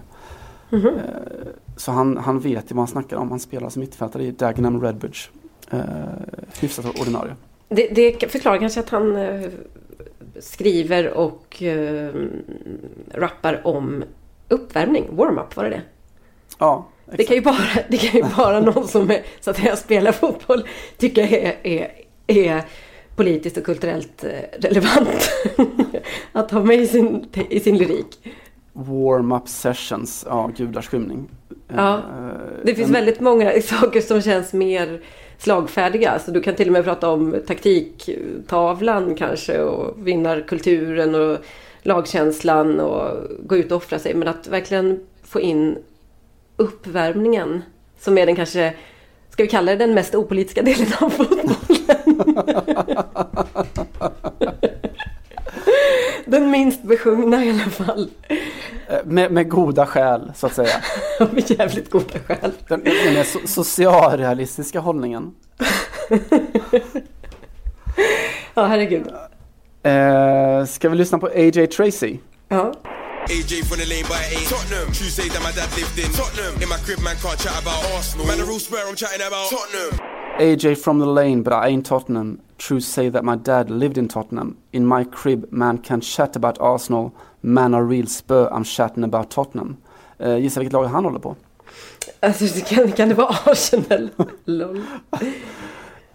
Mhm. 0.70 0.86
eh, 0.86 0.92
så 1.76 1.92
han, 1.92 2.16
han 2.16 2.40
vet 2.40 2.70
ju 2.70 2.74
vad 2.74 2.80
han 2.80 2.88
snackar 2.88 3.16
om. 3.16 3.30
Han 3.30 3.40
spelar 3.40 3.68
som 3.68 3.80
mittfältare 3.80 4.24
i 4.24 4.30
Dagenham 4.30 4.80
Redbridge. 4.82 5.18
Eh, 5.70 5.80
hyfsat 6.60 7.00
ordinarie. 7.00 7.34
Det, 7.68 7.88
det 7.88 8.32
förklarar 8.32 8.58
kanske 8.58 8.80
att 8.80 8.88
han 8.90 9.16
eh, 9.16 9.48
skriver 10.40 11.08
och 11.10 11.62
eh, 11.62 12.14
rappar 13.14 13.60
om 13.66 14.04
uppvärmning. 14.48 15.04
Warm-up, 15.10 15.56
var 15.56 15.64
det 15.64 15.70
det? 15.70 15.82
Ja, 16.58 16.88
Det 17.16 17.24
kan 17.24 17.36
ju 17.36 17.42
bara, 17.42 17.56
det 17.88 17.96
kan 17.96 18.20
ju 18.20 18.26
bara 18.36 18.60
någon 18.60 18.88
som 18.88 19.10
är, 19.10 19.22
så 19.40 19.50
att 19.50 19.56
säga, 19.56 19.76
spelar 19.76 20.12
fotboll 20.12 20.68
tycka 20.98 21.22
är, 21.28 21.56
är, 21.62 21.90
är 22.26 22.62
politiskt 23.16 23.56
och 23.56 23.64
kulturellt 23.64 24.24
eh, 24.24 24.30
relevant 24.60 25.30
att 26.32 26.50
ha 26.50 26.64
med 26.64 26.76
i 26.76 26.86
sin, 26.86 27.28
i 27.50 27.60
sin 27.60 27.78
lyrik. 27.78 28.18
Warm-up 28.72 29.48
sessions, 29.48 30.24
ja 30.28 30.50
gudars 30.56 30.88
skymning. 30.88 31.28
Ja, 31.76 31.96
Eh, 31.96 32.02
Det 32.64 32.74
finns 32.74 32.88
en- 32.88 32.94
väldigt 32.94 33.20
många 33.20 33.60
saker 33.62 34.00
som 34.00 34.22
känns 34.22 34.52
mer 34.52 35.00
slagfärdiga. 35.38 36.18
Så 36.18 36.30
du 36.30 36.40
kan 36.40 36.54
till 36.54 36.68
och 36.68 36.72
med 36.72 36.84
prata 36.84 37.08
om 37.08 37.36
taktiktavlan 37.46 39.14
kanske 39.14 39.60
och 39.60 40.06
vinnarkulturen 40.06 41.14
och 41.14 41.38
lagkänslan 41.82 42.80
och 42.80 43.26
gå 43.42 43.56
ut 43.56 43.72
och 43.72 43.76
offra 43.76 43.98
sig. 43.98 44.14
Men 44.14 44.28
att 44.28 44.48
verkligen 44.48 45.00
få 45.22 45.40
in 45.40 45.78
uppvärmningen 46.56 47.62
som 47.98 48.18
är 48.18 48.26
den 48.26 48.36
kanske, 48.36 48.74
ska 49.30 49.42
vi 49.42 49.48
kalla 49.48 49.72
det 49.72 49.78
den 49.78 49.94
mest 49.94 50.14
opolitiska 50.14 50.62
delen 50.62 50.86
av 51.00 51.10
fotbollen? 51.10 51.54
den 56.28 56.50
minst 56.50 56.82
besjungna 56.82 57.44
i 57.44 57.50
alla 57.50 57.70
fall. 57.70 58.10
Eh, 58.88 58.96
Med, 59.04 59.32
med 59.32 59.48
goda 59.48 59.86
skäl, 59.86 60.32
så 60.36 60.46
att 60.46 60.54
säga. 60.54 60.82
Med 61.32 61.50
jävligt 61.50 61.90
goda 61.90 62.18
skäl. 62.26 62.52
Den, 62.68 62.84
den 62.84 63.16
är 63.16 63.24
so 63.24 63.38
socialrealistiska 63.46 64.80
hållningen. 64.80 65.34
Ja, 68.54 68.66
herregud. 68.66 69.06
Eh, 69.82 70.64
ska 70.66 70.88
vi 70.88 70.96
lyssna 70.96 71.18
på 71.18 71.26
AJ 71.26 71.66
Tracy? 71.66 72.18
Ja. 72.48 72.72
AJ 73.30 73.62
from 73.68 73.78
the 73.78 73.86
lane, 73.86 74.06
I 74.08 74.36
ain't 74.36 74.48
Tottenham. 74.48 74.86
True 74.92 75.10
say 75.18 75.28
that 75.28 75.42
my 75.42 75.52
dad 75.60 75.68
lived 75.76 75.98
in 76.04 76.10
Tottenham. 76.20 76.54
In 76.62 76.68
my 76.68 76.78
crib, 76.86 77.00
man 77.08 77.16
can't 77.24 77.38
chat 77.44 77.56
about 77.64 77.80
Arsenal. 77.96 78.26
Man, 78.26 78.40
a 78.40 78.44
real 78.50 78.60
spur, 78.60 78.82
I'm 78.88 78.96
chatting 78.96 79.22
about 79.30 79.46
Tottenham. 79.54 79.92
AJ 80.38 80.78
from 80.78 81.00
the 81.00 81.06
lane, 81.06 81.42
but 81.42 81.52
I 81.52 81.68
ain't 81.68 81.86
Tottenham. 81.86 82.40
True 82.58 82.80
say 82.80 83.10
that 83.10 83.24
my 83.24 83.36
dad 83.36 83.70
lived 83.70 83.98
in 83.98 84.08
Tottenham. 84.08 84.56
In 84.72 84.86
my 84.86 85.04
crib, 85.04 85.46
man 85.50 85.78
can 85.78 86.00
chat 86.00 86.36
about 86.36 86.60
Arsenal. 86.60 87.12
Man 87.40 87.74
a 87.74 87.82
real 87.82 88.06
spur, 88.06 88.48
I'm 88.52 88.64
chatting 88.64 89.04
about 89.04 89.30
Tottenham. 89.30 89.76
Eh, 90.18 90.36
gissa 90.36 90.60
vilket 90.60 90.72
lag 90.72 90.84
han 90.84 91.04
håller 91.04 91.18
på? 91.18 91.36
Alltså, 92.20 92.44
det 92.44 92.60
kan, 92.60 92.92
kan 92.92 93.08
det 93.08 93.14
vara 93.14 93.34
Arsenal? 93.46 94.10
Lol. 94.44 94.82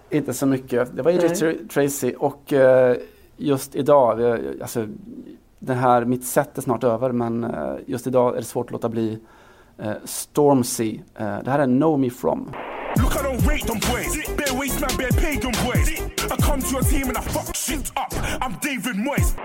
Inte 0.10 0.34
så 0.34 0.46
mycket. 0.46 0.96
Det 0.96 1.02
var 1.02 1.12
AJ 1.12 1.68
Tracy 1.68 2.14
och 2.14 2.54
eh, 2.54 2.98
just 3.38 3.76
idag, 3.76 4.22
eh, 4.22 4.38
alltså 4.62 4.88
det 5.60 5.74
här, 5.74 6.06
mitt 6.06 6.26
set 6.26 6.58
är 6.58 6.62
snart 6.62 6.84
över 6.84 7.12
men 7.12 7.44
eh, 7.44 7.76
just 7.86 8.08
idag 8.08 8.34
är 8.34 8.38
det 8.38 8.44
svårt 8.44 8.66
att 8.66 8.72
låta 8.72 8.90
bli 8.90 9.20
Stormzy. 10.04 11.00
Det 11.18 11.48
här 11.48 11.60
är 11.60 11.66
Know 11.66 12.00
Me 12.00 12.10
From. 12.10 12.52
Look, 12.98 13.16
I 13.16 13.22
don't 13.22 13.48
rate 13.48 13.66
them 13.66 13.80
boys. 13.80 14.28
Bare 14.38 14.54
waste 14.54 14.82
man, 14.82 14.98
bare 14.98 15.12
pagan 15.12 15.52
boys. 15.52 15.90
I 16.32 16.36
come 16.38 16.62
to 16.62 16.72
your 16.72 16.82
team 16.82 17.10
and 17.10 17.18
I 17.18 17.22
fuck 17.22 17.56
shit 17.56 17.92
up. 17.96 18.14
I'm 18.42 18.54
David 18.62 18.96
Moyes. 18.96 19.36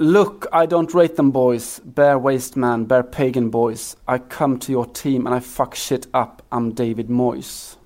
Look, 0.00 0.46
I 0.52 0.66
don't 0.66 0.94
rate 0.94 1.16
them 1.16 1.32
boys, 1.32 1.80
bear 1.84 2.18
waste 2.18 2.56
man, 2.56 2.84
bear 2.84 3.02
pagan 3.02 3.50
boys. 3.50 3.96
I 4.06 4.18
come 4.18 4.58
to 4.60 4.72
your 4.72 4.86
team 4.86 5.26
and 5.26 5.34
I 5.34 5.40
fuck 5.40 5.74
shit 5.74 6.06
up, 6.14 6.42
I'm 6.52 6.72
David 6.74 7.08
Moyes. 7.08 7.76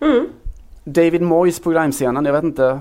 Mm. 0.00 0.28
David 0.84 1.22
Moyes 1.22 1.60
på 1.60 1.70
grimescenen, 1.70 2.24
jag 2.24 2.32
vet 2.32 2.44
inte. 2.44 2.80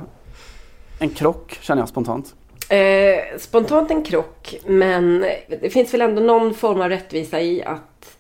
En 0.99 1.09
krock 1.09 1.57
känner 1.61 1.81
jag 1.81 1.89
spontant. 1.89 2.35
Eh, 2.69 3.37
spontant 3.37 3.91
en 3.91 4.03
krock, 4.03 4.55
men 4.65 5.25
det 5.61 5.69
finns 5.69 5.93
väl 5.93 6.01
ändå 6.01 6.21
någon 6.21 6.53
form 6.53 6.81
av 6.81 6.89
rättvisa 6.89 7.41
i 7.41 7.63
att 7.63 8.17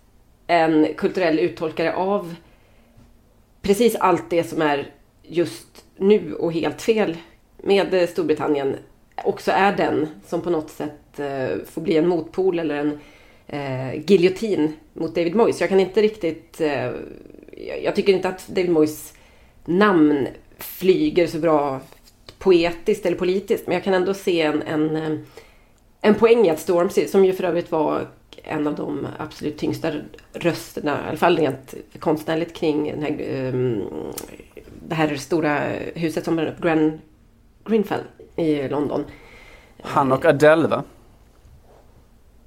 en 0.47 0.93
kulturell 0.97 1.39
uttolkare 1.39 1.93
av 1.93 2.35
precis 3.61 3.95
allt 3.95 4.29
det 4.29 4.43
som 4.43 4.61
är 4.61 4.91
just 5.23 5.85
nu 5.97 6.33
och 6.33 6.53
helt 6.53 6.81
fel 6.81 7.17
med 7.57 7.93
eh, 7.93 8.07
Storbritannien 8.07 8.75
också 9.25 9.51
är 9.51 9.77
den 9.77 10.07
som 10.27 10.41
på 10.41 10.49
något 10.49 10.69
sätt 10.69 11.19
eh, 11.19 11.65
får 11.65 11.81
bli 11.81 11.97
en 11.97 12.07
motpol 12.07 12.59
eller 12.59 12.75
en 12.75 12.99
eh, 13.47 14.11
giljotin 14.11 14.73
mot 14.93 15.15
David 15.15 15.35
Moyes. 15.35 15.61
Jag 15.61 15.69
kan 15.69 15.79
inte 15.79 16.01
riktigt... 16.01 16.61
Eh, 16.61 16.91
jag, 17.83 17.95
tycker 17.95 18.13
inte 18.13 18.29
att 18.29 18.47
David 18.47 18.71
Moyes 18.71 19.13
namn 19.65 20.27
flyger 20.57 21.27
så 21.27 21.37
bra 21.37 21.79
poetiskt 22.39 23.05
eller 23.05 23.17
politiskt. 23.17 23.67
Men 23.67 23.73
jag 23.73 23.83
kan 23.83 23.93
ändå 23.93 24.13
se 24.13 24.41
en, 24.41 24.61
en, 24.61 24.95
eh, 24.95 25.19
en 26.01 26.15
poäng 26.15 26.45
i 26.45 26.49
att 26.49 26.59
Stormzy, 26.59 27.07
som 27.07 27.25
ju 27.25 27.33
för 27.33 27.43
övrigt 27.43 27.71
var 27.71 28.07
en 28.43 28.67
av 28.67 28.75
de 28.75 29.07
absolut 29.17 29.57
tyngsta 29.57 29.91
rösterna, 30.45 30.99
i 31.05 31.07
alla 31.07 31.17
fall 31.17 31.37
rent 31.37 31.73
konstnärligt 31.99 32.55
kring 32.55 32.83
den 32.83 33.01
här, 33.01 33.17
ehm, 33.29 33.83
det 34.87 34.95
här 34.95 35.15
stora 35.15 35.59
huset 35.95 36.25
som 36.25 36.39
är 36.39 36.55
Grand 36.61 36.99
Grenfell 37.65 38.01
i 38.35 38.67
London. 38.67 39.03
Han 39.81 40.11
och 40.11 40.25
Adele 40.25 40.67
va? 40.67 40.83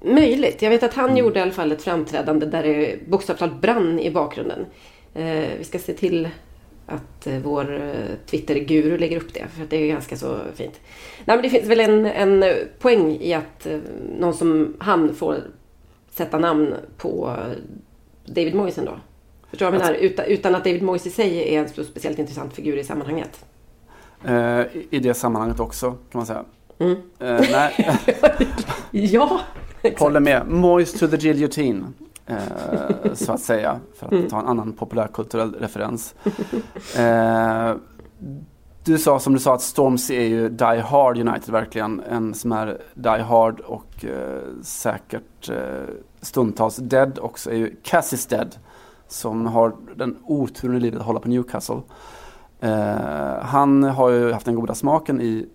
Möjligt. 0.01 0.61
Jag 0.61 0.69
vet 0.69 0.83
att 0.83 0.93
han 0.93 1.17
gjorde 1.17 1.39
i 1.39 1.41
alla 1.41 1.51
fall 1.51 1.71
ett 1.71 1.81
framträdande 1.81 2.45
där 2.45 2.63
det 2.63 3.07
bokstavligt 3.07 3.61
brann 3.61 3.99
i 3.99 4.11
bakgrunden. 4.11 4.65
Eh, 5.13 5.49
vi 5.57 5.63
ska 5.63 5.79
se 5.79 5.93
till 5.93 6.29
att 6.85 7.27
eh, 7.27 7.39
vår 7.43 7.81
eh, 7.81 8.15
Twitter-guru 8.25 8.97
lägger 8.97 9.17
upp 9.17 9.33
det, 9.33 9.45
för 9.55 9.63
att 9.63 9.69
det 9.69 9.77
är 9.77 9.87
ganska 9.87 10.17
så 10.17 10.37
fint. 10.55 10.79
Nej, 11.25 11.37
men 11.37 11.41
det 11.41 11.49
finns 11.49 11.67
väl 11.67 11.79
en, 11.79 12.05
en 12.05 12.43
poäng 12.79 13.17
i 13.21 13.33
att 13.33 13.65
eh, 13.65 13.79
någon 14.19 14.33
som 14.33 14.75
han 14.79 15.15
får 15.15 15.37
sätta 16.13 16.39
namn 16.39 16.75
på 16.97 17.35
David 18.25 18.55
Moyes 18.55 18.77
ändå. 18.77 18.91
Förstår 19.49 19.65
du 19.65 19.71
vad 19.77 19.81
jag 19.81 19.87
menar? 19.93 19.99
Utan, 20.05 20.25
utan 20.25 20.55
att 20.55 20.63
David 20.63 20.83
Moyes 20.83 21.07
i 21.07 21.09
sig 21.09 21.55
är 21.55 21.59
en 21.61 21.69
så 21.69 21.83
speciellt 21.83 22.19
intressant 22.19 22.53
figur 22.53 22.77
i 22.77 22.83
sammanhanget. 22.83 23.45
Eh, 24.25 24.59
i- 24.59 24.87
I 24.89 24.99
det 24.99 25.13
sammanhanget 25.13 25.59
också 25.59 25.91
kan 25.91 26.19
man 26.19 26.25
säga. 26.25 26.43
Mm. 26.79 26.91
Eh, 27.19 27.41
nej, 27.51 27.99
Ja, 28.91 29.39
håller 29.99 30.19
med. 30.19 30.47
Moist 30.47 30.99
to 30.99 31.07
the 31.07 31.17
guillotine. 31.17 31.85
Eh, 32.25 33.13
så 33.13 33.31
att 33.31 33.41
säga, 33.41 33.79
för 33.99 34.05
att 34.05 34.11
Mm. 34.11 34.29
ta 34.29 34.39
en 34.39 34.47
annan 34.47 34.73
populärkulturell 34.73 35.53
referens. 35.59 36.15
Eh, 36.97 37.73
du 38.83 38.97
sa 38.97 39.19
som 39.19 39.33
du 39.33 39.39
sa 39.39 39.53
att 39.53 39.61
Stormzy 39.61 40.15
är 40.15 40.27
ju 40.27 40.49
Die 40.49 40.81
Hard 40.81 41.17
United 41.17 41.49
verkligen. 41.49 41.99
En 41.99 42.33
som 42.33 42.51
är 42.51 42.81
Die 42.93 43.21
Hard 43.21 43.59
och 43.59 44.05
eh, 44.05 44.61
säkert 44.61 45.49
eh, 45.49 45.95
stundtals 46.21 46.75
Dead 46.75 47.19
också 47.19 47.51
är 47.51 47.55
ju 47.55 47.75
Cassis 47.83 48.25
Dead. 48.25 48.55
Som 49.07 49.45
har 49.45 49.73
den 49.95 50.17
oturen 50.23 50.77
i 50.77 50.79
livet 50.79 50.99
att 50.99 51.05
hålla 51.05 51.19
på 51.19 51.29
Newcastle. 51.29 51.81
Eh, 52.59 53.41
han 53.41 53.83
har 53.83 54.09
ju 54.09 54.31
haft 54.31 54.45
den 54.45 54.55
goda 54.55 54.75
smaken 54.75 55.21
i 55.21 55.45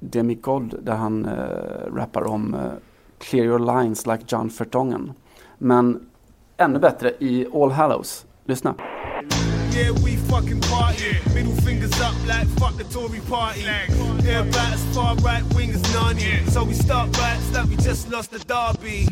Demigod 0.00 0.74
där 0.82 0.94
han 0.94 1.24
eh, 1.24 1.94
rappar 1.94 2.26
om 2.26 2.54
eh, 2.54 2.60
Clear 3.18 3.46
your 3.46 3.82
lines 3.82 4.06
like 4.06 4.24
John 4.26 4.50
Fertongen. 4.50 5.12
Men 5.58 6.06
ännu 6.56 6.78
bättre 6.78 7.12
i 7.18 7.46
All 7.54 7.70
Hallows. 7.70 8.26
Lyssna. 8.44 8.74
Yeah, 9.74 9.90
we 10.04 10.14
fucking 10.14 10.60
party. 10.60 11.18
Middle 11.34 11.56
fingers 11.56 12.00
up 12.00 12.14
like 12.28 12.46
fuck 12.60 12.76
the 12.76 12.84
Tory 12.84 13.18
party. 13.28 13.62
Yeah, 14.22 14.42
about 14.42 14.72
as 14.72 14.84
far 14.94 15.16
right 15.16 15.42
wing 15.52 15.70
as 15.70 15.82
Nani. 15.92 16.44
So 16.46 16.62
we 16.62 16.74
start 16.74 17.18
riots 17.18 17.52
like 17.52 17.68
we 17.68 17.76
just 17.76 18.08
lost 18.08 18.30
the 18.30 18.38
derby. 18.38 19.08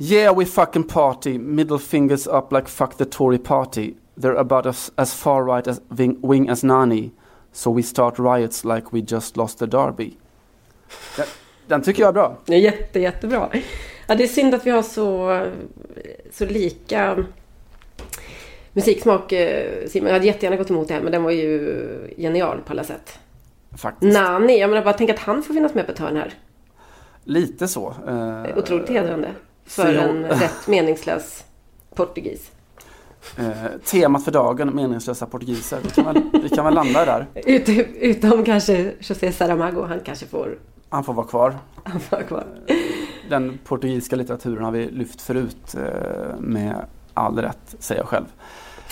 Yeah, 0.00 0.30
we 0.30 0.44
fucking 0.44 0.84
party. 0.84 1.38
Middle 1.38 1.78
fingers 1.78 2.28
up 2.28 2.52
like 2.52 2.68
fuck 2.68 2.98
the 2.98 3.04
Tory 3.04 3.38
party. 3.38 3.96
They're 4.16 4.36
about 4.36 4.66
as, 4.66 4.92
as 4.96 5.12
far 5.12 5.42
right 5.42 5.66
as 5.66 5.80
wing, 5.90 6.18
wing 6.22 6.48
as 6.48 6.62
Nani. 6.62 7.10
So 7.52 7.72
we 7.72 7.82
start 7.82 8.20
riots 8.20 8.64
like 8.64 8.92
we 8.92 9.02
just 9.02 9.36
lost 9.36 9.58
the 9.58 9.66
derby. 9.66 10.16
Den, 11.16 11.26
den 11.66 11.82
tycker 11.82 12.02
jag 12.02 12.08
är 12.08 12.12
bra. 12.12 12.36
Det 12.46 12.54
är 12.54 12.60
jätte, 12.60 13.00
jättebra. 13.00 13.48
Ja, 14.06 14.14
det 14.14 14.24
är 14.24 14.28
synd 14.28 14.54
att 14.54 14.66
vi 14.66 14.70
har 14.70 14.82
så, 14.82 15.50
så 16.32 16.46
lika 16.46 17.24
musiksmak. 18.72 19.32
eh, 19.32 19.86
Simon, 19.88 20.06
jag 20.06 20.14
hade 20.14 20.26
jättegärna 20.26 20.56
gått 20.56 20.70
emot 20.70 20.88
det 20.88 20.94
här 20.94 21.00
men 21.00 21.12
den 21.12 21.22
var 21.22 21.30
ju 21.30 22.14
genial 22.16 22.60
på 22.66 22.72
alla 22.72 22.84
sätt. 22.84 23.18
Faktiskt. 23.76 24.12
Nani, 24.14 24.58
jag 24.60 24.70
menar 24.70 24.84
bara 24.84 24.94
tänk 24.94 25.10
att 25.10 25.18
han 25.18 25.42
får 25.42 25.54
finnas 25.54 25.74
med 25.74 25.86
på 25.86 25.92
ett 25.92 25.98
hörn 25.98 26.16
här. 26.16 26.34
Lite 27.24 27.68
så. 27.68 27.94
Eh, 28.08 28.58
Otroligt 28.58 28.88
hedrande. 28.88 29.28
För 29.64 29.82
så- 29.94 30.00
en 30.00 30.24
rätt 30.24 30.66
meningslös 30.68 31.44
portugis. 31.94 32.50
eh, 33.38 33.78
temat 33.84 34.24
för 34.24 34.32
dagen, 34.32 34.76
meningslösa 34.76 35.26
portugiser. 35.26 35.78
Vi 35.82 35.90
kan 35.90 36.04
väl, 36.04 36.22
vi 36.42 36.48
kan 36.48 36.64
väl 36.64 36.74
landa 36.74 37.04
där. 37.04 37.26
Ut, 37.46 37.68
utom 38.00 38.44
kanske 38.44 38.92
José 38.98 39.32
Saramago, 39.32 39.82
han 39.82 40.00
kanske 40.00 40.26
får, 40.26 40.58
Han 40.88 41.04
får 41.04 41.14
vara 41.14 41.26
kvar. 41.26 41.54
han 41.84 42.00
får 42.00 42.16
vara 42.16 42.26
kvar. 42.26 42.44
Den 43.30 43.58
portugisiska 43.64 44.16
litteraturen 44.16 44.64
har 44.64 44.72
vi 44.72 44.86
lyft 44.90 45.20
förut 45.22 45.74
eh, 45.74 46.38
med 46.40 46.84
all 47.18 47.38
rätt, 47.38 47.74
säger 47.78 48.00
jag 48.00 48.08
själv. 48.08 48.26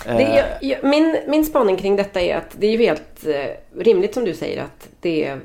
Eh, 0.06 0.36
är, 0.36 0.58
jag, 0.60 0.84
min, 0.84 1.18
min 1.26 1.44
spaning 1.44 1.76
kring 1.76 1.96
detta 1.96 2.20
är 2.20 2.36
att 2.36 2.56
det 2.58 2.66
är 2.66 2.70
ju 2.70 2.78
helt 2.78 3.26
eh, 3.26 3.82
rimligt 3.82 4.14
som 4.14 4.24
du 4.24 4.34
säger 4.34 4.62
att 4.62 4.88
det 5.00 5.24
är 5.24 5.40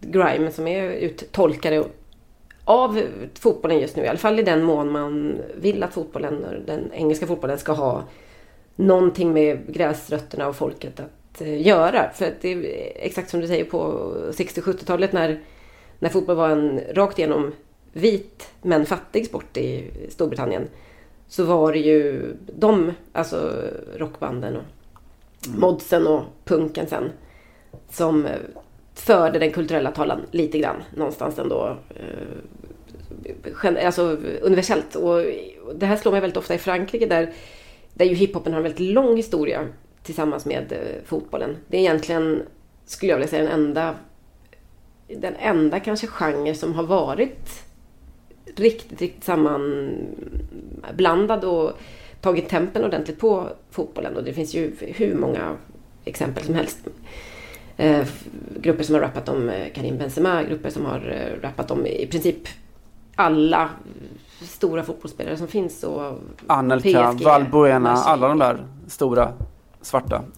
Grime 0.00 0.50
som 0.50 0.66
är 0.66 0.90
uttolkare 0.90 1.84
av 2.64 3.02
fotbollen 3.34 3.78
just 3.78 3.96
nu. 3.96 4.04
I 4.04 4.08
alla 4.08 4.18
fall 4.18 4.38
i 4.38 4.42
den 4.42 4.62
mån 4.62 4.92
man 4.92 5.38
vill 5.54 5.82
att 5.82 5.94
fotbollen, 5.94 6.64
den 6.66 6.92
engelska 6.92 7.26
fotbollen 7.26 7.58
ska 7.58 7.72
ha 7.72 8.02
någonting 8.76 9.32
med 9.32 9.74
gräsrötterna 9.74 10.48
och 10.48 10.56
folket 10.56 11.00
att 11.00 11.40
eh, 11.40 11.66
göra. 11.66 12.10
För 12.14 12.26
att 12.26 12.40
det 12.40 12.52
är 12.52 12.92
exakt 12.94 13.30
som 13.30 13.40
du 13.40 13.46
säger 13.46 13.64
på 13.64 14.12
60-70-talet 14.30 15.12
när, 15.12 15.40
när 15.98 16.08
fotboll 16.08 16.36
var 16.36 16.48
en 16.48 16.80
rakt 16.92 17.18
igenom 17.18 17.52
vit 17.92 18.48
men 18.62 18.86
fattig 18.86 19.26
sport 19.26 19.56
i 19.56 19.90
Storbritannien. 20.08 20.68
Så 21.28 21.44
var 21.44 21.72
det 21.72 21.78
ju 21.78 22.22
de, 22.56 22.92
alltså 23.12 23.52
rockbanden 23.96 24.56
och 24.56 24.62
modsen 25.58 26.06
och 26.06 26.22
punken 26.44 26.86
sen. 26.86 27.10
Som 27.90 28.26
eh, 28.26 28.32
förde 28.94 29.38
den 29.38 29.52
kulturella 29.52 29.90
talan 29.90 30.20
lite 30.30 30.58
grann 30.58 30.82
någonstans 30.94 31.38
ändå. 31.38 31.76
eh, 31.90 33.86
Alltså 33.86 34.16
universellt. 34.42 34.94
Och 34.96 35.24
och 35.66 35.76
det 35.76 35.86
här 35.86 35.96
slår 35.96 36.12
mig 36.12 36.20
väldigt 36.20 36.36
ofta 36.36 36.54
i 36.54 36.58
Frankrike 36.58 37.06
där, 37.06 37.32
där 37.94 38.04
ju 38.06 38.14
hiphopen 38.14 38.52
har 38.52 38.58
en 38.58 38.62
väldigt 38.62 38.94
lång 38.94 39.16
historia 39.16 39.68
tillsammans 40.02 40.46
med 40.46 40.72
eh, 40.72 41.04
fotbollen. 41.04 41.56
Det 41.68 41.76
är 41.76 41.80
egentligen, 41.80 42.42
skulle 42.84 43.12
jag 43.12 43.16
vilja 43.16 43.28
säga, 43.28 43.42
den 43.42 43.52
enda, 43.52 43.94
den 45.08 45.34
enda 45.36 45.80
kanske 45.80 46.06
genre 46.06 46.54
som 46.54 46.74
har 46.74 46.82
varit 46.82 47.62
riktigt, 48.60 49.00
riktigt 49.00 49.24
sammanblandad 49.24 51.44
och 51.44 51.72
tagit 52.20 52.48
tempen 52.48 52.84
ordentligt 52.84 53.18
på 53.18 53.48
fotbollen. 53.70 54.16
Och 54.16 54.24
det 54.24 54.32
finns 54.32 54.54
ju 54.54 54.72
hur 54.80 55.14
många 55.14 55.56
exempel 56.04 56.44
som 56.44 56.54
helst. 56.54 56.78
Eh, 57.76 58.06
grupper 58.56 58.84
som 58.84 58.94
har 58.94 59.02
rappat 59.02 59.28
om 59.28 59.48
eh, 59.48 59.72
Karim 59.74 59.98
Benzema, 59.98 60.42
grupper 60.42 60.70
som 60.70 60.84
har 60.84 61.10
eh, 61.10 61.42
rappat 61.42 61.70
om 61.70 61.86
i 61.86 62.06
princip 62.06 62.36
alla 63.14 63.68
stora 64.42 64.82
fotbollsspelare 64.82 65.36
som 65.36 65.48
finns. 65.48 65.84
Och 65.84 66.12
Anelka, 66.46 67.12
PSG, 67.12 67.24
Valbuena, 67.24 67.78
Marseille. 67.80 68.10
alla 68.12 68.28
de 68.28 68.38
där 68.38 68.66
stora 68.88 69.32
svarta. 69.80 70.22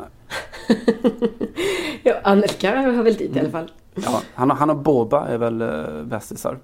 Ja, 2.02 2.14
Anelka 2.22 2.80
hör 2.80 3.02
väl 3.02 3.14
dit 3.14 3.36
i 3.36 3.40
alla 3.40 3.50
fall. 3.50 3.70
Ja, 3.94 4.20
han, 4.34 4.50
och- 4.50 4.56
han 4.56 4.70
och 4.70 4.76
Boba 4.76 5.26
är 5.28 5.38
väl 5.38 5.64
bästisar. 6.06 6.58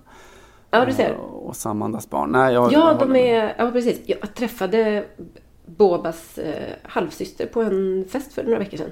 Ja, 0.79 0.85
du 0.85 0.93
ser. 0.93 1.11
Eh, 1.11 1.17
Och 1.17 1.57
Samandas 1.57 2.11
barn. 2.11 2.31
Nej, 2.31 2.55
jag, 2.55 2.73
Ja, 2.73 2.97
jag 3.01 3.09
de 3.09 3.17
är... 3.17 3.55
Ja, 3.59 3.71
precis. 3.71 4.01
Jag 4.07 4.35
träffade 4.35 5.05
Bobas 5.67 6.39
eh, 6.39 6.73
halvsyster 6.83 7.47
på 7.47 7.63
en 7.63 8.05
fest 8.09 8.33
för 8.33 8.45
några 8.45 8.59
veckor 8.59 8.77
sedan. 8.77 8.91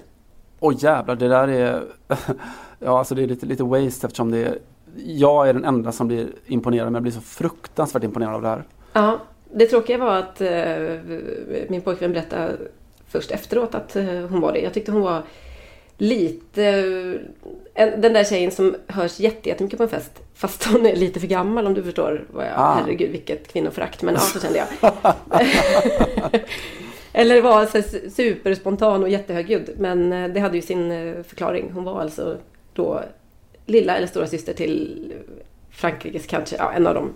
Åh 0.61 0.74
jävlar, 0.78 1.16
det 1.16 1.28
där 1.28 1.49
är... 1.49 1.83
ja, 2.78 2.99
alltså 2.99 3.14
det 3.14 3.22
är 3.22 3.26
lite, 3.26 3.47
lite 3.47 3.64
waste 3.64 4.07
eftersom 4.07 4.30
det 4.30 4.39
är... 4.39 4.59
Jag 4.97 5.49
är 5.49 5.55
den 5.55 5.64
enda 5.64 5.93
som 5.93 6.09
blir 6.09 6.26
imponerad, 6.47 6.87
men 6.87 6.95
jag 6.95 7.03
blir 7.03 7.12
så 7.12 7.20
fruktansvärt 7.20 8.05
imponerad 8.05 8.35
av 8.35 8.43
det 8.43 8.49
här. 8.49 8.64
Ja, 8.93 9.18
det 9.55 9.66
tråkiga 9.66 9.99
var 9.99 10.16
att 10.16 10.41
eh, 10.41 10.51
min 11.68 11.80
pojkvän 11.80 12.12
berättade 12.12 12.57
först 13.09 13.30
efteråt 13.30 13.74
att 13.74 13.97
eh, 13.97 14.05
hon 14.05 14.41
var 14.41 14.53
det. 14.53 14.61
Jag 14.61 14.74
tyckte 14.74 14.93
hon 14.93 15.03
var 15.03 15.22
lite... 15.99 16.85
En, 17.75 18.01
den 18.01 18.12
där 18.12 18.25
tjejen 18.25 18.51
som 18.51 18.77
hörs 18.87 19.20
jätte- 19.20 19.49
jättemycket 19.49 19.77
på 19.77 19.83
en 19.83 19.89
fest. 19.89 20.12
Fast 20.35 20.64
hon 20.64 20.87
är 20.87 20.97
lite 20.97 21.20
för 21.20 21.27
gammal 21.27 21.66
om 21.66 21.75
du 21.75 21.83
förstår. 21.83 22.25
Vad 22.31 22.47
jag, 22.47 22.53
Ah. 22.57 22.75
Herregud 22.75 23.11
vilket 23.11 23.49
kvinnoförakt. 23.53 24.03
Men 24.03 24.14
ja, 24.14 24.20
så 24.20 24.41
kände 24.41 24.59
jag. 24.59 24.93
Eller 27.12 27.43
var 27.43 27.66
så 27.66 27.79
här 27.79 28.11
superspontan 28.11 29.03
och 29.03 29.09
jättehögljudd. 29.09 29.70
Men 29.79 30.12
eh, 30.12 30.29
det 30.29 30.41
hade 30.41 30.57
ju 30.57 30.62
sin 30.62 30.93
eh, 30.93 31.23
förklaring. 31.23 31.70
Hon 31.75 31.85
var 31.85 32.01
alltså 32.01 32.37
då 32.75 33.03
lilla 33.66 33.97
eller 33.97 34.07
stora 34.07 34.27
syster 34.27 34.53
till 34.53 35.12
Frankrikes 35.70 36.27
kanske, 36.27 36.57
ja, 36.57 36.73
en 36.73 36.87
av 36.87 36.95
de 36.95 37.11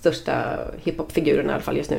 största 0.00 0.58
hiphopfigurerna 0.84 1.50
i 1.50 1.54
alla 1.54 1.62
fall 1.62 1.76
just 1.76 1.90
nu. 1.90 1.96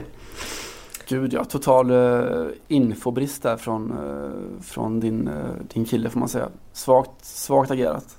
Gud 1.13 1.33
ja, 1.33 1.43
total 1.43 1.91
uh, 1.91 2.47
infobrist 2.67 3.43
där 3.43 3.57
från, 3.57 3.91
eh, 3.91 4.61
från 4.63 4.99
din, 4.99 5.27
eh, 5.27 5.33
din 5.73 5.85
kille 5.85 6.09
får 6.09 6.19
man 6.19 6.29
säga. 6.29 6.49
Svagt, 6.71 7.25
svagt 7.25 7.71
agerat. 7.71 8.17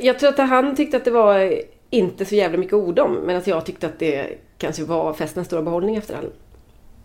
Jag 0.00 0.18
tror 0.18 0.28
att 0.30 0.38
han 0.48 0.76
tyckte 0.76 0.96
att 0.96 1.04
det 1.04 1.10
var 1.10 1.54
inte 1.90 2.24
så 2.24 2.34
jävla 2.34 2.58
mycket 2.58 2.74
ord 2.74 2.98
om. 2.98 3.16
Medan 3.26 3.42
jag 3.44 3.66
tyckte 3.66 3.86
att 3.86 3.98
det 3.98 4.38
kanske 4.58 4.84
var 4.84 5.12
festens 5.12 5.46
stora 5.46 5.62
behållning 5.62 5.96
efter 5.96 6.16
all. 6.18 6.30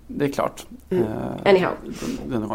Det 0.08 0.26
är 0.26 0.30
klart. 0.30 0.66
Mm. 0.90 1.06
Anyhow. 1.46 1.72
det- 2.28 2.38
det 2.38 2.46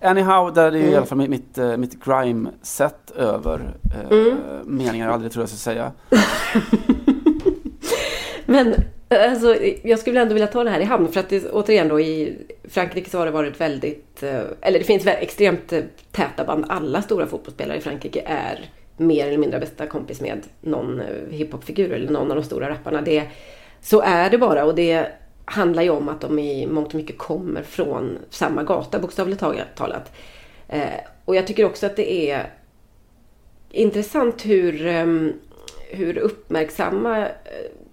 är. 0.00 0.10
Anyhow, 0.10 0.52
där 0.54 0.64
är 0.64 0.76
Mm. 0.76 0.88
i 0.88 0.94
alla 0.96 1.06
fall 1.06 1.18
mitt, 1.18 1.56
mitt, 1.78 2.04
grime-set 2.04 3.10
över 3.16 3.74
Mm. 4.10 4.36
meningar 4.64 5.06
jag 5.06 5.14
aldrig 5.14 5.32
tror 5.32 5.42
jag 5.42 5.48
ska 5.48 5.58
säga. 5.58 5.92
Men 8.46 8.74
eh, 9.08 9.30
alltså, 9.30 9.56
jag 9.82 9.98
skulle 9.98 10.20
ändå 10.20 10.34
vilja 10.34 10.46
ta 10.46 10.64
det 10.64 10.70
här 10.70 10.80
i 10.80 10.84
hamn. 10.84 11.12
För 11.12 11.20
att 11.20 11.28
det, 11.28 11.50
återigen 11.50 11.88
då 11.88 12.00
i 12.00 12.38
Frankrike 12.68 13.10
så 13.10 13.18
har 13.18 13.26
det 13.26 13.32
varit 13.32 13.60
väldigt... 13.60 14.22
Eh, 14.22 14.42
eller 14.60 14.78
det 14.78 14.84
finns 14.84 15.06
extremt 15.06 15.72
eh, 15.72 15.82
täta 16.12 16.44
band. 16.44 16.64
Alla 16.68 17.02
stora 17.02 17.26
fotbollsspelare 17.26 17.78
i 17.78 17.80
Frankrike 17.80 18.22
är 18.26 18.70
mer 18.96 19.26
eller 19.26 19.38
mindre 19.38 19.60
bästa 19.60 19.86
kompis 19.86 20.20
med 20.20 20.40
någon 20.60 21.02
hiphopfigur 21.30 21.92
eller 21.92 22.10
någon 22.10 22.30
av 22.30 22.36
de 22.36 22.44
stora 22.44 22.70
rapparna. 22.70 23.02
Det, 23.02 23.22
så 23.80 24.00
är 24.00 24.30
det 24.30 24.38
bara. 24.38 24.64
Och 24.64 24.74
det 24.74 25.06
handlar 25.44 25.82
ju 25.82 25.90
om 25.90 26.08
att 26.08 26.20
de 26.20 26.38
i 26.38 26.66
mångt 26.66 26.88
och 26.88 26.94
mycket 26.94 27.18
kommer 27.18 27.62
från 27.62 28.18
samma 28.30 28.62
gata, 28.62 28.98
bokstavligt 28.98 29.42
talat. 29.74 30.12
Och 31.24 31.36
jag 31.36 31.46
tycker 31.46 31.64
också 31.64 31.86
att 31.86 31.96
det 31.96 32.30
är 32.30 32.50
intressant 33.70 34.46
hur, 34.46 34.86
ehm, 34.86 35.32
hur 35.90 36.18
uppmärksamma 36.18 37.28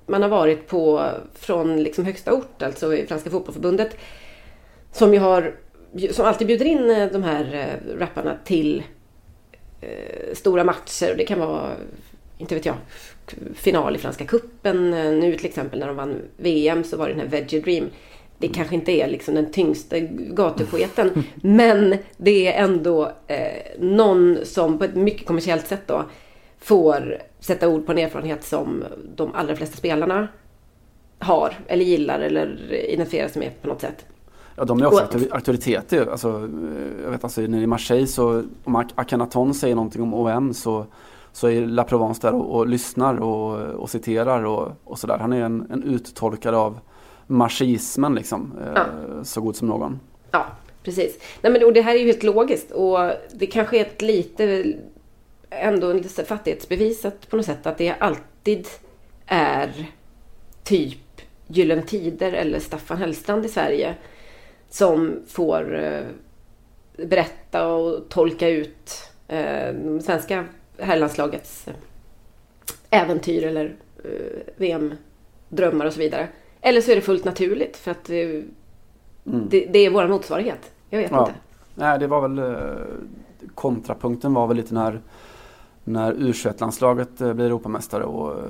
man 0.09 0.21
har 0.21 0.29
varit 0.29 0.67
på 0.67 1.09
från 1.33 1.83
liksom 1.83 2.05
högsta 2.05 2.33
ort, 2.33 2.61
alltså 2.61 2.95
i 2.95 3.07
Franska 3.07 3.29
fotbollförbundet. 3.29 3.97
Som 4.91 5.13
ju 5.13 5.19
har, 5.19 5.55
som 6.11 6.25
alltid 6.25 6.47
bjuder 6.47 6.65
in 6.65 6.89
eh, 6.89 7.11
de 7.11 7.23
här 7.23 7.53
eh, 7.53 7.97
rapparna 7.99 8.37
till 8.43 8.83
eh, 9.81 10.33
stora 10.33 10.63
matcher. 10.63 11.15
Det 11.17 11.25
kan 11.25 11.39
vara, 11.39 11.71
inte 12.37 12.55
vet 12.55 12.65
jag, 12.65 12.75
final 13.55 13.95
i 13.95 13.99
Franska 13.99 14.25
kuppen 14.25 14.93
Eh, 14.93 15.11
Nu 15.11 15.35
till 15.35 15.45
exempel 15.45 15.79
när 15.79 15.87
de 15.87 15.95
vann 15.95 16.21
VM 16.37 16.83
så 16.83 16.97
var 16.97 17.07
det 17.07 17.13
den 17.13 17.21
här 17.21 17.27
Veggie 17.27 17.61
Dream. 17.61 17.89
Det 18.37 18.47
kanske 18.47 18.75
inte 18.75 18.91
är 18.91 19.07
liksom 19.07 19.35
den 19.35 19.51
tyngsta 19.51 19.99
gatupoeten. 19.99 21.23
men 21.35 21.97
det 22.17 22.47
är 22.47 22.63
ändå 22.63 23.11
eh, 23.27 23.79
någon 23.79 24.37
som 24.43 24.77
på 24.77 24.85
ett 24.85 24.95
mycket 24.95 25.27
kommersiellt 25.27 25.67
sätt 25.67 25.81
då 25.85 26.05
får 26.59 27.17
sätta 27.39 27.67
ord 27.69 27.85
på 27.85 27.91
en 27.91 27.97
erfarenhet 27.97 28.43
som 28.43 28.83
de 29.15 29.35
allra 29.35 29.55
flesta 29.55 29.77
spelarna 29.77 30.27
har 31.19 31.53
eller 31.67 31.85
gillar 31.85 32.19
eller 32.19 32.73
identifierar 32.73 33.27
sig 33.27 33.39
med 33.39 33.61
på 33.61 33.67
något 33.67 33.81
sätt. 33.81 34.05
Ja, 34.55 34.65
de 34.65 34.81
är 34.81 34.85
också 34.85 35.03
Och- 35.03 35.13
auktor- 35.13 35.33
auktoriteter. 35.33 36.05
Alltså, 36.11 36.29
eh, 36.29 37.03
jag 37.03 37.11
vet 37.11 37.23
alltså, 37.23 37.41
nere 37.41 37.61
i 37.61 37.67
Marseille 37.67 38.07
så 38.07 38.43
om 38.63 38.75
Ak- 38.77 38.91
Akhenaton 38.95 39.53
säger 39.53 39.75
någonting 39.75 40.01
om 40.01 40.13
OM 40.13 40.53
så, 40.53 40.85
så 41.31 41.47
är 41.47 41.61
La 41.67 41.83
Provence 41.83 42.21
där 42.27 42.33
och, 42.35 42.55
och 42.55 42.67
lyssnar 42.67 43.21
och, 43.21 43.59
och 43.75 43.89
citerar 43.89 44.43
och, 44.45 44.71
och 44.83 44.99
sådär. 44.99 45.17
Han 45.17 45.33
är 45.33 45.41
en, 45.41 45.67
en 45.71 45.83
uttolkare 45.83 46.57
av 46.57 46.79
marxismen 47.27 48.15
liksom, 48.15 48.53
eh, 48.65 48.71
Ja. 48.75 48.85
så 49.23 49.41
god 49.41 49.55
som 49.55 49.67
någon. 49.67 49.99
Ja, 50.31 50.45
precis. 50.83 51.19
Nej, 51.41 51.53
men, 51.53 51.63
och 51.65 51.73
det 51.73 51.81
här 51.81 51.95
är 51.95 51.99
ju 51.99 52.05
helt 52.05 52.23
logiskt 52.23 52.71
och 52.71 52.99
det 53.33 53.45
kanske 53.45 53.77
är 53.77 53.81
ett 53.81 54.01
lite 54.01 54.73
ändå 55.49 55.93
lite 55.93 56.25
fattighetsbevisat 56.25 57.29
på 57.29 57.37
något 57.37 57.45
sätt 57.45 57.65
att 57.65 57.77
det 57.77 57.95
alltid 57.99 58.67
är 59.25 59.71
typ 60.63 60.97
Gyllene 61.47 61.81
Tider 61.81 62.33
eller 62.33 62.59
Staffan 62.59 62.97
Hellstrand 62.97 63.45
i 63.45 63.49
Sverige 63.49 63.95
som 64.69 65.19
får 65.27 65.79
eh, 65.83 66.01
berätta 67.07 67.67
och 67.67 68.09
tolka 68.09 68.49
ut 68.49 68.91
eh, 69.27 69.73
det 69.73 70.01
svenska 70.03 70.45
herrlandslagets 70.77 71.67
eh, 71.67 71.73
äventyr 73.01 73.43
eller 73.45 73.75
eh, 74.03 74.53
VM-drömmar 74.57 75.85
och 75.85 75.93
så 75.93 75.99
vidare. 75.99 76.27
Eller 76.61 76.81
så 76.81 76.91
är 76.91 76.95
det 76.95 77.01
fullt 77.01 77.25
naturligt 77.25 77.77
för 77.77 77.91
att 77.91 78.09
eh, 78.09 78.15
det, 79.23 79.65
det 79.71 79.79
är 79.79 79.89
vår 79.89 80.07
motsvarighet. 80.07 80.71
Jag 80.89 80.99
vet 80.99 81.11
Ja. 81.11 81.19
inte. 81.19 81.33
Nej, 81.75 81.99
det 81.99 82.07
var 82.07 82.27
väl 82.29 82.41
kontrapunkten 83.55 84.33
var 84.33 84.47
väl 84.47 84.57
lite 84.57 84.73
när 84.73 84.99
när 85.83 86.13
U21-landslaget 86.13 87.21
eh, 87.21 87.33
blir 87.33 87.45
Europamästare 87.45 88.03
och, 88.03 88.31
eh, 88.31 88.41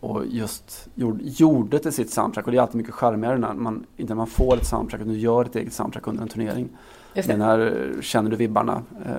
och 0.00 0.26
just 0.26 0.88
gjorde, 0.94 1.20
gjorde 1.24 1.78
till 1.78 1.92
sitt 1.92 2.10
soundtrack. 2.10 2.46
Och 2.46 2.52
det 2.52 2.58
är 2.58 2.62
alltid 2.62 2.76
mycket 2.76 2.94
charmigare 2.94 3.38
när 3.38 3.52
man, 3.54 3.86
inte 3.96 4.10
när 4.12 4.16
man 4.16 4.26
får 4.26 4.56
ett 4.56 4.66
soundtrack 4.66 5.00
utan 5.00 5.12
du 5.12 5.18
gör 5.18 5.44
ett 5.44 5.56
eget 5.56 5.72
soundtrack 5.72 6.06
under 6.06 6.22
en 6.22 6.28
turnering. 6.28 6.68
Just 7.14 7.28
det. 7.28 7.34
Den 7.34 7.42
här 7.42 7.90
eh, 7.96 8.00
Känner 8.00 8.30
du 8.30 8.36
vibbarna 8.36 8.82
eh, 9.06 9.12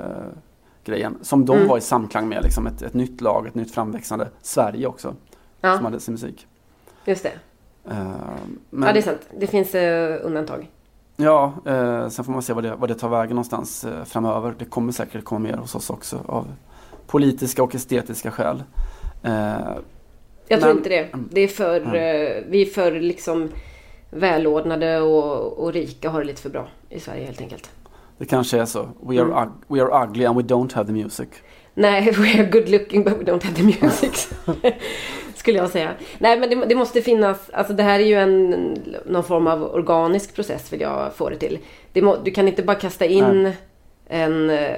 grejen. 0.84 1.18
Som 1.22 1.46
de 1.46 1.56
Mm. 1.56 1.68
var 1.68 1.78
i 1.78 1.82
samklang 1.82 2.30
med, 2.30 2.44
liksom 2.44 2.68
ett, 2.68 2.82
ett 2.82 2.94
nytt 2.94 3.22
lag, 3.22 3.48
ett 3.48 3.56
nytt 3.56 3.72
framväxande 3.74 4.28
Sverige 4.42 4.88
också. 4.88 5.16
Ja. 5.62 5.76
Som 5.76 5.86
hade 5.86 6.00
sin 6.00 6.12
musik. 6.14 6.48
Just 7.06 7.24
det. 7.24 7.32
Eh, 7.92 8.04
men- 8.70 8.88
Ja, 8.88 8.94
det 8.94 9.00
är 9.00 9.04
sant. 9.04 9.28
Det 9.40 9.48
finns 9.48 9.76
eh, 9.76 10.20
undantag. 10.26 10.70
Ja, 11.22 11.54
sen 12.10 12.26
får 12.26 12.32
man 12.32 12.42
se 12.42 12.54
vad 12.54 12.64
det, 12.64 12.76
vad 12.76 12.90
det 12.90 12.96
tar 12.96 13.10
vägen 13.10 13.36
någonstans 13.36 13.86
framöver. 14.06 14.56
Det 14.60 14.66
kommer 14.66 14.92
säkert 14.92 15.24
komma 15.24 15.40
mer 15.40 15.58
hos 15.58 15.76
oss 15.76 15.90
också 15.90 16.18
av 16.26 16.46
politiska 17.10 17.64
och 17.64 17.76
estetiska 17.76 18.32
skäl. 18.32 18.64
Eh, 19.24 19.32
Jag 20.48 20.60
tror 20.60 20.70
men- 20.70 20.78
inte 20.78 20.90
det. 20.90 21.08
Det 21.32 21.42
är 21.42 21.48
för, 21.48 21.82
eh, 21.82 22.44
vi 22.50 22.62
är 22.62 22.66
för 22.66 22.92
liksom 22.92 23.50
välordnade 24.10 25.02
och, 25.02 25.58
och 25.64 25.74
rika 25.74 26.10
har 26.10 26.20
det 26.20 26.26
lite 26.28 26.42
för 26.42 26.50
bra 26.50 26.68
i 26.90 27.00
Sverige 27.00 27.26
helt 27.26 27.42
enkelt. 27.42 27.70
Det 28.18 28.26
kanske 28.26 28.60
är 28.60 28.66
så. 28.66 28.90
We 29.02 29.22
are, 29.22 29.32
Mm. 29.32 29.50
we 29.68 29.82
are 29.82 30.06
ugly 30.08 30.26
and 30.26 30.38
we 30.38 30.44
don't 30.44 30.74
have 30.74 30.88
the 30.88 30.94
music. 30.94 31.28
Nej, 31.74 32.12
we 32.18 32.40
are 32.40 32.50
good 32.50 32.70
looking 32.70 33.04
but 33.04 33.14
we 33.14 33.24
don't 33.24 33.44
have 33.44 33.56
the 33.56 33.64
music. 33.64 34.30
Skulle 35.36 35.58
jag 35.58 35.70
säga. 35.70 35.92
Nej, 36.20 36.40
men 36.40 36.50
det, 36.50 36.66
det 36.66 36.76
måste 36.76 37.02
finnas, 37.02 37.50
alltså 37.50 37.74
det 37.74 37.84
här 37.84 38.00
är 38.00 38.04
ju 38.06 38.16
en, 38.16 38.50
någon 39.06 39.24
form 39.24 39.48
av 39.48 39.64
organisk 39.64 40.36
process 40.36 40.74
vill 40.74 40.82
jag 40.82 41.14
få 41.16 41.30
det 41.30 41.36
till. 41.38 41.60
Det 41.94 42.02
må, 42.02 42.16
du 42.24 42.32
kan 42.32 42.48
inte 42.48 42.64
bara 42.64 42.76
kasta 42.76 43.06
in 43.06 43.44
Nej. 43.44 43.58
en 44.08 44.50
eh, 44.50 44.76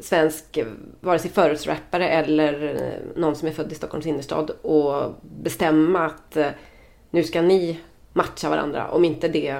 svensk, 0.00 0.58
vare 1.00 1.18
sig 1.18 1.30
förortsrappare 1.30 2.08
eller 2.08 2.74
eh, 2.74 3.20
någon 3.20 3.36
som 3.36 3.48
är 3.48 3.52
född 3.52 3.72
i 3.72 3.74
Stockholms 3.74 4.06
innerstad 4.06 4.50
och 4.50 5.14
bestämma 5.22 6.06
att 6.06 6.36
eh, 6.36 6.48
nu 7.10 7.24
ska 7.24 7.42
ni 7.42 7.80
matcha 8.12 8.50
varandra 8.50 8.88
om 8.90 9.04
inte 9.04 9.28
det, 9.28 9.56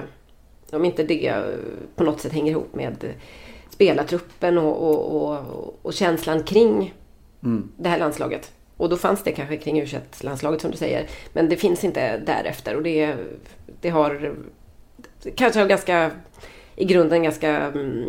om 0.71 0.85
inte 0.85 1.03
det 1.03 1.27
eh, 1.27 1.43
på 1.95 2.03
något 2.03 2.21
sätt 2.21 2.33
hänger 2.33 2.51
ihop 2.51 2.75
med 2.75 3.13
spelartruppen 3.69 4.57
och, 4.57 4.89
och, 4.89 5.21
och, 5.21 5.75
och 5.81 5.93
känslan 5.93 6.43
kring 6.43 6.93
Mm. 7.43 7.71
det 7.77 7.89
här 7.89 7.99
landslaget. 7.99 8.51
Och 8.77 8.89
då 8.89 8.97
fanns 8.97 9.23
det 9.23 9.31
kanske 9.31 9.57
kring 9.57 9.81
u 9.81 9.87
landslaget 10.21 10.61
som 10.61 10.71
du 10.71 10.77
säger. 10.77 11.07
Men 11.33 11.49
det 11.49 11.57
finns 11.57 11.83
inte 11.83 12.17
därefter 12.17 12.75
och 12.75 12.83
det, 12.83 13.15
det 13.81 13.89
har 13.89 14.35
kanske 15.35 15.59
har 15.59 15.67
ganska 15.67 16.11
i 16.75 16.85
grunden 16.85 17.23
ganska 17.23 17.49
mm, 17.49 18.05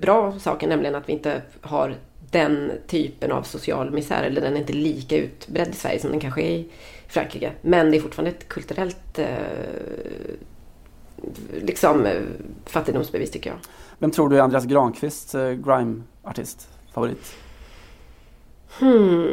bra 0.00 0.38
saker, 0.38 0.68
nämligen 0.68 0.94
att 0.94 1.08
vi 1.08 1.12
inte 1.12 1.42
har 1.60 1.94
den 2.30 2.72
typen 2.86 3.32
av 3.32 3.42
social 3.42 3.90
misär, 3.90 4.22
eller 4.22 4.40
den 4.40 4.56
är 4.56 4.60
inte 4.60 4.72
lika 4.72 5.16
utbredd 5.16 5.68
i 5.68 5.72
Sverige 5.72 6.00
som 6.00 6.10
den 6.10 6.20
kanske 6.20 6.42
är 6.42 6.50
i 6.50 6.68
Frankrike. 7.08 7.52
Men 7.60 7.90
det 7.90 7.96
är 7.96 8.00
fortfarande 8.00 8.30
ett 8.30 8.48
kulturellt 8.48 9.18
eh, 9.18 9.26
liksom 11.54 12.06
eh, 12.06 12.22
fattigdomsbevis 12.66 13.30
tycker 13.30 13.50
jag. 13.50 13.58
Vem 13.98 14.10
tror 14.10 14.28
du 14.28 14.36
är 14.36 14.40
Andreas 14.40 14.64
Granqvists 14.64 15.34
eh, 15.34 15.52
grime-artist? 15.52 16.68
Favorit? 16.92 17.34
Hmm. 18.80 19.28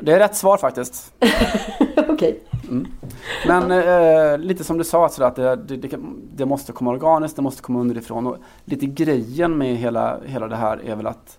Det 0.00 0.12
är 0.12 0.18
rätt 0.18 0.36
svar 0.36 0.58
faktiskt. 0.58 1.12
Okej. 2.08 2.40
Mm. 2.70 2.86
Men 3.46 3.70
eh, 3.70 4.38
lite 4.38 4.64
som 4.64 4.78
du 4.78 4.84
sa, 4.84 5.08
sådär, 5.08 5.26
att 5.28 5.68
det, 5.68 5.76
det, 5.76 5.98
det, 6.36 6.46
måste 6.46 6.72
komma 6.72 6.90
organiskt, 6.90 7.36
det 7.36 7.42
måste 7.42 7.62
komma 7.62 7.80
underifrån. 7.80 8.26
Och 8.26 8.36
lite 8.64 8.86
grejen 8.86 9.58
med 9.58 9.76
hela, 9.76 10.18
hela 10.24 10.48
det 10.48 10.56
här 10.56 10.80
är 10.84 10.96
väl 10.96 11.06
att, 11.06 11.38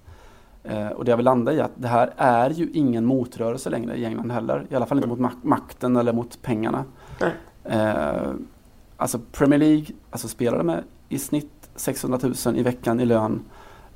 eh, 0.63 0.87
och 0.87 1.05
det 1.05 1.11
jag 1.11 1.17
vill 1.17 1.25
landa 1.25 1.53
i, 1.53 1.61
att 1.61 1.71
det 1.75 1.87
här 1.87 2.13
är 2.17 2.49
ju 2.49 2.69
ingen 2.73 3.05
motrörelse 3.05 3.69
längre 3.69 3.95
i 3.95 4.05
England 4.05 4.31
heller. 4.31 4.65
I 4.69 4.75
alla 4.75 4.85
fall 4.85 4.97
inte 4.97 5.07
mot 5.09 5.19
mak- 5.19 5.43
makten 5.43 5.97
eller 5.97 6.13
mot 6.13 6.41
pengarna. 6.41 6.83
Eh, 7.63 8.31
alltså 8.97 9.19
Premier 9.31 9.59
League, 9.59 9.85
alltså 10.11 10.27
spelare 10.27 10.63
med 10.63 10.83
i 11.09 11.19
snitt 11.19 11.69
600 11.75 12.19
000 12.45 12.57
i 12.57 12.63
veckan 12.63 12.99
i 12.99 13.05
lön, 13.05 13.41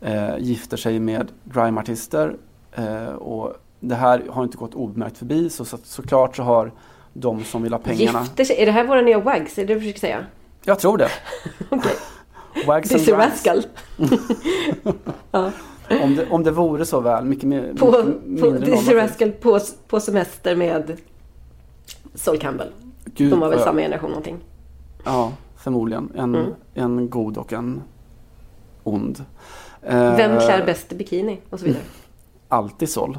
eh, 0.01 0.38
gifter 0.38 0.77
sig 0.77 0.99
med 0.99 1.31
grime-artister. 1.43 2.36
Eh, 2.71 3.13
och 3.13 3.53
det 3.79 3.95
här 3.95 4.23
har 4.29 4.43
inte 4.43 4.57
gått 4.57 4.73
obemärkt 4.75 5.17
förbi, 5.17 5.49
så, 5.49 5.65
så 5.65 5.77
såklart 5.84 6.36
så 6.36 6.43
har 6.43 6.71
de 7.14 7.43
som 7.43 7.64
vill 7.64 7.74
ha 7.74 7.80
pengarna. 7.80 8.20
Gifter 8.22 8.43
sig. 8.43 8.61
Är 8.61 8.66
det 8.66 8.72
här 8.72 8.84
våra 8.88 9.01
nya 9.01 9.20
wags? 9.20 9.57
Är 9.57 9.61
det 9.61 9.68
det 9.68 9.74
du 9.74 9.80
försöker 9.80 9.99
säga? 9.99 10.26
Jag 10.66 10.80
tror 10.80 10.97
det. 10.97 11.09
Okej. 11.70 11.91
Wags 12.68 12.91
and. 12.91 13.07
Rascal. 13.20 13.64
ja. 15.32 15.51
Om 16.01 16.16
det, 16.16 16.30
om 16.30 16.43
det 16.43 16.51
vore 16.51 16.86
så 16.86 16.99
väl, 16.99 17.26
mycket 17.26 17.43
mer 17.43 17.74
På, 17.80 18.03
mycket 18.26 18.41
på 18.41 18.51
Dizzy. 18.51 18.93
Rascal 18.93 19.32
på, 19.32 19.59
på 19.88 19.99
semester 19.99 20.55
med 20.55 20.97
Sol 22.16 22.38
Campbell. 22.39 22.70
Gud, 23.05 23.32
De 23.32 23.39
var 23.39 23.49
väl 23.49 23.59
samma 23.59 23.80
generation 23.82 24.09
någonting. 24.09 24.38
Ja, 25.03 25.32
förmodligen. 25.57 26.11
En, 26.16 26.36
Mm. 26.36 26.53
en 26.74 27.09
god 27.09 27.38
och 27.38 27.53
en 27.53 27.82
ond. 28.84 29.26
Eh, 29.82 30.16
Vem 30.16 30.39
klär 30.39 30.66
bäst 30.66 30.91
i 30.91 30.95
bikini? 30.95 31.39
Och 31.49 31.59
så 31.59 31.66
vidare. 31.66 31.84
Alltid 32.47 32.89
sol. 32.89 33.18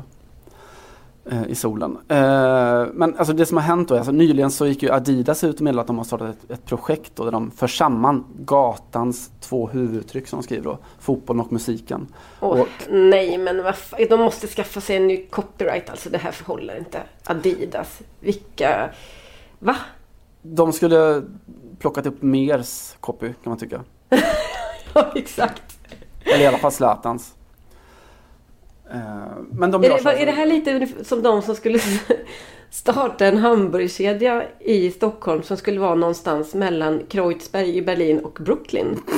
Eh, 1.30 1.46
I 1.48 1.54
solen. 1.54 1.98
Eh, 2.08 2.86
men 2.92 3.16
alltså 3.18 3.32
det 3.32 3.46
som 3.46 3.56
har 3.56 3.64
hänt 3.64 3.88
då, 3.88 3.96
alltså 3.96 4.12
nyligen 4.12 4.50
så 4.50 4.66
gick 4.66 4.82
ju 4.82 4.90
Adidas 4.92 5.44
ut 5.44 5.56
och 5.56 5.60
meddelade 5.62 5.80
att 5.80 5.86
de 5.86 5.96
har 5.98 6.04
startat 6.04 6.28
ett, 6.44 6.50
ett 6.50 6.64
projekt 6.64 7.12
då, 7.14 7.24
där 7.24 7.32
de 7.32 7.50
för 7.50 7.66
samman 7.66 8.24
gatans 8.38 9.30
två 9.40 9.68
huvuduttryck 9.68 10.28
som 10.28 10.38
de 10.40 10.42
skriver 10.42 10.64
då. 10.64 10.78
Fotbollen 10.98 11.40
och 11.40 11.52
musiken. 11.52 12.06
Åh, 12.40 12.60
Och 12.60 12.68
nej, 12.90 13.38
men 13.38 13.62
vad 13.62 13.74
fa- 13.74 14.08
de 14.10 14.20
måste 14.20 14.46
skaffa 14.46 14.80
sig 14.80 14.96
en 14.96 15.06
ny 15.06 15.26
copyright. 15.26 15.90
Alltså 15.90 16.10
det 16.10 16.18
här 16.18 16.32
förhåller 16.32 16.78
inte. 16.78 17.02
Adidas. 17.24 18.00
Vilka... 18.20 18.90
Va? 19.58 19.76
de 20.42 20.72
skulle 20.72 21.22
plockat 21.78 22.06
upp 22.06 22.22
mers 22.22 22.94
copy 23.00 23.26
kan 23.28 23.50
man 23.50 23.58
tycka. 23.58 23.80
Ja, 24.94 25.12
exakt. 25.14 25.62
Eller 26.24 26.44
i 26.44 26.46
alla 26.46 26.58
fall 26.58 26.72
Zlatans. 26.72 27.34
Eh, 28.90 28.98
Men 29.50 29.70
de 29.70 29.84
Är 29.84 29.88
det, 29.88 30.02
så 30.02 30.08
är 30.08 30.26
det 30.26 30.32
här 30.32 30.46
lite 30.46 30.88
som 31.04 31.22
de 31.22 31.42
som 31.42 31.54
skulle 31.54 31.78
starta 32.70 33.26
en 33.26 33.38
hamburgerkedja 33.38 34.44
i 34.60 34.90
Stockholm 34.90 35.42
som 35.42 35.56
skulle 35.56 35.80
vara 35.80 35.94
någonstans 35.94 36.54
mellan 36.54 37.02
Kreuzberg 37.08 37.76
i 37.76 37.82
Berlin 37.82 38.18
och 38.18 38.38
Brooklyn? 38.42 39.00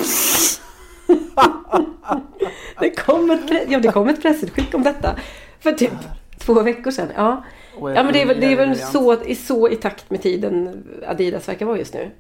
det, 2.81 2.91
kom 2.91 3.31
ett, 3.31 3.71
ja, 3.71 3.81
det 3.81 3.93
kom 3.93 4.09
ett 4.09 4.23
pressutskick 4.23 4.75
om 4.75 4.83
detta 4.83 5.17
för 5.61 5.73
typ 5.73 5.93
två 6.39 6.63
veckor 6.63 6.91
sedan. 6.91 7.09
Ja, 7.17 7.43
ja 7.81 8.03
men 8.03 8.13
det 8.13 8.23
är, 8.23 8.27
väl- 8.27 8.41
det 8.41 8.53
är 8.53 8.57
väl 8.57 8.77
så, 8.79 9.17
så 9.47 9.69
i 9.69 9.77
takt 9.77 10.11
med 10.11 10.23
tiden 10.23 10.85
Adidas 11.07 11.49
verkar 11.49 11.67
vara 11.67 11.79
just 11.79 11.95
nu. 11.95 12.11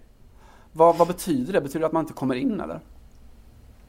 Vad, 0.72 0.96
vad 0.96 1.08
betyder 1.08 1.52
det? 1.52 1.60
Betyder 1.60 1.80
det 1.80 1.86
att 1.86 1.92
man 1.92 2.02
inte 2.02 2.12
kommer 2.12 2.34
in 2.34 2.60
eller? 2.60 2.80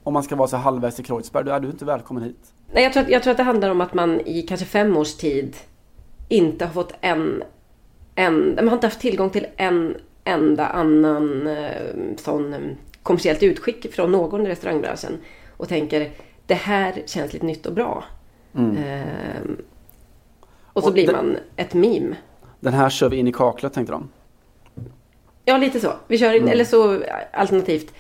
Om 0.04 0.14
man 0.14 0.24
ska 0.24 0.36
vara 0.36 0.48
så 0.48 0.58
halvvägs 0.58 1.00
i 1.00 1.04
Kreuzberg, 1.04 1.44
då 1.46 1.52
är 1.52 1.60
du 1.60 1.68
inte 1.68 1.86
välkommen 1.86 2.24
hit. 2.24 2.54
Nej, 2.72 2.84
jag 2.84 2.94
tror, 2.94 3.04
att, 3.04 3.10
jag 3.10 3.24
tror 3.24 3.32
att 3.32 3.38
det 3.38 3.44
handlar 3.44 3.70
om 3.70 3.82
att 3.82 3.94
man 3.94 4.22
i 4.22 4.42
kanske 4.42 4.66
fem 4.66 4.98
års 4.98 5.14
tid 5.16 5.56
inte 6.30 6.66
har 6.66 6.74
fått 6.74 6.94
en... 7.02 7.44
en 8.16 8.56
man 8.56 8.68
har 8.68 8.74
inte 8.76 8.88
haft 8.88 9.00
tillgång 9.02 9.30
till 9.30 9.48
en 9.58 9.96
enda 10.24 10.66
annan 10.68 11.48
eh, 11.48 11.72
sån 12.18 12.54
eh, 12.54 12.60
kommersiellt 13.04 13.44
utskick 13.44 13.94
från 13.94 14.12
någon 14.12 14.46
i 14.48 14.50
restaurangbranschen 14.50 15.18
och 15.58 15.68
tänker 15.70 16.12
det 16.46 16.54
här 16.54 17.04
känns 17.06 17.34
lite 17.34 17.46
nytt 17.46 17.66
och 17.66 17.74
bra. 17.74 18.04
Mm. 18.56 18.78
Eh, 18.78 19.42
och 20.64 20.82
så 20.84 20.88
Och 20.88 20.94
blir 20.94 21.08
det- 21.08 21.14
man 21.14 21.38
ett 21.56 21.74
meme. 21.74 22.16
Den 22.60 22.74
här 22.74 22.90
kör 22.90 23.10
vi 23.10 23.18
in 23.18 23.28
i 23.28 23.32
kaklet 23.34 23.74
tänkte 23.74 23.92
de. 23.94 24.10
Ja, 25.46 25.58
lite 25.58 25.80
så. 25.80 25.94
Vi 26.08 26.18
kör 26.18 26.34
in, 26.34 26.42
Mm. 26.42 26.52
eller 26.52 26.64
så 26.66 27.04
alternativt 27.34 27.94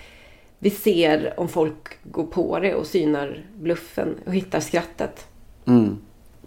vi 0.59 0.69
ser 0.69 1.39
om 1.39 1.47
folk 1.47 2.03
går 2.03 2.25
på 2.25 2.59
det 2.59 2.75
och 2.75 2.87
synar 2.87 3.45
bluffen 3.59 4.15
och 4.25 4.33
hittar 4.33 4.59
skrattet. 4.59 5.27
Mm. 5.65 5.97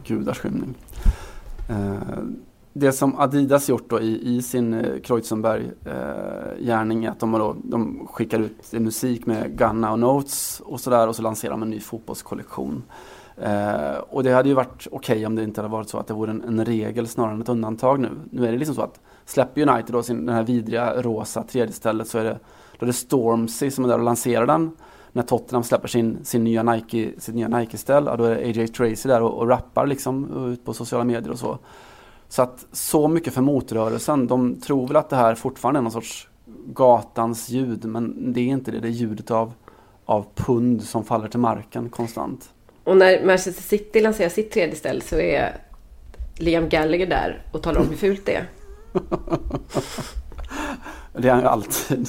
gudars 0.05 0.39
skymning. 0.39 0.75
Eh, 1.69 2.19
det 2.73 2.93
som 2.93 3.19
Adidas 3.19 3.69
gjort 3.69 3.91
då 3.91 4.01
i, 4.01 4.37
i 4.37 4.43
sin 4.43 4.75
eh, 4.75 5.01
Kreuzenberg-gärning 5.01 7.05
eh, 7.05 7.09
är 7.09 7.13
att 7.13 7.21
de, 7.21 7.33
då, 7.33 7.57
de 7.65 8.07
skickar 8.07 8.39
ut 8.39 8.73
musik 8.73 9.27
med 9.27 9.59
Gunna 9.59 9.93
och 9.93 9.99
Notes 9.99 10.63
och 10.65 10.81
sådär 10.81 11.09
och 11.09 11.17
så 11.17 11.23
lanserar 11.23 11.51
de 11.51 11.63
en 11.63 11.71
ny 11.71 11.81
fotbollskollektion. 11.81 12.83
Eh, 13.43 13.99
och 14.11 14.22
det 14.22 14.32
hade 14.32 14.49
ju 14.49 14.55
varit 14.55 14.86
okej 14.91 15.16
okay 15.16 15.26
om 15.26 15.34
det 15.34 15.45
inte 15.45 15.61
hade 15.61 15.72
varit 15.72 15.88
så 15.88 15.99
att 15.99 16.07
det 16.07 16.14
vore 16.14 16.30
en, 16.30 16.43
en, 16.43 16.64
regel 16.64 17.09
snarare 17.09 17.34
än 17.34 17.43
ett 17.43 17.49
undantag 17.49 18.01
nu. 18.01 18.09
Nu 18.30 18.47
är 18.47 18.53
det 18.53 18.59
liksom 18.59 18.74
så 18.74 18.82
att 18.82 19.01
släpper 19.24 19.68
United 19.68 19.95
då 19.95 20.03
sin, 20.03 20.26
den 20.26 20.34
här 20.34 20.43
vidriga 20.43 21.03
rosa 21.03 21.43
tredje 21.43 21.72
stället 21.72 22.09
så 22.09 22.18
är 22.18 22.24
det, 22.24 22.38
då 22.78 22.84
är 22.84 22.86
det 22.86 22.93
Stormzy 22.93 23.70
som 23.70 23.84
är 23.84 23.88
där 23.88 23.99
och 23.99 24.05
lanserar 24.05 24.47
den. 24.47 24.70
När 25.12 25.22
Tottenham 25.22 25.62
släpper 25.62 25.88
sin, 25.88 26.24
sin 26.24 26.45
nya 26.45 26.62
Nike, 26.62 27.12
sitt 27.18 27.34
nya 27.34 27.49
Nike-ställ, 27.49 28.05
då 28.05 28.24
är 28.24 28.34
det 28.34 28.61
AJ 28.61 28.68
Tracy 28.68 29.09
där 29.09 29.22
och, 29.22 29.38
och 29.38 29.49
rappar 29.49 29.86
liksom 29.86 30.47
ut 30.53 30.64
på 30.64 30.74
sociala 30.74 31.05
medier 31.05 31.30
och 31.30 31.38
så. 31.38 31.59
Så 32.28 32.43
att 32.43 32.66
så 32.72 33.09
mycket 33.09 33.34
för 33.34 33.43
motrörelsen. 33.43 34.26
De 34.26 34.61
tror 34.61 34.86
väl 34.86 34.97
att 34.97 35.11
det 35.11 35.16
här 35.16 35.34
fortfarande 35.34 35.80
är 35.80 35.82
någon 35.82 35.93
sorts 35.93 36.28
gatans 36.66 37.49
ljud 37.49 37.84
men 37.84 38.32
det 38.32 38.41
är 38.41 38.45
inte 38.45 38.70
det. 38.70 38.80
Det 38.80 38.88
är 38.88 38.93
ljudet 38.93 39.30
av, 39.30 39.53
av 40.05 40.26
pund 40.34 40.82
som 40.82 41.05
faller 41.05 41.28
till 41.28 41.41
marken 41.41 41.88
konstant. 41.88 42.51
Och 42.85 42.97
när 42.97 43.26
Manchester 43.26 43.62
City 43.62 44.01
lanserar 44.01 44.28
sitt 44.28 44.51
tredje 44.51 44.76
ställ 44.76 45.03
så 45.03 45.16
är 45.16 45.57
Liam 46.37 46.68
Gallagher 46.68 47.07
där 47.07 47.47
och 47.53 47.62
talar 47.62 47.81
om 47.81 47.89
hur 47.89 47.97
fult 47.97 48.26
det 48.26 48.35
är. 48.35 48.49
det 51.12 51.28
är 51.28 51.33
han 51.33 51.41
ju 51.41 51.47
alltid. 51.47 52.09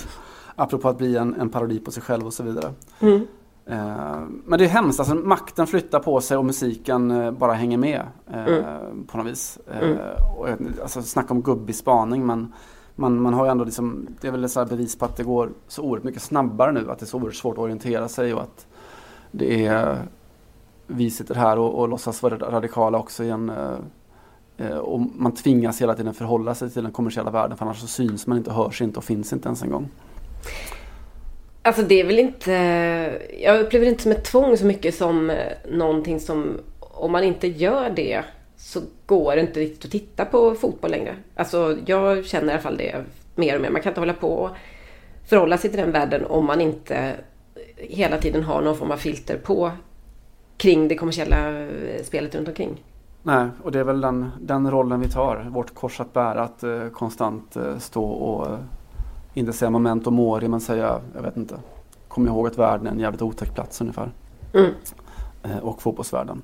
Apropå 0.55 0.89
att 0.89 0.97
bli 0.97 1.17
en, 1.17 1.36
en 1.41 1.49
parodi 1.49 1.80
på 1.80 1.91
sig 1.91 2.03
själv 2.03 2.26
och 2.26 2.34
så 2.34 2.43
vidare. 2.43 2.74
Mm. 2.99 3.28
Eh, 3.65 4.22
men 4.45 4.59
det 4.59 4.65
är 4.65 4.69
hemskt, 4.69 4.99
alltså 4.99 5.15
makten 5.15 5.67
flyttar 5.67 5.99
på 5.99 6.22
sig 6.22 6.38
och 6.38 6.45
musiken 6.45 7.11
eh, 7.11 7.32
bara 7.32 7.53
hänger 7.53 7.78
med 7.78 8.01
eh, 8.28 8.45
mm. 8.45 9.07
på 9.07 9.17
något 9.17 9.28
vis. 9.28 9.59
Mm. 9.82 9.97
Och, 10.38 10.47
alltså, 10.82 11.01
snacka 11.01 11.34
om 11.34 11.41
gubbig 11.41 11.76
spaning 11.76 12.26
men 12.26 12.53
man, 12.95 13.22
man 13.22 13.34
har 13.34 13.45
ju 13.45 13.51
ändå 13.51 13.63
liksom, 13.63 14.07
det 14.22 14.28
är 14.28 14.32
väl 14.32 14.43
ett 14.43 14.69
bevis 14.69 14.95
på 14.95 15.05
att 15.05 15.17
det 15.17 15.24
går 15.24 15.51
så 15.67 15.82
oerhört 15.82 16.03
mycket 16.03 16.22
snabbare 16.22 16.72
nu, 16.72 16.91
att 16.91 16.99
det 16.99 17.03
är 17.03 17.07
så 17.07 17.17
oerhört 17.17 17.36
svårt 17.36 17.53
att 17.53 17.63
orientera 17.63 18.07
sig 18.07 18.34
och 18.34 18.41
att 18.41 18.67
det 19.32 19.65
är 19.65 19.97
vi 20.88 21.11
sitter 21.11 21.36
här 21.36 21.59
och, 21.59 21.79
och 21.79 21.89
låtsas 21.89 22.23
vara 22.23 22.38
radikala 22.38 22.97
också 22.97 23.23
igen. 23.23 23.49
Eh, 23.49 24.67
eh, 24.67 24.77
och 24.77 24.99
man 24.99 25.36
tvingas 25.36 25.82
hela 25.82 25.95
tiden 25.95 26.13
förhålla 26.13 26.55
sig 26.55 26.69
till 26.69 26.84
den 26.84 26.91
kommersiella 26.91 27.32
världen 27.32 27.57
för 27.57 27.65
annars 27.65 27.79
så 27.79 27.88
syns 27.88 28.27
man 28.27 28.38
inte, 28.38 28.51
hörs 28.51 28.82
inte 28.82 28.97
och 28.97 29.03
finns 29.03 29.34
inte 29.34 29.47
ens 29.47 29.61
en 29.61 29.71
gång. 29.71 29.89
Alltså 31.61 31.82
det 31.82 31.99
är 31.99 32.05
väl 32.05 32.19
inte... 32.19 32.51
Jag 33.39 33.59
upplever 33.59 33.86
det 33.86 33.91
inte 33.91 34.03
som 34.03 34.11
ett 34.11 34.23
tvång 34.23 34.57
så 34.57 34.65
mycket 34.65 34.95
som 34.95 35.29
eh, 35.29 35.38
någonting 35.71 36.19
som... 36.19 36.59
Om 36.79 37.11
man 37.11 37.23
inte 37.23 37.47
gör 37.47 37.89
det 37.89 38.23
så 38.57 38.82
går 39.05 39.36
det 39.36 39.41
inte 39.41 39.59
riktigt 39.59 39.86
att 39.86 39.91
titta 39.91 40.25
på 40.25 40.55
fotboll 40.55 40.91
längre. 40.91 41.15
Alltså 41.36 41.77
jag 41.86 42.25
känner 42.25 42.47
i 42.47 42.51
alla 42.51 42.61
fall 42.61 42.77
det 42.77 43.03
mer 43.36 43.55
och 43.55 43.61
mer. 43.61 43.69
Man 43.69 43.82
kan 43.82 43.89
inte 43.89 44.01
hålla 44.01 44.13
på 44.13 44.27
och 44.27 44.49
förhålla 45.29 45.57
sig 45.57 45.69
till 45.69 45.79
den 45.79 45.91
världen 45.91 46.25
om 46.25 46.45
man 46.45 46.61
inte 46.61 47.15
hela 47.77 48.17
tiden 48.17 48.43
har 48.43 48.61
någon 48.61 48.77
form 48.77 48.91
av 48.91 48.97
filter 48.97 49.38
på 49.38 49.71
kring 50.62 50.88
det 50.88 50.95
kommersiella 50.95 51.68
spelet 52.03 52.36
runt 52.36 52.47
omkring. 52.47 52.84
Nej, 53.24 53.47
och 53.64 53.72
det 53.72 53.80
är 53.80 53.84
väl 53.84 54.01
den, 54.01 54.30
den 54.41 54.72
rollen 54.72 54.99
vi 54.99 55.09
tar, 55.09 55.47
vårt 55.49 55.74
kors 55.74 55.99
att 55.99 56.14
bära, 56.14 56.43
att 56.43 56.64
eh, 56.64 56.88
konstant 56.88 57.55
eh, 57.55 57.78
stå 57.78 58.05
och 58.05 58.47
inte 59.34 59.53
säga 59.53 59.70
memento 59.70 60.12
mori 60.12 60.47
men 60.47 60.62
säga, 60.62 61.01
jag 61.16 61.22
vet 61.22 61.38
inte, 61.38 61.55
kom 62.07 62.28
ihåg 62.28 62.47
att 62.47 62.57
världen 62.57 62.88
är 62.88 62.91
en 62.91 62.99
jävligt 62.99 63.22
otäck 63.22 63.55
plats 63.55 63.82
ungefär. 63.82 64.12
Mm. 64.53 64.72
Eh, 65.43 65.57
och 65.57 65.82
fotbollsvärlden. 65.82 66.41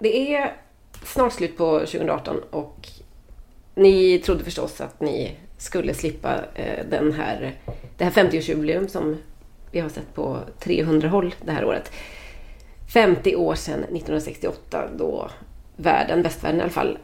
Det 0.00 0.34
är 0.34 0.52
snart 1.02 1.32
slut 1.32 1.56
på 1.56 1.78
2018 1.78 2.36
och 2.50 2.88
ni 3.74 4.18
trodde 4.18 4.44
förstås 4.44 4.80
att 4.80 5.00
ni 5.00 5.36
skulle 5.56 5.94
slippa 5.94 6.34
eh, 6.54 6.86
den 6.90 7.12
här, 7.12 7.54
det 7.96 8.04
här 8.04 8.10
50-årsjubileum 8.10 8.86
som 8.86 9.16
vi 9.76 9.80
har 9.80 9.88
sett 9.88 10.14
på 10.14 10.38
300 10.58 11.08
håll 11.08 11.34
det 11.44 11.52
här 11.52 11.64
året. 11.64 11.92
50 12.92 13.36
år 13.36 13.54
sedan 13.54 13.78
1968 13.78 14.88
då 14.96 15.30
världen, 15.76 16.22
västvärlden 16.22 16.60
i 16.60 16.62
alla 16.62 16.70
fall, 16.70 16.98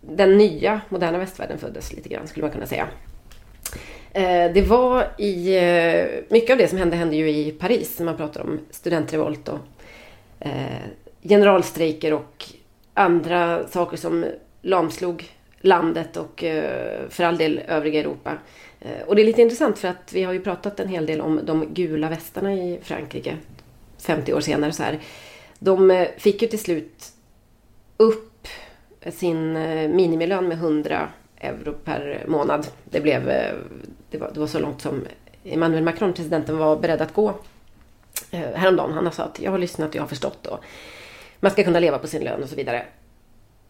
den 0.00 0.38
nya 0.38 0.80
moderna 0.88 1.18
västvärlden 1.18 1.58
föddes 1.58 1.92
lite 1.92 2.08
grann 2.08 2.26
skulle 2.26 2.44
man 2.44 2.52
kunna 2.52 2.66
säga. 2.66 2.88
Eh, 4.12 4.52
det 4.52 4.62
var 4.68 5.08
i... 5.18 5.56
Eh, 5.56 6.06
mycket 6.28 6.50
av 6.50 6.58
det 6.58 6.68
som 6.68 6.78
hände 6.78 6.96
hände 6.96 7.16
ju 7.16 7.30
i 7.30 7.52
Paris. 7.52 8.00
Man 8.00 8.16
pratar 8.16 8.40
om 8.40 8.60
studentrevolt 8.70 9.48
och 9.48 9.58
eh, 10.40 10.82
generalstrejker 11.22 12.12
och 12.12 12.44
andra 12.94 13.68
saker 13.68 13.96
som 13.96 14.24
lamslog 14.62 15.30
landet 15.62 16.16
och 16.16 16.44
eh, 16.44 17.08
för 17.08 17.24
all 17.24 17.38
del 17.38 17.60
övriga 17.68 18.00
Europa. 18.00 18.38
Eh, 18.80 19.02
och 19.06 19.16
det 19.16 19.22
är 19.22 19.26
lite 19.26 19.42
intressant 19.42 19.78
för 19.78 19.88
att 19.88 20.12
vi 20.12 20.22
har 20.22 20.32
ju 20.32 20.40
pratat 20.40 20.80
en 20.80 20.88
hel 20.88 21.06
del 21.06 21.20
om 21.20 21.40
de 21.44 21.74
gula 21.74 22.08
västarna 22.08 22.54
i 22.54 22.78
Frankrike 22.82 23.36
50 23.98 24.34
år 24.34 24.40
senare 24.40 24.72
så 24.72 24.82
här. 24.82 24.98
De 25.58 25.90
eh, 25.90 26.08
fick 26.18 26.42
ju 26.42 26.48
till 26.48 26.58
slut 26.58 27.12
upp 27.96 28.48
sin 29.10 29.52
minimilön 29.96 30.48
med 30.48 30.58
100 30.58 31.08
euro 31.40 31.72
per 31.84 32.24
månad. 32.26 32.66
Det, 32.84 33.00
blev, 33.00 33.24
det, 34.10 34.18
var, 34.18 34.30
det 34.34 34.40
var 34.40 34.46
så 34.46 34.58
långt 34.58 34.80
som 34.80 35.04
Emmanuel 35.44 35.84
Macron, 35.84 36.12
presidenten, 36.12 36.58
var 36.58 36.76
beredd 36.76 37.00
att 37.00 37.14
gå 37.14 37.34
häromdagen. 38.30 38.92
Han 38.92 39.04
har 39.04 39.12
sagt 39.12 39.28
att 39.28 39.40
jag 39.40 39.50
har 39.50 39.58
lyssnat 39.58 39.88
och 39.88 39.96
jag 39.96 40.02
har 40.02 40.08
förstått 40.08 40.46
och 40.46 40.64
man 41.42 41.50
ska 41.50 41.64
kunna 41.64 41.80
leva 41.80 41.98
på 41.98 42.06
sin 42.06 42.24
lön 42.24 42.42
och 42.42 42.48
så 42.48 42.56
vidare. 42.56 42.86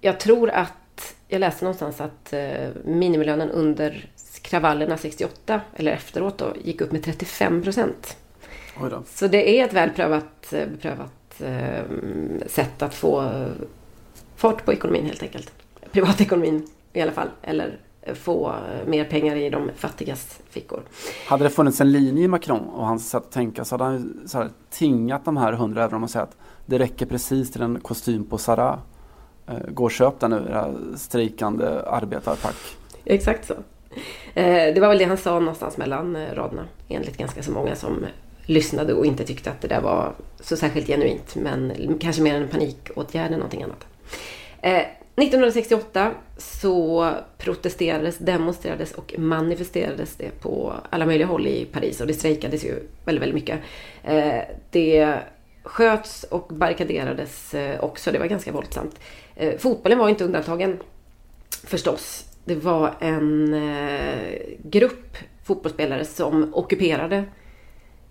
Jag 0.00 0.20
tror 0.20 0.50
att, 0.50 0.72
jag 1.28 1.40
läste 1.40 1.64
någonstans 1.64 2.00
att 2.00 2.34
minimilönen 2.84 3.50
under 3.50 4.10
kravallerna 4.42 4.96
68, 4.96 5.60
eller 5.76 5.92
efteråt 5.92 6.38
då, 6.38 6.52
gick 6.64 6.80
upp 6.80 6.92
med 6.92 7.04
35 7.04 7.62
procent. 7.62 8.16
Så 9.06 9.26
det 9.26 9.60
är 9.60 9.64
ett 9.64 9.72
välprövat 9.72 10.50
beprövat 10.50 11.42
sätt 12.46 12.82
att 12.82 12.94
få 12.94 13.32
fart 14.36 14.64
på 14.64 14.72
ekonomin 14.72 15.06
helt 15.06 15.22
enkelt. 15.22 15.52
Privatekonomin 15.92 16.66
i 16.92 17.00
alla 17.00 17.12
fall. 17.12 17.28
Eller 17.42 17.78
få 18.14 18.54
mer 18.86 19.04
pengar 19.04 19.36
i 19.36 19.50
de 19.50 19.70
fattigas 19.76 20.40
fickor. 20.50 20.82
Hade 21.26 21.44
det 21.44 21.50
funnits 21.50 21.80
en 21.80 21.92
linje 21.92 22.24
i 22.24 22.28
Macron 22.28 22.68
och 22.68 22.86
hans 22.86 23.10
sätt 23.10 23.22
att 23.22 23.32
tänka 23.32 23.64
så 23.64 23.74
hade 23.74 23.84
han 23.84 24.20
så 24.26 24.38
här, 24.38 24.48
tingat 24.70 25.24
de 25.24 25.36
här 25.36 25.52
100 25.52 25.84
euro 25.84 26.02
och 26.02 26.10
sagt 26.10 26.32
att 26.32 26.36
det 26.66 26.78
räcker 26.78 27.06
precis 27.06 27.52
till 27.52 27.62
en 27.62 27.80
kostym 27.80 28.24
på 28.24 28.38
Zara. 28.38 28.78
Eh, 29.46 29.54
Gå 29.68 29.84
och 29.84 29.90
köp 29.90 30.20
den 30.20 30.30
nu, 30.30 30.46
era 30.50 30.74
strejkande 30.96 31.66
arbetarpack. 31.86 32.56
Exakt 33.04 33.46
så. 33.46 33.54
Eh, 34.34 34.74
det 34.74 34.80
var 34.80 34.88
väl 34.88 34.98
det 34.98 35.04
han 35.04 35.16
sa 35.16 35.38
någonstans 35.38 35.76
mellan 35.76 36.16
eh, 36.16 36.34
raderna. 36.34 36.64
Enligt 36.88 37.16
ganska 37.16 37.42
så 37.42 37.52
många 37.52 37.74
som 37.76 38.06
lyssnade 38.46 38.94
och 38.94 39.06
inte 39.06 39.24
tyckte 39.24 39.50
att 39.50 39.60
det 39.60 39.68
där 39.68 39.80
var 39.80 40.12
så 40.40 40.56
särskilt 40.56 40.86
genuint. 40.86 41.34
Men 41.36 41.72
kanske 42.00 42.22
mer 42.22 42.34
en 42.34 42.48
panikåtgärd 42.48 43.32
än 43.32 43.38
någonting 43.38 43.62
annat. 43.62 43.86
1968 45.16 46.10
så 46.38 47.10
protesterades, 47.38 48.18
demonstrerades 48.18 48.92
och 48.92 49.14
manifesterades 49.18 50.16
det 50.16 50.40
på 50.40 50.72
alla 50.90 51.06
möjliga 51.06 51.26
håll 51.26 51.46
i 51.46 51.64
Paris 51.64 52.00
och 52.00 52.06
det 52.06 52.14
strejkades 52.14 52.64
ju 52.64 52.74
väldigt, 53.04 53.22
väldigt 53.22 53.34
mycket. 53.34 53.60
Det 54.70 55.18
sköts 55.62 56.24
och 56.24 56.48
barrikaderades 56.48 57.54
eh, 57.54 57.84
också, 57.84 58.12
det 58.12 58.18
var 58.18 58.26
ganska 58.26 58.52
våldsamt. 58.52 59.00
Eh, 59.34 59.58
fotbollen 59.58 59.98
var 59.98 60.08
inte 60.08 60.24
undantagen 60.24 60.80
förstås. 61.64 62.24
Det 62.44 62.54
var 62.54 62.94
en 63.00 63.54
eh, 63.54 64.38
grupp 64.64 65.16
fotbollsspelare 65.44 66.04
som 66.04 66.54
ockuperade 66.54 67.24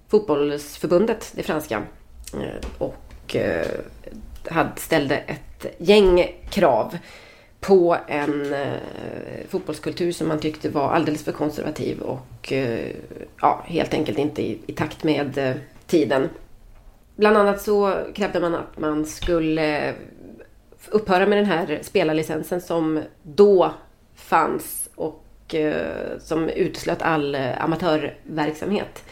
fotbollsförbundet, 0.07 1.31
det 1.35 1.43
franska. 1.43 1.83
Och 2.77 3.35
ställde 4.75 5.17
ett 5.17 5.65
gäng 5.77 6.41
krav 6.49 6.97
på 7.59 7.97
en 8.07 8.55
fotbollskultur 9.49 10.11
som 10.11 10.27
man 10.27 10.39
tyckte 10.39 10.69
var 10.69 10.91
alldeles 10.91 11.23
för 11.23 11.31
konservativ 11.31 11.99
och 12.01 12.53
ja, 13.41 13.63
helt 13.65 13.93
enkelt 13.93 14.17
inte 14.17 14.41
i, 14.41 14.59
i 14.67 14.73
takt 14.73 15.03
med 15.03 15.59
tiden. 15.87 16.29
Bland 17.15 17.37
annat 17.37 17.61
så 17.61 18.03
krävde 18.15 18.39
man 18.39 18.55
att 18.55 18.77
man 18.77 19.05
skulle 19.05 19.93
upphöra 20.89 21.25
med 21.25 21.37
den 21.37 21.45
här 21.45 21.79
spelarlicensen 21.81 22.61
som 22.61 23.01
då 23.23 23.73
fanns 24.15 24.89
och 24.95 25.55
eh, 25.55 26.19
som 26.19 26.49
uteslöt 26.49 27.01
all 27.01 27.35
eh, 27.35 27.63
amatörverksamhet. 27.63 29.03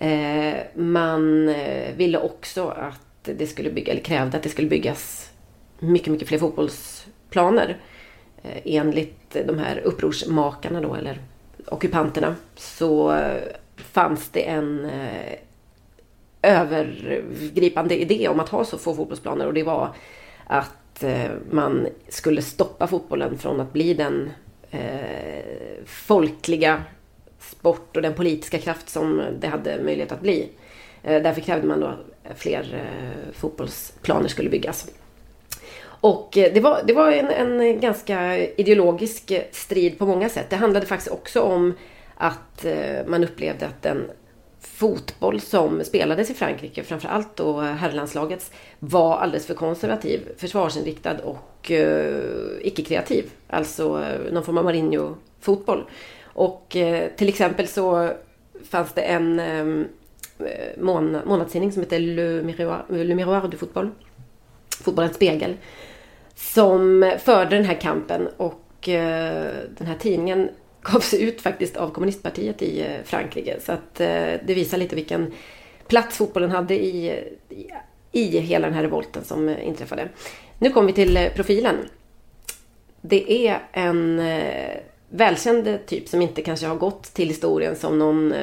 Eh, 0.00 0.54
man 0.74 1.54
ville 1.96 2.18
också 2.18 2.68
att 2.68 2.98
det 3.22 3.46
skulle 3.46 3.70
bygga, 3.70 3.92
eller 3.92 4.02
krävde 4.02 4.36
att 4.36 4.42
det 4.42 4.48
skulle 4.48 4.68
byggas 4.68 5.30
mycket, 5.78 6.08
mycket 6.08 6.28
fler 6.28 6.38
fotbollsplaner. 6.38 7.76
Enligt 8.64 9.36
de 9.46 9.58
här 9.58 9.78
upprorsmakarna 9.84 10.80
då, 10.80 10.94
eller 10.94 11.20
ockupanterna, 11.66 12.36
så 12.56 13.20
fanns 13.76 14.28
det 14.28 14.48
en 14.48 14.90
övergripande 16.42 18.00
idé 18.02 18.28
om 18.28 18.40
att 18.40 18.48
ha 18.48 18.64
så 18.64 18.78
få 18.78 18.94
fotbollsplaner 18.94 19.46
och 19.46 19.54
det 19.54 19.62
var 19.62 19.94
att 20.46 21.02
eh, 21.02 21.30
man 21.50 21.86
skulle 22.08 22.42
stoppa 22.42 22.86
fotbollen 22.86 23.38
från 23.38 23.60
att 23.60 23.72
bli 23.72 23.94
den 23.94 24.30
eh, 24.70 25.84
folkliga 25.86 26.82
sport 27.38 27.96
och 27.96 28.02
den 28.02 28.14
politiska 28.14 28.58
kraft 28.58 28.88
som 28.88 29.22
det 29.40 29.46
hade 29.46 29.82
möjlighet 29.82 30.12
att 30.12 30.20
bli. 30.20 30.48
Eh, 31.02 31.22
därför 31.22 31.40
krävde 31.40 31.66
man 31.66 31.80
då 31.80 31.94
fler 32.34 32.74
eh, 32.74 33.32
fotbollsplaner 33.32 34.28
skulle 34.28 34.50
byggas. 34.50 34.90
Och 35.84 36.38
eh, 36.38 36.52
det 36.54 36.60
var, 36.60 36.82
det 36.84 36.92
var 36.92 37.12
en, 37.12 37.60
en 37.60 37.80
ganska 37.80 38.38
ideologisk 38.38 39.32
strid 39.50 39.98
på 39.98 40.06
många 40.06 40.28
sätt. 40.28 40.50
Det 40.50 40.56
handlade 40.56 40.86
faktiskt 40.86 41.12
också 41.12 41.40
om 41.40 41.74
att 42.14 42.64
eh, 42.64 43.06
man 43.06 43.24
upplevde 43.24 43.66
att 43.66 43.82
den 43.82 44.10
fotboll 44.62 45.40
som 45.40 45.84
spelades 45.84 46.30
i 46.30 46.34
Frankrike, 46.34 46.82
framförallt 46.82 47.36
då 47.36 47.60
herrlandslagets, 47.60 48.50
var 48.78 49.16
alldeles 49.16 49.46
för 49.46 49.54
konservativ, 49.54 50.28
försvarsinriktad 50.36 51.16
och 51.24 51.70
eh, 51.70 52.22
icke-kreativ. 52.60 53.30
Alltså 53.48 54.02
eh, 54.02 54.32
någon 54.32 54.44
form 54.44 54.58
av 54.58 54.64
Mourinho-fotboll. 54.64 55.84
Och 56.24 56.76
eh, 56.76 57.10
till 57.16 57.28
exempel 57.28 57.68
så 57.68 58.10
fanns 58.70 58.92
det 58.92 59.02
en 59.02 59.38
eh, 59.38 59.86
eh 60.48 60.80
mån 60.80 61.18
månadstidning 61.24 61.72
som 61.72 61.82
heter 61.82 61.98
Le 61.98 62.42
Miroir, 62.42 62.84
eh, 62.90 63.04
Le 63.04 63.14
Miroir 63.14 63.48
du 63.48 63.56
Fotboll. 63.56 63.90
Fotbollens 64.84 65.14
spegel. 65.14 65.56
Som 66.34 67.12
förde 67.18 67.56
den 67.56 67.64
här 67.64 67.80
kampen 67.80 68.28
och 68.36 68.58
den 68.84 69.86
här 69.86 69.96
tidningen 69.98 70.48
gavs 70.82 71.14
ut 71.14 71.40
faktiskt 71.40 71.76
av 71.76 71.90
kommunistpartiet 71.90 72.62
i 72.62 72.80
eh, 72.80 73.04
Frankrike. 73.04 73.60
Så 73.60 73.72
att 73.72 74.00
eh, 74.00 74.06
det 74.44 74.54
visar 74.54 74.78
lite 74.78 74.96
vilken 74.96 75.32
plats 75.88 76.16
fotbollen 76.16 76.50
hade 76.50 76.74
i, 76.74 77.06
i, 77.48 77.66
i 78.12 78.38
hela 78.38 78.66
den 78.66 78.74
här 78.74 78.82
revolten 78.82 79.24
som 79.24 79.48
eh, 79.48 79.66
inträffade. 79.66 80.08
Nu 80.58 80.70
kommer 80.70 80.86
vi 80.86 80.92
till 80.92 81.28
profilen. 81.34 81.76
Det 83.00 83.48
är 83.48 83.62
en 83.72 84.22
välkänd 85.08 85.78
typ 85.86 86.08
som 86.08 86.22
inte 86.22 86.42
kanske 86.42 86.66
har 86.66 86.76
gått 86.76 87.02
till 87.02 87.28
historien 87.28 87.76
som 87.76 87.98
någon 87.98 88.34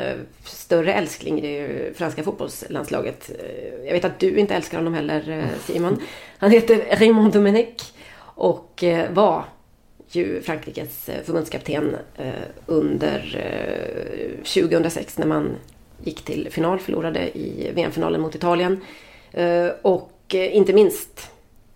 större 0.43 0.93
älskling 0.93 1.41
i 1.41 1.41
det 1.41 1.97
franska 1.97 2.23
fotbollslandslaget. 2.23 3.31
Jag 3.85 3.93
vet 3.93 4.05
att 4.05 4.19
du 4.19 4.37
inte 4.37 4.55
älskar 4.55 4.77
honom 4.77 4.93
heller 4.93 5.47
Simon. 5.65 6.01
Han 6.37 6.51
heter 6.51 6.97
Raymond 6.99 7.33
Domenech 7.33 7.93
och 8.19 8.83
var 9.09 9.45
ju 10.15 10.41
Frankrikes 10.41 11.09
eh, 11.09 11.23
förbundskapten 11.23 11.95
eh, 12.15 12.33
under 12.65 13.45
2006 14.43 15.17
eh, 15.17 15.19
när 15.19 15.27
man 15.27 15.55
gick 16.03 16.21
till 16.21 16.47
final, 16.51 16.79
förlorade 16.79 17.37
i 17.37 17.71
VM-finalen 17.75 18.21
mot 18.21 18.35
Italien. 18.35 18.81
Och 19.81 20.11
inte 20.29 20.73
minst 20.73 21.31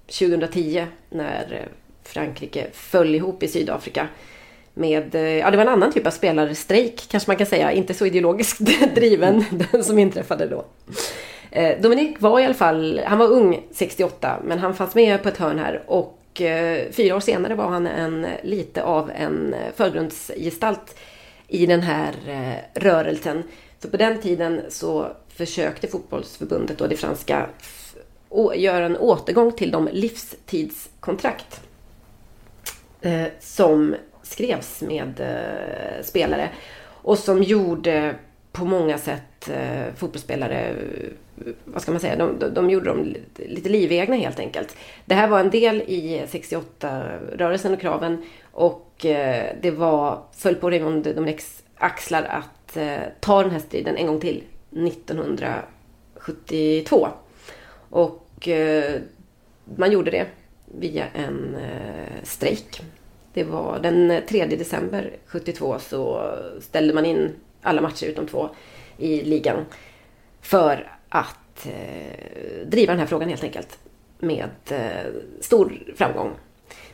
2010 0.05 0.86
när 1.09 1.67
Frankrike 2.03 2.67
föll 2.73 3.15
ihop 3.15 3.43
i 3.43 3.47
Sydafrika 3.47 4.07
med, 4.73 5.15
ja 5.15 5.51
det 5.51 5.57
var 5.57 5.65
en 5.65 5.71
annan 5.71 5.91
typ 5.91 6.07
av 6.07 6.11
spelarstrejk 6.11 7.07
kanske 7.09 7.29
man 7.29 7.38
kan 7.38 7.47
säga, 7.47 7.71
inte 7.71 7.93
så 7.93 8.05
ideologiskt 8.05 8.59
driven 8.95 9.45
den 9.71 9.84
som 9.84 9.99
inträffade 9.99 10.47
då. 10.47 10.65
Dominik 11.81 12.21
var 12.21 12.39
i 12.39 12.45
alla 12.45 12.53
fall, 12.53 13.01
han 13.05 13.17
var 13.17 13.27
ung 13.27 13.63
68 13.71 14.39
men 14.43 14.59
han 14.59 14.75
fanns 14.75 14.95
med 14.95 15.23
på 15.23 15.29
ett 15.29 15.38
hörn 15.38 15.59
här 15.59 15.84
och 15.88 16.22
och 16.34 16.41
eh, 16.41 16.91
fyra 16.91 17.15
år 17.15 17.19
senare 17.19 17.55
var 17.55 17.67
han 17.67 17.88
en, 17.88 18.27
lite 18.43 18.84
av 18.84 19.11
en 19.15 19.53
eh, 19.53 19.73
förgrundsgestalt 19.75 20.95
i 21.47 21.65
den 21.65 21.81
här 21.81 22.13
eh, 22.27 22.79
rörelsen. 22.81 23.43
Så 23.79 23.89
på 23.89 23.97
den 23.97 24.21
tiden 24.21 24.61
så 24.69 25.07
försökte 25.27 25.88
fotbollsförbundet 25.88 26.81
och 26.81 26.89
det 26.89 26.97
franska 26.97 27.49
göra 28.55 28.86
en 28.86 28.97
återgång 28.97 29.51
till 29.51 29.71
de 29.71 29.89
livstidskontrakt 29.91 31.61
som 33.39 33.95
skrevs 34.23 34.81
med 34.81 35.21
spelare 36.03 36.49
och 36.86 37.19
som 37.19 37.43
gjorde 37.43 38.15
på 38.51 38.65
många 38.65 38.97
sätt 38.97 39.49
fotbollsspelare 39.95 40.75
vad 41.65 41.81
ska 41.81 41.91
man 41.91 42.01
säga, 42.01 42.15
de, 42.15 42.39
de, 42.39 42.53
de 42.53 42.69
gjorde 42.69 42.86
dem 42.86 43.15
lite 43.36 43.69
livegna 43.69 44.15
helt 44.15 44.39
enkelt. 44.39 44.75
Det 45.05 45.15
här 45.15 45.27
var 45.27 45.39
en 45.39 45.49
del 45.49 45.81
i 45.81 46.23
68-rörelsen 46.27 47.73
och 47.73 47.81
kraven 47.81 48.23
och 48.51 49.05
eh, 49.05 49.55
det 49.61 49.71
var, 49.71 50.23
föll 50.31 50.55
på 50.55 50.69
Raymond 50.69 51.15
Domenechs 51.15 51.63
axlar 51.75 52.23
att 52.23 52.77
eh, 52.77 52.97
ta 53.19 53.41
den 53.41 53.51
här 53.51 53.59
striden 53.59 53.97
en 53.97 54.07
gång 54.07 54.19
till 54.19 54.43
1972. 54.71 57.07
Och 57.89 58.47
eh, 58.47 59.01
man 59.75 59.91
gjorde 59.91 60.11
det 60.11 60.25
via 60.65 61.05
en 61.13 61.55
eh, 61.55 62.23
strejk. 62.23 62.81
Det 63.34 63.43
var 63.43 63.79
den 63.79 64.21
3 64.29 64.45
december 64.45 65.11
72 65.25 65.79
så 65.79 66.34
ställde 66.61 66.93
man 66.93 67.05
in 67.05 67.31
alla 67.61 67.81
matcher 67.81 68.05
utom 68.05 68.27
två 68.27 68.49
i 68.97 69.23
ligan. 69.23 69.65
För 70.41 70.91
att 71.14 71.66
eh, 71.66 72.68
driva 72.68 72.91
den 72.91 72.99
här 72.99 73.05
frågan 73.05 73.30
helt 73.30 73.43
enkelt. 73.43 73.78
Med 74.20 74.49
eh, 74.70 75.11
stor 75.41 75.84
framgång. 75.95 76.32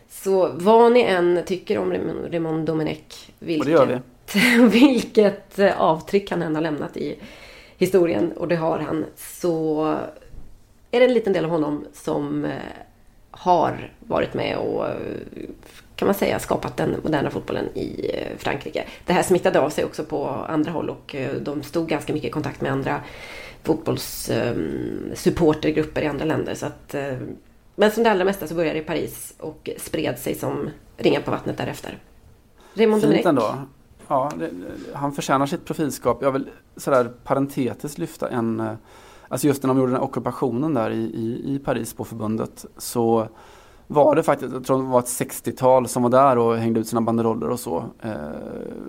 Så 0.10 0.52
vad 0.54 0.92
ni 0.92 1.02
än 1.02 1.44
tycker 1.46 1.78
om 1.78 1.94
Raymond 2.32 2.66
Domenech, 2.66 3.32
vilket, 3.40 4.02
vilket 4.72 5.60
eh, 5.60 5.82
avtryck 5.82 6.32
han 6.32 6.42
än 6.42 6.56
har 6.56 6.62
lämnat 6.62 6.98
i 6.98 7.20
historien, 7.78 8.32
och 8.32 8.48
det 8.48 8.56
har 8.56 8.80
han, 8.80 9.06
så 9.16 9.84
är 10.92 11.00
det 11.00 11.06
en 11.06 11.14
liten 11.14 11.34
del 11.34 11.46
av 11.46 11.52
honom 11.52 11.86
som 11.94 12.46
eh, 12.46 12.52
har 13.32 13.92
varit 14.00 14.34
med 14.34 14.58
och 14.58 14.88
eh, 14.88 14.96
kan 15.96 16.06
man 16.06 16.16
säga 16.16 16.40
skapat 16.40 16.78
den 16.78 16.96
moderna 17.04 17.30
fotbollen 17.30 17.66
i 17.78 18.12
Frankrike. 18.38 18.84
Det 19.06 19.14
här 19.14 19.24
smittade 19.24 19.60
av 19.60 19.70
sig 19.70 19.86
också 19.86 20.04
på 20.04 20.28
andra 20.28 20.72
håll 20.72 20.90
och 20.90 21.16
de 21.42 21.64
stod 21.64 21.90
ganska 21.90 22.14
mycket 22.14 22.28
i 22.28 22.32
kontakt 22.32 22.62
med 22.62 22.72
andra 22.72 23.02
fotbollssupportergrupper 23.64 26.02
i 26.02 26.08
andra 26.08 26.26
länder. 26.26 26.56
Så 26.56 26.66
att, 26.66 26.96
eh, 26.96 27.14
men 27.76 27.92
som 27.92 28.04
det 28.04 28.12
allra 28.12 28.26
mesta 28.26 28.48
så 28.48 28.56
började 28.56 28.80
det 28.80 28.84
i 28.84 28.86
Paris 28.86 29.34
och 29.40 29.70
spred 29.78 30.20
sig 30.20 30.36
som 30.36 30.70
ringar 30.98 31.22
på 31.22 31.32
vattnet 31.32 31.58
därefter. 31.58 31.98
Raymond 32.74 33.02
Fint 33.02 33.26
ändå. 33.26 33.56
Ja, 34.08 34.32
det, 34.40 34.50
han 34.94 35.12
förtjänar 35.12 35.46
sitt 35.46 35.66
profilskap. 35.66 36.18
Jag 36.22 36.32
vill 36.32 36.50
sådär 36.78 37.12
parentetiskt 37.24 37.98
lyfta 37.98 38.30
en 38.30 38.60
eh, 38.60 38.74
Alltså 39.30 39.48
just 39.48 39.64
när 39.64 39.68
de 39.68 39.78
gjorde 39.78 39.92
den 39.92 40.02
ockupationen 40.02 40.74
där 40.74 40.92
i, 40.92 41.02
i, 41.02 41.56
i 41.56 41.60
Paris 41.60 41.94
på 41.94 42.06
förbundet 42.06 42.66
så 42.78 43.28
var 43.88 44.16
det 44.16 44.24
faktiskt, 44.24 44.54
jag 44.54 44.66
tror 44.66 44.78
det 44.78 44.84
var 44.84 45.00
ett 45.00 45.06
60-tal 45.06 45.88
som 45.88 46.04
var 46.04 46.10
där 46.10 46.38
och 46.38 46.58
hängde 46.58 46.80
ut 46.80 46.88
sina 46.88 47.02
banderoller 47.02 47.50
och 47.50 47.60
så. 47.60 47.86
Eh, 48.02 48.12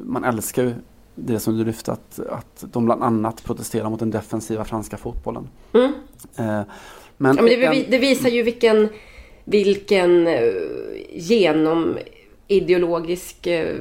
man 0.03 0.25
älskar 0.25 0.63
ju 0.63 0.75
det 1.15 1.41
som 1.41 1.59
du 1.59 1.65
lyfte 1.65 1.93
att, 1.93 2.21
att 2.29 2.65
de 2.73 2.85
bland 2.85 3.03
annat 3.03 3.45
protesterar 3.45 3.91
mot 3.91 4.01
den 4.01 4.11
defensiva 4.11 4.65
franska 4.65 4.97
fotbollen. 4.97 5.49
Mm. 5.75 5.93
Eh, 6.37 6.63
men, 7.17 7.37
ja, 7.37 7.43
men 7.43 7.47
det, 7.47 7.87
det, 7.91 7.99
visar 7.99 8.29
ju 8.29 8.43
vilken, 8.43 8.89
vilken 9.45 10.27
uh, 10.27 10.53
genomideologisk 11.15 13.47
uh, 13.47 13.75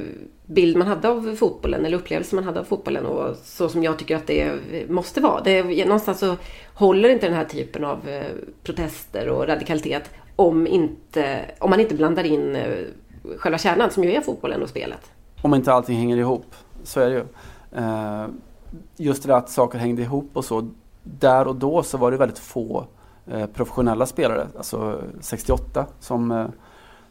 bild 0.45 0.77
man 0.77 0.87
hade 0.87 1.09
av 1.09 1.35
fotbollen 1.35 1.85
eller 1.85 1.97
upplevelse 1.97 2.35
man 2.35 2.43
hade 2.43 2.59
av 2.59 2.63
fotbollen 2.63 3.05
och 3.05 3.35
så 3.43 3.69
som 3.69 3.83
jag 3.83 3.99
tycker 3.99 4.15
att 4.15 4.27
det 4.27 4.51
måste 4.89 5.21
vara. 5.21 5.41
Det, 5.41 5.85
någonstans 5.85 6.19
så 6.19 6.35
håller 6.73 7.09
inte 7.09 7.25
den 7.25 7.35
här 7.35 7.45
typen 7.45 7.85
av 7.85 8.07
uh, 8.07 8.21
protester 8.63 9.29
och 9.29 9.47
radikalitet 9.47 10.09
om, 10.35 10.67
inte, 10.67 11.45
om 11.59 11.69
man 11.69 11.79
inte 11.79 11.95
blandar 11.95 12.23
in 12.23 12.57
själva 13.37 13.57
kärnan 13.57 13.91
som 13.91 14.03
ju 14.03 14.13
är 14.13 14.21
fotbollen 14.21 14.61
och 14.61 14.69
spelet. 14.69 15.11
Om 15.41 15.53
inte 15.53 15.73
allting 15.73 15.97
hänger 15.97 16.17
ihop 16.17 16.45
så 16.83 16.99
är 16.99 17.09
det 17.09 17.15
ju. 17.15 17.25
Eh, 17.71 18.27
just 18.97 19.23
det 19.23 19.29
där 19.29 19.37
att 19.37 19.49
saker 19.49 19.79
hängde 19.79 20.01
ihop 20.01 20.29
och 20.33 20.45
så. 20.45 20.69
Där 21.03 21.47
och 21.47 21.55
då 21.55 21.83
så 21.83 21.97
var 21.97 22.11
det 22.11 22.17
väldigt 22.17 22.39
få 22.39 22.85
eh, 23.27 23.45
professionella 23.45 24.05
spelare, 24.05 24.47
alltså 24.57 25.01
68, 25.19 25.85
som, 25.99 26.31
eh, 26.31 26.47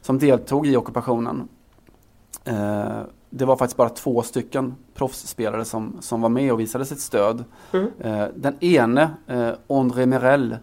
som 0.01 0.19
deltog 0.19 0.67
i 0.67 0.77
ockupationen. 0.77 1.49
Det 3.31 3.45
var 3.45 3.57
faktiskt 3.57 3.77
bara 3.77 3.89
två 3.89 4.23
stycken 4.23 4.75
proffsspelare 4.95 5.65
som, 5.65 5.97
som 6.01 6.21
var 6.21 6.29
med 6.29 6.53
och 6.53 6.61
visade 6.61 6.85
sitt 6.85 7.01
stöd. 7.01 7.45
Mm. 7.73 7.91
Den 8.35 8.65
ene, 8.65 9.11
André 9.69 10.07
Merel, 10.07 10.57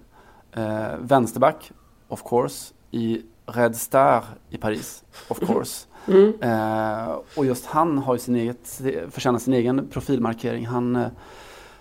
vänsterback, 0.99 1.71
of 2.07 2.23
course, 2.29 2.73
i 2.91 3.21
Red 3.45 3.75
Star 3.75 4.23
i 4.49 4.57
Paris, 4.57 5.03
of 5.27 5.39
course. 5.39 5.87
Mm. 6.07 6.33
Eh, 6.41 7.15
och 7.37 7.45
just 7.45 7.65
han 7.65 7.97
har 7.97 8.13
ju 8.15 8.19
sin 8.19 8.35
eget, 8.35 8.81
förtjänar 9.09 9.39
sin 9.39 9.53
egen 9.53 9.87
profilmarkering. 9.87 10.65
Han, 10.65 10.95
eh, 10.95 11.07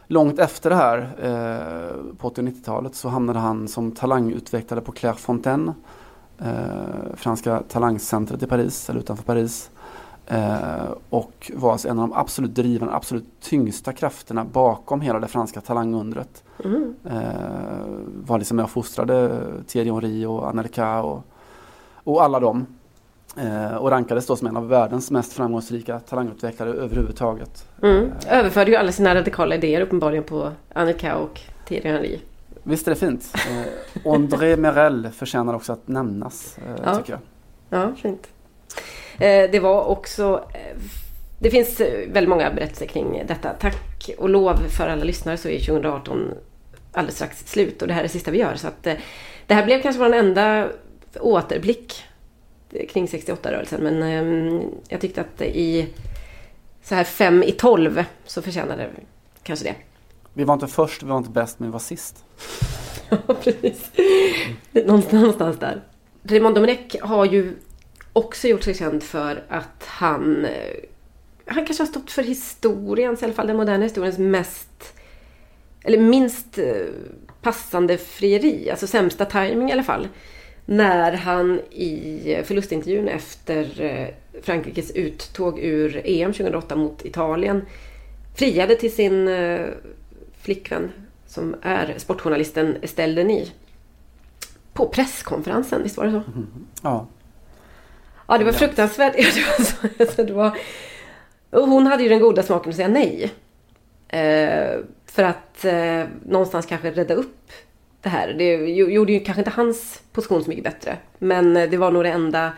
långt 0.07 0.39
efter 0.39 0.71
det 0.71 0.77
här, 0.77 0.99
eh, 1.23 2.17
på 2.19 2.29
80 2.29 2.41
och 2.41 2.45
90-talet, 2.45 2.95
så 2.95 3.09
hamnade 3.09 3.39
han 3.39 3.69
som 3.69 3.93
talangutvecklare 3.93 4.81
på 4.81 4.93
Clairefontaine, 4.93 5.75
eh, 6.39 7.15
franska 7.17 7.63
talangcentret 7.69 8.43
i 8.43 8.47
Paris, 8.47 8.91
eller 8.91 9.01
utanför 9.01 9.25
Paris. 9.25 9.71
Eh, 10.27 10.91
och 11.11 11.53
var 11.55 11.73
alltså 11.73 11.89
en 11.89 11.99
av 11.99 12.09
de 12.09 12.17
absolut 12.17 12.55
drivande, 12.55 12.95
absolut 12.95 13.41
tyngsta 13.41 13.93
krafterna 13.93 14.45
bakom 14.45 15.01
hela 15.01 15.21
det 15.21 15.29
franska 15.29 15.61
talangundret. 15.61 16.45
Mm. 16.65 16.95
Var 18.27 18.39
liksom 18.39 18.57
med 18.57 18.65
och 18.65 18.71
fostrade 18.71 19.41
Thierry 19.67 19.91
Henry 19.91 20.27
och 20.27 20.49
Anelka 20.49 21.03
och, 21.03 21.23
och 22.05 22.23
alla 22.23 22.41
dem. 22.41 22.67
Eh, 23.37 23.75
och 23.77 23.91
rankades 23.91 24.27
då 24.27 24.37
som 24.37 24.47
en 24.47 24.57
av 24.57 24.69
världens 24.69 25.11
mest 25.11 25.33
framgångsrika 25.33 25.99
talangutvecklare 26.01 26.71
överhuvudtaget. 26.71 27.69
Mm. 27.83 28.11
Överförde 28.29 28.71
ju 28.71 28.77
alla 28.77 28.93
sina 28.93 29.15
radikala 29.15 29.55
idéer 29.55 29.81
uppenbarligen 29.81 30.25
på 30.25 30.51
Annika 30.73 31.17
och 31.17 31.41
Thierry 31.69 31.89
Henry. 31.89 32.19
Visst 32.63 32.87
är 32.87 32.91
det 32.91 32.97
fint. 32.97 33.35
Eh, 33.35 34.13
André 34.13 34.57
Merel 34.57 35.09
förtjänar 35.11 35.55
också 35.55 35.73
att 35.73 35.89
nämnas, 35.89 36.59
eh, 36.59 36.83
Ja. 36.85 36.97
tycker 36.97 37.13
jag. 37.13 37.21
Ja, 37.81 37.93
fint. 38.03 38.29
Eh, 39.19 39.51
det 39.51 39.61
var 39.61 39.85
också... 39.85 40.45
Eh, 40.55 40.77
det 41.39 41.51
finns 41.51 41.81
eh, 41.81 42.09
väldigt 42.13 42.29
många 42.29 42.51
berättelser 42.51 42.87
kring 42.87 43.23
detta. 43.29 43.51
Tack 43.61 44.11
och 44.19 44.29
lov 44.29 44.55
för 44.57 44.89
alla 44.89 45.05
lyssnare 45.05 45.37
så 45.37 45.49
är 45.49 45.59
2018 45.59 46.31
alldeles 46.93 47.17
strax 47.17 47.51
slut 47.51 47.83
och 47.83 47.89
det 47.89 47.95
här 47.95 48.01
är 48.01 48.05
det 48.05 48.09
sista 48.09 48.31
vi 48.31 48.39
gör. 48.39 48.55
Så 48.55 48.69
att, 48.69 48.87
eh, 48.87 48.95
det 49.47 49.55
här 49.55 49.65
blev 49.65 49.83
kanske 49.83 50.03
vår 50.03 50.15
enda 50.15 50.69
återblick 51.21 52.03
kring 52.89 53.07
68-rörelsen. 53.07 53.81
Men 53.83 54.03
eh, 54.03 54.63
jag 54.89 55.01
tyckte 55.01 55.21
att 55.21 55.43
i 55.43 55.87
så 56.83 56.95
här 56.95 57.05
fem 57.05 57.43
i 57.43 57.53
tolv 57.53 58.05
så 58.27 58.43
förtjänade 58.43 58.91
kanske 59.43 59.65
det. 59.65 59.75
Vi 60.33 60.45
var 60.45 60.55
inte 60.55 60.67
först, 60.67 61.03
vi 61.03 61.07
var 61.07 61.19
inte 61.19 61.31
bäst, 61.31 61.59
men 61.59 61.69
vi 61.69 61.73
var 61.73 61.79
sist. 61.81 62.25
Ja, 63.11 63.35
precis. 63.35 63.91
Någonstans, 64.73 65.13
någonstans 65.13 65.59
där. 65.59 65.83
Raymond 66.23 66.55
Domenech 66.55 66.97
har 67.03 67.25
ju 67.25 67.53
också 68.13 68.49
gjort 68.49 68.63
sig 68.63 68.75
känd 68.75 69.03
för 69.03 69.45
att 69.49 69.85
han... 69.87 70.45
eh, 70.45 70.51
Han 71.47 71.67
kanske 71.67 71.83
har 71.83 71.89
stått 71.89 72.11
för 72.11 72.23
historiens, 72.23 73.23
i 73.23 73.25
alla 73.25 73.35
fall 73.35 73.47
den 73.47 73.57
moderna 73.57 73.85
historiens 73.85 74.19
mest... 74.19 74.95
Eller 75.85 75.99
minst 75.99 76.59
eh, 76.59 76.87
passande 77.43 77.99
frieri. 77.99 78.71
Alltså 78.71 78.87
sämsta 78.87 79.25
timing 79.25 79.69
i 79.69 79.73
alla 79.73 79.83
fall. 79.83 80.09
När 80.67 81.13
han 81.13 81.61
i 81.71 82.43
förlustintervjun 82.45 83.09
efter 83.09 83.81
eh, 83.81 84.09
Frankrikes 84.43 84.91
uttåg 84.91 85.59
ur 85.59 86.03
EM 86.05 86.33
2008 86.33 86.77
mot 86.77 87.05
Italien 87.05 87.63
friade 88.35 88.77
till 88.77 88.95
sin 88.95 89.29
eh, 89.29 89.67
flickvän 90.41 90.93
som 91.27 91.57
är 91.63 91.95
sportjournalisten 91.97 92.77
Estelle 92.83 93.15
Denis. 93.15 93.53
På 94.73 94.89
presskonferensen, 94.89 95.83
visst 95.83 95.97
var 95.97 96.05
det 96.05 96.13
så? 96.13 96.23
Ja. 96.83 97.07
Ja, 98.29 98.39
det 98.39 98.45
var 98.45 98.53
fruktansvärt. 98.53 99.15
Ja, 99.99 100.25
det 100.25 100.33
var 100.33 100.59
hon 101.51 101.87
hade 101.87 102.03
ju 102.03 102.09
den 102.09 102.21
goda 102.21 102.43
smaken 102.43 102.71
att 102.71 102.77
säga 102.77 102.89
nej. 102.89 103.33
Eh, 104.09 104.79
för 105.07 105.23
att 105.23 105.65
någonstans 106.27 106.67
kanske 106.67 106.91
rädda 106.91 107.15
upp 107.15 107.51
det 108.05 108.11
här. 108.11 108.33
Det 108.33 108.55
gjorde 108.71 109.13
ju 109.13 109.21
kanske 109.21 109.41
inte 109.41 109.51
hans 109.51 110.03
position 110.13 110.45
så 110.45 110.49
mycket 110.49 110.65
bättre. 110.65 110.97
Men 111.19 111.57
eh, 111.57 111.71
det 111.71 111.77
var 111.77 111.91
nog 111.91 112.05
det 112.05 112.11
enda 112.11 112.53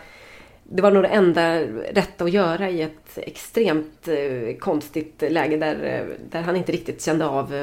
det 0.68 0.82
var 0.82 0.90
nog 0.90 1.02
det 1.02 1.08
enda 1.08 1.60
rätta 1.92 2.24
att 2.24 2.32
göra 2.32 2.70
i 2.70 2.82
ett 2.82 3.18
extremt 3.18 4.08
eh, 4.08 4.56
konstigt 4.58 5.22
läge 5.28 5.56
där, 5.56 5.84
eh, 5.84 6.16
där 6.30 6.42
han 6.42 6.56
inte 6.56 6.72
riktigt 6.72 7.02
kände 7.02 7.26
av, 7.26 7.54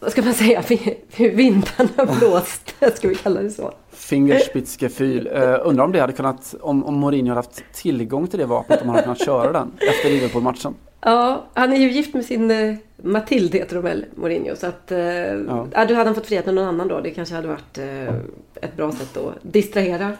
vad 0.00 0.12
ska 0.12 0.22
man 0.22 0.34
säga, 0.34 0.62
hur 1.14 1.30
vindarna 1.30 2.14
blåste, 2.18 2.90
ska 2.96 3.08
vi 3.08 3.14
kalla 3.14 3.42
det 3.42 3.50
så. 3.50 3.74
Fingerspitzgefühl. 3.90 5.28
Uh, 5.28 5.58
undrar 5.62 5.84
om 5.84 5.92
det 5.92 6.00
hade 6.00 6.12
kunnat, 6.12 6.54
om, 6.60 6.84
om 6.84 6.94
Mourinho 6.94 7.28
hade 7.28 7.38
haft 7.38 7.64
tillgång 7.74 8.26
till 8.26 8.38
det 8.38 8.46
vapnet, 8.46 8.82
om 8.82 8.88
han 8.88 8.96
hade 8.96 9.02
kunnat 9.02 9.24
köra 9.24 9.52
den 9.52 9.72
efter 9.80 10.10
Liverpool-matchen. 10.10 10.74
Ja, 11.04 11.46
han 11.54 11.72
är 11.72 11.76
ju 11.76 11.90
gift 11.90 12.14
med 12.14 12.24
sin 12.24 12.50
eh, 12.50 12.74
Matilde 12.96 13.58
heter 13.58 13.76
hon 13.76 13.84
väl, 13.84 14.04
Mourinho. 14.14 14.56
Så 14.56 14.66
att, 14.66 14.92
eh, 14.92 14.98
ja. 15.00 15.66
då 15.72 15.78
hade 15.78 15.94
han 16.04 16.14
fått 16.14 16.26
frihet 16.26 16.46
med 16.46 16.54
någon 16.54 16.68
annan 16.68 16.88
då. 16.88 17.00
Det 17.00 17.10
kanske 17.10 17.34
hade 17.34 17.48
varit 17.48 17.78
eh, 17.78 18.14
ett 18.62 18.76
bra 18.76 18.92
sätt 18.92 19.16
att 19.16 19.34
distrahera 19.42 20.12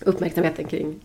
uppmärksamheten 0.00 0.64
kring, 0.64 1.00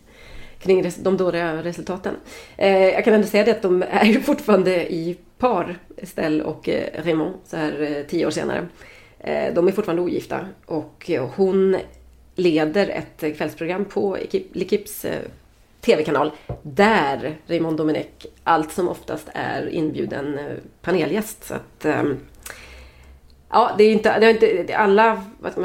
kring 0.60 0.84
res- 0.84 1.04
de 1.04 1.18
dåliga 1.18 1.64
resultaten. 1.64 2.16
Eh, 2.58 2.78
jag 2.90 3.04
kan 3.06 3.14
ändå 3.14 3.28
säga 3.28 3.44
det 3.44 3.52
att 3.52 3.62
de 3.62 3.84
är 3.90 4.06
ju 4.06 4.22
fortfarande 4.22 4.94
i 4.94 5.18
par, 5.38 5.78
Estelle 5.98 6.44
och 6.44 6.70
eh, 6.70 7.04
Raymond, 7.04 7.36
så 7.46 7.58
här 7.58 7.82
eh, 7.98 8.04
tio 8.08 8.26
år 8.26 8.32
senare. 8.32 8.68
Eh, 9.20 9.54
de 9.54 9.68
är 9.68 9.72
fortfarande 9.72 10.02
ogifta 10.02 10.40
och 10.66 11.10
eh, 11.10 11.30
hon 11.36 11.78
leder 12.36 12.88
ett 12.90 13.38
kvällsprogram 13.38 13.86
på 13.86 14.18
L'Equipes 14.54 15.06
TV-kanal 15.82 16.32
där 16.64 17.36
Raymond 17.48 17.78
Domenech 17.78 18.08
allt 18.44 18.72
som 18.72 18.90
oftast 18.90 19.30
är 19.34 19.70
inbjuden 19.70 20.38
eh, 20.40 20.46
panelgäst. 20.82 21.44
Så 21.44 21.54
att, 21.54 21.86
ehm, 21.86 22.18
ja, 23.50 23.76
det 23.78 23.84
är 23.84 23.92
inte, 23.92 24.20
det 24.20 24.26
har 24.26 24.34
inte 24.34 24.64
det- 24.64 24.74
alla, 24.74 25.24
man 25.40 25.52
ska 25.52 25.62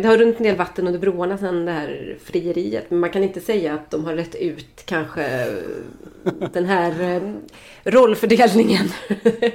det 0.00 0.08
har 0.08 0.16
runt 0.18 0.36
en 0.36 0.42
del 0.44 0.56
vatten 0.56 0.86
under 0.86 1.00
broarna 1.00 1.38
sedan 1.38 1.64
det 1.64 1.72
här 1.72 2.16
frieriet. 2.24 2.84
Men 2.90 3.00
man 3.00 3.10
kan 3.10 3.22
inte 3.22 3.40
säga 3.40 3.74
att 3.74 3.90
de 3.90 4.04
har 4.04 4.14
rätt 4.14 4.34
ut 4.34 4.82
kanske 4.86 5.24
eh, 5.24 5.52
den 6.52 6.64
här 6.66 7.02
eh, 7.16 7.22
rollfördelningen. 7.90 8.88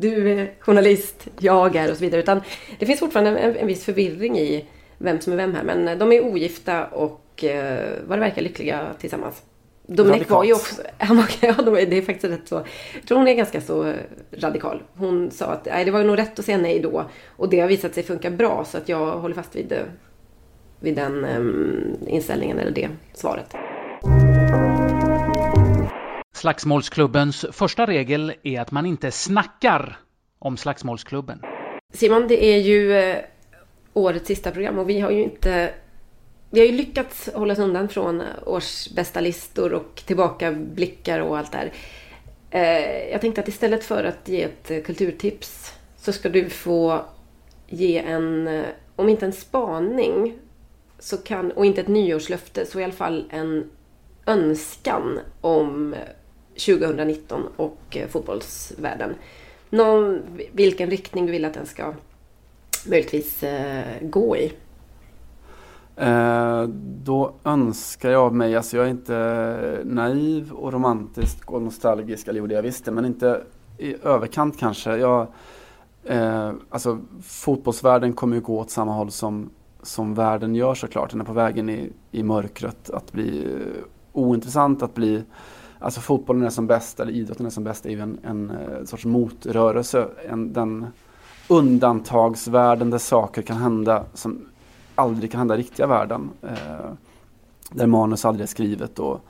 Du 0.00 0.32
är 0.40 0.54
journalist, 0.60 1.26
jag 1.38 1.76
är 1.76 1.90
och 1.90 1.96
så 1.96 2.00
vidare. 2.04 2.20
Utan 2.20 2.40
det 2.78 2.86
finns 2.86 3.00
fortfarande 3.00 3.40
en, 3.40 3.56
en 3.56 3.66
viss 3.66 3.84
förvirring 3.84 4.38
i 4.38 4.64
vem 4.98 5.20
som 5.20 5.32
är 5.32 5.36
vem 5.36 5.54
här. 5.54 5.62
Men 5.62 5.98
de 5.98 6.12
är 6.12 6.24
ogifta 6.24 6.86
och 6.86 7.20
eh, 7.44 7.90
vad 8.06 8.18
det 8.18 8.20
verkar 8.20 8.42
lyckliga 8.42 8.94
tillsammans. 8.98 9.42
Dominic 9.86 10.30
var 10.30 10.44
ju 10.44 10.52
också... 10.52 10.82
Han 10.98 11.16
var, 11.16 11.26
ja, 11.40 11.52
det 11.86 11.98
är 11.98 12.02
faktiskt 12.02 12.32
rätt 12.32 12.48
så... 12.48 12.54
Jag 12.94 13.06
tror 13.08 13.18
hon 13.18 13.28
är 13.28 13.34
ganska 13.34 13.60
så 13.60 13.94
radikal. 14.32 14.82
Hon 14.94 15.30
sa 15.30 15.46
att 15.46 15.64
nej, 15.64 15.84
det 15.84 15.90
var 15.90 16.04
nog 16.04 16.18
rätt 16.18 16.38
att 16.38 16.44
säga 16.44 16.58
nej 16.58 16.80
då. 16.80 17.04
Och 17.36 17.48
det 17.48 17.60
har 17.60 17.68
visat 17.68 17.94
sig 17.94 18.02
funka 18.02 18.30
bra. 18.30 18.64
Så 18.64 18.78
att 18.78 18.88
jag 18.88 19.18
håller 19.18 19.34
fast 19.34 19.56
vid, 19.56 19.72
eh, 19.72 19.78
vid 20.80 20.94
den 20.94 21.24
ehm, 21.24 21.96
inställningen 22.06 22.58
eller 22.58 22.70
det 22.70 22.88
svaret. 23.14 23.54
Slagsmålsklubbens 26.36 27.46
första 27.52 27.86
regel 27.86 28.32
är 28.42 28.60
att 28.60 28.70
man 28.70 28.86
inte 28.86 29.10
snackar 29.10 29.98
om 30.38 30.56
slagsmålsklubben. 30.56 31.42
Simon, 31.92 32.28
det 32.28 32.44
är 32.44 32.58
ju 32.58 32.92
eh, 32.92 33.16
årets 33.92 34.26
sista 34.26 34.50
program 34.50 34.78
och 34.78 34.88
vi 34.88 35.00
har 35.00 35.10
ju 35.10 35.22
inte... 35.22 35.70
Vi 36.50 36.60
har 36.60 36.66
ju 36.66 36.72
lyckats 36.72 37.28
hålla 37.34 37.52
oss 37.52 37.58
undan 37.58 37.88
från 37.88 38.22
årsbästa 38.46 39.20
listor 39.20 39.72
och 39.72 40.02
tillbakablickar 40.06 41.20
och 41.20 41.38
allt 41.38 41.52
där. 41.52 41.72
här. 42.50 43.10
jag 43.12 43.20
tänkte 43.20 43.40
att 43.40 43.48
istället 43.48 43.84
för 43.84 44.04
att 44.04 44.28
ge 44.28 44.42
ett 44.42 44.86
kulturtips 44.86 45.72
så 45.96 46.12
ska 46.12 46.28
du 46.28 46.50
få 46.50 47.04
ge 47.66 47.98
en, 47.98 48.48
eh, 48.48 48.64
om 48.96 49.08
inte 49.08 49.26
en 49.26 49.32
spaning 49.32 50.38
så 50.98 51.16
kan, 51.16 51.50
och 51.50 51.66
inte 51.66 51.80
ett 51.80 51.88
nyårslöfte, 51.88 52.66
så 52.66 52.80
i 52.80 52.84
alla 52.84 52.92
fall 52.92 53.28
en 53.30 53.70
önskan 54.26 55.20
om 55.40 55.94
2019 56.66 57.42
och 57.56 57.96
eh, 57.96 58.08
fotbollsvärlden. 58.08 59.14
Någon, 59.70 60.22
vilken 60.52 60.90
riktning 60.90 61.26
du 61.26 61.32
vill 61.32 61.44
att 61.44 61.54
den 61.54 61.66
ska 61.66 61.94
möjligtvis 62.86 63.44
gå 64.00 64.36
i. 64.36 64.52
Eh, 66.00 66.62
då 67.02 67.32
önskar 67.44 68.10
jag 68.10 68.34
mig, 68.34 68.56
alltså 68.56 68.76
jag 68.76 68.86
är 68.86 68.90
inte 68.90 69.82
naiv 69.84 70.52
och 70.52 70.72
romantisk 70.72 71.50
och 71.50 71.62
nostalgisk, 71.62 72.28
eller 72.28 72.40
jo 72.40 72.46
det 72.46 72.54
jag 72.54 72.62
visste, 72.62 72.90
men 72.90 73.04
inte 73.04 73.42
i 73.78 73.94
överkant 74.02 74.58
kanske. 74.58 74.96
Jag, 74.96 75.26
eh, 76.04 76.52
alltså 76.70 76.98
fotbollsvärlden 77.22 78.12
kommer 78.12 78.36
ju 78.36 78.42
gå 78.42 78.58
åt 78.58 78.70
samma 78.70 78.92
håll 78.92 79.10
som, 79.10 79.50
som 79.82 80.14
världen 80.14 80.54
gör 80.54 80.74
såklart. 80.74 81.10
Den 81.10 81.20
är 81.20 81.24
på 81.24 81.32
vägen 81.32 81.68
i, 81.68 81.92
i 82.10 82.22
mörkret, 82.22 82.90
att 82.90 83.12
bli 83.12 83.44
eh, 83.44 83.82
ointressant, 84.12 84.82
att 84.82 84.94
bli 84.94 85.22
Alltså 85.80 86.00
fotbollen 86.00 86.42
är 86.42 86.50
som 86.50 86.66
bäst, 86.66 87.00
eller 87.00 87.12
idrotten 87.12 87.46
är 87.46 87.50
som 87.50 87.64
bäst, 87.64 87.86
är 87.86 87.90
ju 87.90 88.00
en, 88.00 88.18
en 88.22 88.50
eh, 88.50 88.84
sorts 88.84 89.04
motrörelse. 89.04 90.08
En, 90.28 90.52
den 90.52 90.86
undantagsvärlden 91.48 92.90
där 92.90 92.98
saker 92.98 93.42
kan 93.42 93.56
hända 93.56 94.04
som 94.14 94.46
aldrig 94.98 95.30
kan 95.30 95.38
hända 95.38 95.54
i 95.54 95.58
riktiga 95.58 95.86
världen. 95.86 96.30
Eh, 96.42 96.90
där 97.70 97.86
manus 97.86 98.24
aldrig 98.24 98.42
är 98.42 98.48
skrivet 98.48 98.98
och, 98.98 99.20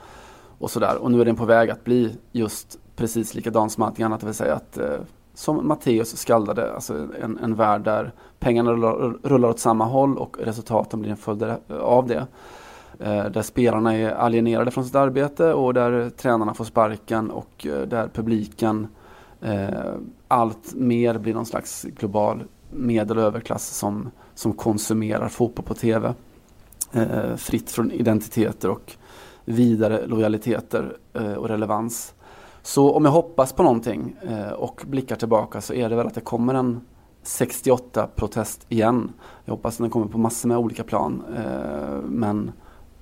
och 0.58 0.70
sådär. 0.70 0.96
Och 0.96 1.10
nu 1.10 1.20
är 1.20 1.24
den 1.24 1.36
på 1.36 1.44
väg 1.44 1.70
att 1.70 1.84
bli 1.84 2.16
just 2.32 2.78
precis 2.96 3.34
likadan 3.34 3.70
som 3.70 3.82
allting 3.82 4.04
annat. 4.04 4.20
Det 4.20 4.26
vill 4.26 4.34
säga 4.34 4.54
att 4.54 4.78
eh, 4.78 5.00
som 5.34 5.68
Matteus 5.68 6.16
skaldade, 6.16 6.74
alltså 6.74 7.08
en, 7.22 7.38
en 7.38 7.54
värld 7.54 7.82
där 7.84 8.12
pengarna 8.38 8.72
rullar, 8.72 9.14
rullar 9.22 9.48
åt 9.48 9.58
samma 9.58 9.84
håll 9.84 10.18
och 10.18 10.36
resultaten 10.40 11.00
blir 11.00 11.10
en 11.10 11.16
följd 11.16 11.44
av 11.80 12.06
det. 12.06 12.26
Eh, 12.98 13.24
där 13.24 13.42
spelarna 13.42 13.94
är 13.94 14.10
alienerade 14.10 14.70
från 14.70 14.84
sitt 14.84 14.94
arbete 14.94 15.52
och 15.52 15.74
där 15.74 16.10
tränarna 16.10 16.54
får 16.54 16.64
sparken 16.64 17.30
och 17.30 17.66
eh, 17.66 17.80
där 17.80 18.08
publiken 18.08 18.86
eh, 19.40 19.68
allt 20.28 20.74
mer 20.74 21.18
blir 21.18 21.34
någon 21.34 21.46
slags 21.46 21.82
global 21.82 22.44
medel 22.70 23.18
och 23.18 23.24
överklass 23.24 23.68
som, 23.68 24.10
som 24.38 24.52
konsumerar 24.52 25.28
fotboll 25.28 25.64
på 25.64 25.74
tv. 25.74 26.14
Eh, 26.92 27.36
fritt 27.36 27.70
från 27.70 27.90
identiteter 27.90 28.70
och 28.70 28.92
vidare 29.44 30.06
lojaliteter 30.06 30.96
eh, 31.14 31.32
och 31.32 31.48
relevans. 31.48 32.14
Så 32.62 32.92
om 32.92 33.04
jag 33.04 33.12
hoppas 33.12 33.52
på 33.52 33.62
någonting 33.62 34.16
eh, 34.22 34.52
och 34.52 34.82
blickar 34.86 35.16
tillbaka 35.16 35.60
så 35.60 35.74
är 35.74 35.88
det 35.88 35.96
väl 35.96 36.06
att 36.06 36.14
det 36.14 36.20
kommer 36.20 36.54
en 36.54 36.80
68-protest 37.24 38.66
igen. 38.68 39.12
Jag 39.44 39.52
hoppas 39.52 39.74
att 39.74 39.78
den 39.78 39.90
kommer 39.90 40.06
på 40.06 40.18
massor 40.18 40.48
med 40.48 40.58
olika 40.58 40.84
plan. 40.84 41.22
Eh, 41.36 42.00
men 42.06 42.52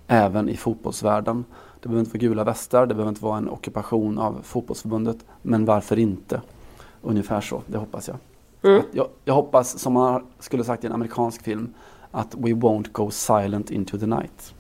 även 0.07 0.49
i 0.49 0.57
fotbollsvärlden. 0.57 1.45
Det 1.81 1.89
behöver 1.89 2.01
inte 2.01 2.19
vara 2.19 2.29
gula 2.29 2.45
västar, 2.45 2.87
det 2.87 2.95
behöver 2.95 3.09
inte 3.09 3.25
vara 3.25 3.39
en 3.39 3.49
ockupation 3.49 4.19
av 4.19 4.41
fotbollsförbundet. 4.43 5.19
Men 5.43 5.65
varför 5.65 5.99
inte? 5.99 6.41
Ungefär 7.03 7.41
så, 7.41 7.63
det 7.67 7.79
hoppas 7.79 8.09
jag. 8.09 8.17
Mm. 8.63 8.83
Jag, 8.93 9.09
jag 9.25 9.35
hoppas, 9.35 9.79
som 9.79 9.93
man 9.93 10.27
skulle 10.39 10.65
sagt 10.65 10.85
i 10.85 10.87
en 10.87 10.93
amerikansk 10.93 11.43
film, 11.43 11.75
att 12.11 12.35
we 12.35 12.51
won't 12.51 12.93
go 12.93 13.11
silent 13.11 13.71
into 13.71 13.99
the 13.99 14.07
night. 14.07 14.55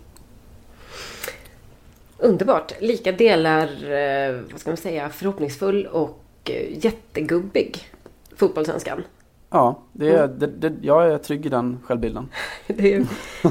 Underbart. 2.18 2.72
Lika 2.80 3.12
delar, 3.12 3.92
eh, 3.92 4.40
vad 4.50 4.60
ska 4.60 4.70
man 4.70 4.76
säga, 4.76 5.08
förhoppningsfull 5.08 5.86
och 5.86 6.20
eh, 6.44 6.84
jättegubbig 6.84 7.88
fotbollsönskan. 8.36 9.02
Ja, 9.50 9.82
det 9.92 10.08
är, 10.08 10.28
det, 10.28 10.46
det, 10.46 10.72
jag 10.80 11.12
är 11.12 11.18
trygg 11.18 11.46
i 11.46 11.48
den 11.48 11.78
självbilden. 11.84 12.28
Det 12.66 12.94
är 12.94 13.06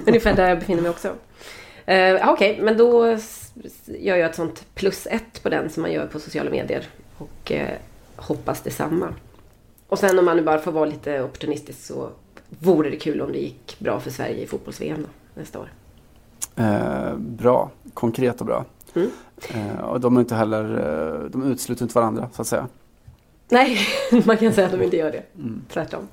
ungefär 0.07 0.35
där 0.35 0.49
jag 0.49 0.59
befinner 0.59 0.81
mig 0.81 0.91
också. 0.91 1.07
Uh, 1.07 1.13
Okej, 1.85 2.31
okay, 2.33 2.61
men 2.61 2.77
då 2.77 3.05
gör 3.85 4.15
jag 4.15 4.29
ett 4.29 4.35
sånt 4.35 4.65
plus 4.75 5.07
ett 5.07 5.43
på 5.43 5.49
den 5.49 5.69
som 5.69 5.81
man 5.81 5.91
gör 5.91 6.07
på 6.07 6.19
sociala 6.19 6.51
medier. 6.51 6.87
Och 7.17 7.51
eh, 7.51 7.77
hoppas 8.15 8.61
detsamma. 8.61 9.13
Och 9.87 9.99
sen 9.99 10.19
om 10.19 10.25
man 10.25 10.37
nu 10.37 10.43
bara 10.43 10.59
får 10.59 10.71
vara 10.71 10.85
lite 10.85 11.23
opportunistisk 11.23 11.85
så 11.85 12.09
vore 12.49 12.89
det 12.89 12.95
kul 12.95 13.21
om 13.21 13.31
det 13.31 13.37
gick 13.37 13.79
bra 13.79 13.99
för 13.99 14.11
Sverige 14.11 14.43
i 14.43 14.47
fotbolls-VM 14.47 15.07
nästa 15.33 15.59
år. 15.59 15.69
Eh, 16.55 17.15
bra, 17.17 17.71
konkret 17.93 18.39
och 18.39 18.45
bra. 18.45 18.65
Mm. 18.93 19.09
Eh, 19.49 19.79
och 19.79 19.99
de 19.99 20.17
är 20.17 20.21
inte 20.21 20.35
heller, 20.35 20.63
eh, 20.63 21.29
de 21.29 21.51
utesluter 21.51 21.83
inte 21.83 21.95
varandra 21.95 22.29
så 22.33 22.41
att 22.41 22.47
säga. 22.47 22.67
Nej, 23.49 23.79
man 24.25 24.37
kan 24.37 24.53
säga 24.53 24.67
att 24.67 24.73
de 24.73 24.81
inte 24.81 24.97
gör 24.97 25.11
det. 25.11 25.23
Mm. 25.35 25.61
Tvärtom. 25.69 26.07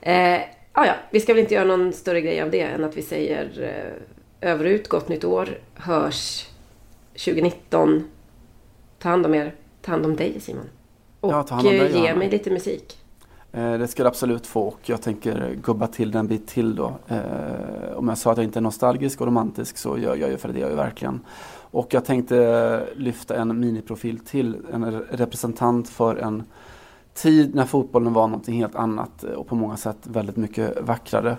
Eh, 0.00 0.40
ah 0.72 0.86
ja, 0.86 0.94
vi 1.10 1.20
ska 1.20 1.34
väl 1.34 1.42
inte 1.42 1.54
göra 1.54 1.64
någon 1.64 1.92
större 1.92 2.20
grej 2.20 2.42
av 2.42 2.50
det 2.50 2.60
än 2.60 2.84
att 2.84 2.96
vi 2.96 3.02
säger 3.02 3.62
eh, 4.40 4.50
över 4.50 4.64
och 4.64 4.70
ut, 4.70 4.88
gott 4.88 5.08
nytt 5.08 5.24
år, 5.24 5.58
hörs 5.74 6.46
2019. 7.12 8.04
Ta 8.98 9.08
hand 9.08 9.26
om 9.26 9.34
er, 9.34 9.54
ta 9.82 9.90
hand 9.90 10.06
om 10.06 10.16
dig 10.16 10.40
Simon. 10.40 10.68
Och 11.20 11.32
Ja, 11.32 11.44
ge 11.62 11.88
Johanna. 11.88 12.18
mig 12.18 12.30
lite 12.30 12.50
musik. 12.50 12.98
Eh, 13.52 13.72
det 13.78 13.88
ska 13.88 14.02
du 14.02 14.08
absolut 14.08 14.46
få 14.46 14.62
och 14.62 14.78
jag 14.82 15.02
tänker 15.02 15.56
gubba 15.62 15.86
till 15.86 16.10
den 16.10 16.26
bit 16.26 16.46
till 16.46 16.74
då. 16.74 16.92
Eh, 17.08 17.18
om 17.96 18.08
jag 18.08 18.18
sa 18.18 18.30
att 18.32 18.36
jag 18.36 18.44
inte 18.44 18.58
är 18.58 18.60
nostalgisk 18.60 19.20
och 19.20 19.26
romantisk 19.26 19.78
så 19.78 19.98
gör 19.98 20.16
jag 20.16 20.30
ju 20.30 20.36
för 20.36 20.48
det 20.48 20.58
jag 20.60 20.68
verkligen. 20.76 21.20
Och 21.70 21.94
jag 21.94 22.04
tänkte 22.04 22.86
lyfta 22.96 23.36
en 23.36 23.60
miniprofil 23.60 24.18
till, 24.18 24.56
en 24.72 24.84
re- 24.84 25.04
representant 25.10 25.88
för 25.88 26.16
en 26.16 26.42
tid 27.14 27.54
när 27.54 27.64
fotbollen 27.64 28.12
var 28.12 28.26
någonting 28.26 28.54
helt 28.60 28.74
annat 28.76 29.24
eh, 29.24 29.30
och 29.30 29.46
på 29.46 29.54
många 29.54 29.76
sätt 29.76 29.98
väldigt 30.02 30.36
mycket 30.36 30.80
vackrare. 30.82 31.36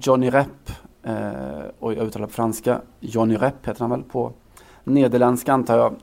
Johnny 0.00 0.30
Repp, 0.30 0.70
eh, 1.02 1.22
och 1.78 1.94
jag 1.94 2.06
uttalar 2.06 2.26
på 2.26 2.32
franska, 2.32 2.80
Johnny 3.00 3.36
Repp 3.36 3.66
heter 3.68 3.80
han 3.80 3.90
väl 3.90 4.02
på 4.02 4.32
nederländska 4.84 5.52
antar 5.52 5.78
jag. 5.78 5.94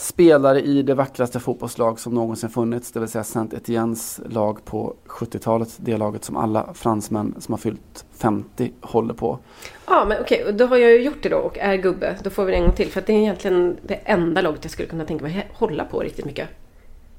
Spelare 0.00 0.60
i 0.60 0.82
det 0.82 0.94
vackraste 0.94 1.40
fotbollslag 1.40 2.00
som 2.00 2.14
någonsin 2.14 2.50
funnits, 2.50 2.92
det 2.92 3.00
vill 3.00 3.08
säga 3.08 3.24
Saint 3.24 3.54
Etiennes 3.54 4.20
lag 4.26 4.64
på 4.64 4.94
70-talet. 5.06 5.76
Det 5.76 5.96
laget 5.96 6.24
som 6.24 6.36
alla 6.36 6.74
fransmän 6.74 7.34
som 7.38 7.52
har 7.52 7.58
fyllt 7.58 8.04
50 8.12 8.72
håller 8.80 9.14
på. 9.14 9.38
Ja, 9.86 10.04
men 10.08 10.18
okej, 10.20 10.44
och 10.44 10.54
då 10.54 10.66
har 10.66 10.76
jag 10.76 10.90
ju 10.90 11.02
gjort 11.02 11.22
det 11.22 11.28
då 11.28 11.36
och 11.36 11.58
är 11.58 11.76
gubbe. 11.76 12.16
Då 12.24 12.30
får 12.30 12.44
vi 12.44 12.50
det 12.50 12.56
en 12.56 12.62
gång 12.64 12.72
till. 12.74 12.90
För 12.90 13.00
att 13.00 13.06
det 13.06 13.12
är 13.12 13.18
egentligen 13.18 13.76
det 13.82 13.94
enda 13.94 14.40
laget 14.40 14.64
jag 14.64 14.70
skulle 14.70 14.88
kunna 14.88 15.04
tänka 15.04 15.24
mig 15.24 15.50
hålla 15.52 15.84
på 15.84 16.00
riktigt 16.00 16.24
mycket. 16.24 16.48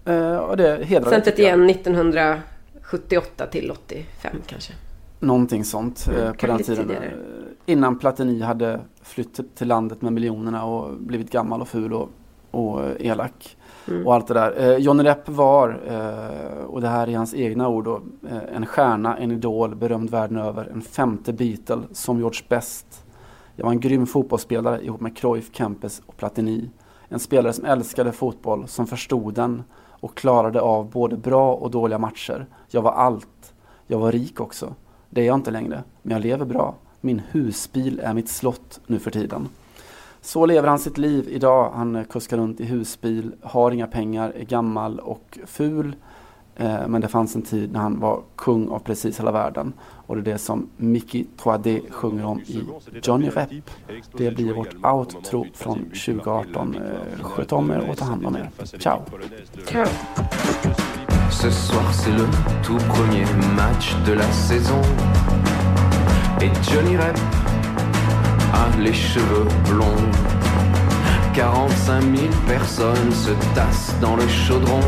Eh, 0.06 0.36
och 0.36 0.58
det 0.58 0.86
hedrar 0.86 1.12
jag. 1.26 1.40
igen 1.40 1.70
1978 1.70 3.46
till 3.46 3.72
85 3.72 4.36
kanske. 4.48 4.74
Någonting 5.20 5.66
sånt 5.66 6.08
eh, 6.08 6.22
Mm, 6.22 6.34
på 6.38 6.48
den 6.48 6.58
tiden. 6.64 6.88
tidigare. 6.88 7.12
Innan 7.66 8.00
Platini 8.00 8.42
hade 8.42 8.80
flytt 9.02 9.56
till 9.56 9.68
landet 9.68 10.02
med 10.02 10.14
miljonerna 10.14 10.66
och 10.66 10.94
blivit 10.98 11.32
gammal 11.32 11.62
och 11.62 11.68
ful 11.68 11.94
och, 11.94 12.10
och 12.52 12.82
elak. 13.00 13.58
Mm. 13.88 14.08
Och 14.08 14.14
allt 14.14 14.28
det 14.28 14.34
där. 14.34 14.60
Eh, 14.60 14.78
Johnny 14.78 15.04
Depp 15.04 15.30
var, 15.30 15.82
eh, 15.88 16.66
och 16.66 16.82
det 16.82 16.88
här 16.88 17.10
är 17.10 17.18
hans 17.18 17.34
egna 17.34 17.70
ord 17.70 17.84
då, 17.84 18.02
eh, 18.30 18.56
en 18.56 18.66
stjärna, 18.66 19.18
en 19.18 19.32
idol, 19.32 19.76
berömd 19.76 20.10
världen 20.10 20.38
över. 20.38 20.66
En 20.74 20.82
femte 20.82 21.34
Beatle 21.34 21.82
som 21.92 22.20
George 22.20 22.42
Best. 22.50 23.06
Jag 23.56 23.66
var 23.66 23.72
en 23.72 23.80
grym 23.80 24.08
fotbollsspelare 24.08 24.86
ihop 24.86 25.02
med 25.02 25.18
Cruyff, 25.18 25.50
Kempes 25.56 26.02
och 26.06 26.18
Platini. 26.18 26.70
En 27.10 27.20
spelare 27.20 27.54
som 27.54 27.66
älskade 27.66 28.12
fotboll, 28.12 28.68
som 28.68 28.88
förstod 28.88 29.34
den 29.34 29.64
och 29.90 30.16
klarade 30.16 30.62
av 30.62 30.90
både 30.90 31.18
bra 31.18 31.54
och 31.54 31.72
dåliga 31.72 32.00
matcher. 32.00 32.46
Jag 32.68 32.82
var 32.82 32.92
allt. 32.92 33.54
Jag 33.88 34.00
var 34.00 34.12
rik 34.12 34.40
också. 34.40 34.76
Det 35.10 35.22
är 35.22 35.26
jag 35.26 35.36
inte 35.36 35.52
längre, 35.52 35.84
men 36.02 36.12
jag 36.12 36.22
lever 36.22 36.46
bra. 36.46 36.76
Min 37.02 37.22
husbil 37.32 38.02
är 38.04 38.14
mitt 38.14 38.30
slott 38.30 38.80
nu 38.88 39.00
för 39.00 39.12
tiden. 39.12 39.48
Så 40.22 40.46
lever 40.46 40.68
han 40.68 40.80
sitt 40.80 40.98
liv 40.98 41.28
idag. 41.30 41.72
Han 41.76 41.96
eh, 41.96 42.04
kuskar 42.04 42.38
runt 42.38 42.60
i 42.60 42.66
husbil, 42.66 43.32
har 43.42 43.72
inga 43.72 43.88
pengar, 43.88 44.34
är 44.36 44.44
gammal 44.46 45.00
och 45.00 45.40
ful. 45.46 45.96
Eh, 46.56 46.88
Men 46.88 47.02
det 47.02 47.08
fanns 47.08 47.36
en 47.36 47.42
tid 47.42 47.72
när 47.72 47.80
han 47.80 48.00
var 48.00 48.22
kung 48.36 48.70
av 48.70 48.80
precis 48.80 49.20
hela 49.20 49.32
världen. 49.32 49.74
Och 50.08 50.16
det 50.16 50.22
är 50.22 50.34
det 50.34 50.38
som 50.38 50.70
Mickey 50.78 51.26
3D 51.38 51.92
sjunger 51.92 52.26
om 52.26 52.40
i 52.40 52.64
Johnny 53.04 53.30
Rep. 53.30 53.50
Det 54.18 54.32
blir 54.32 54.54
vårt 54.54 54.76
outro 54.86 55.46
från 55.54 55.78
2018. 55.80 56.76
Eh, 56.76 57.24
Sköt 57.24 57.52
om 57.52 57.72
er 57.72 57.90
och 57.90 57.98
ta 57.98 58.06
hand 58.06 58.26
om 58.26 58.36
er. 58.36 58.50
Ciao! 58.80 59.00
Ciao! 59.68 59.86
Ce 61.32 61.52
soir 61.52 61.92
c'est 61.94 62.12
le 62.18 62.26
tout 62.64 62.80
premier 62.94 63.26
match 63.58 63.96
de 64.06 64.14
la 64.14 64.32
saison 64.32 64.82
Et 66.42 66.52
Johnny 66.74 66.98
Rep 66.98 67.18
les 68.82 68.94
cheveux 68.94 69.48
blonds. 69.70 70.12
45 71.34 72.02
000 72.02 72.16
personnes 72.48 73.12
se 73.12 73.32
tassent 73.54 73.96
dans 74.02 74.16
le 74.16 74.28
chaudron. 74.28 74.82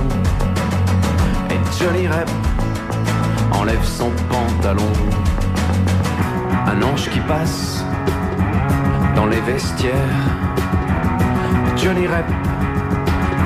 Et 1.50 1.60
Johnny 1.80 2.08
Rep 2.08 2.30
enlève 3.52 3.84
son 3.84 4.12
pantalon. 4.30 4.92
Un 6.66 6.82
ange 6.82 7.10
qui 7.10 7.20
passe 7.22 7.84
dans 9.16 9.28
les 9.28 9.42
vestiaires. 9.42 9.94
Johnny 11.78 12.08
Rep 12.08 12.26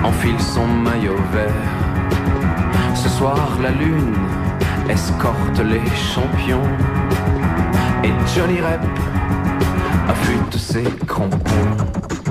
enfile 0.03 0.39
son 0.39 0.67
maillot 0.67 1.17
vert. 1.33 1.51
Ce 2.95 3.09
soir, 3.09 3.49
la 3.61 3.71
lune 3.71 4.13
escorte 4.89 5.59
les 5.59 5.85
champions. 5.95 6.67
Et 8.03 8.13
Johnny 8.33 8.61
Rep 8.61 8.81
affûte 10.07 10.57
ses 10.57 10.83
crampons. 11.05 12.26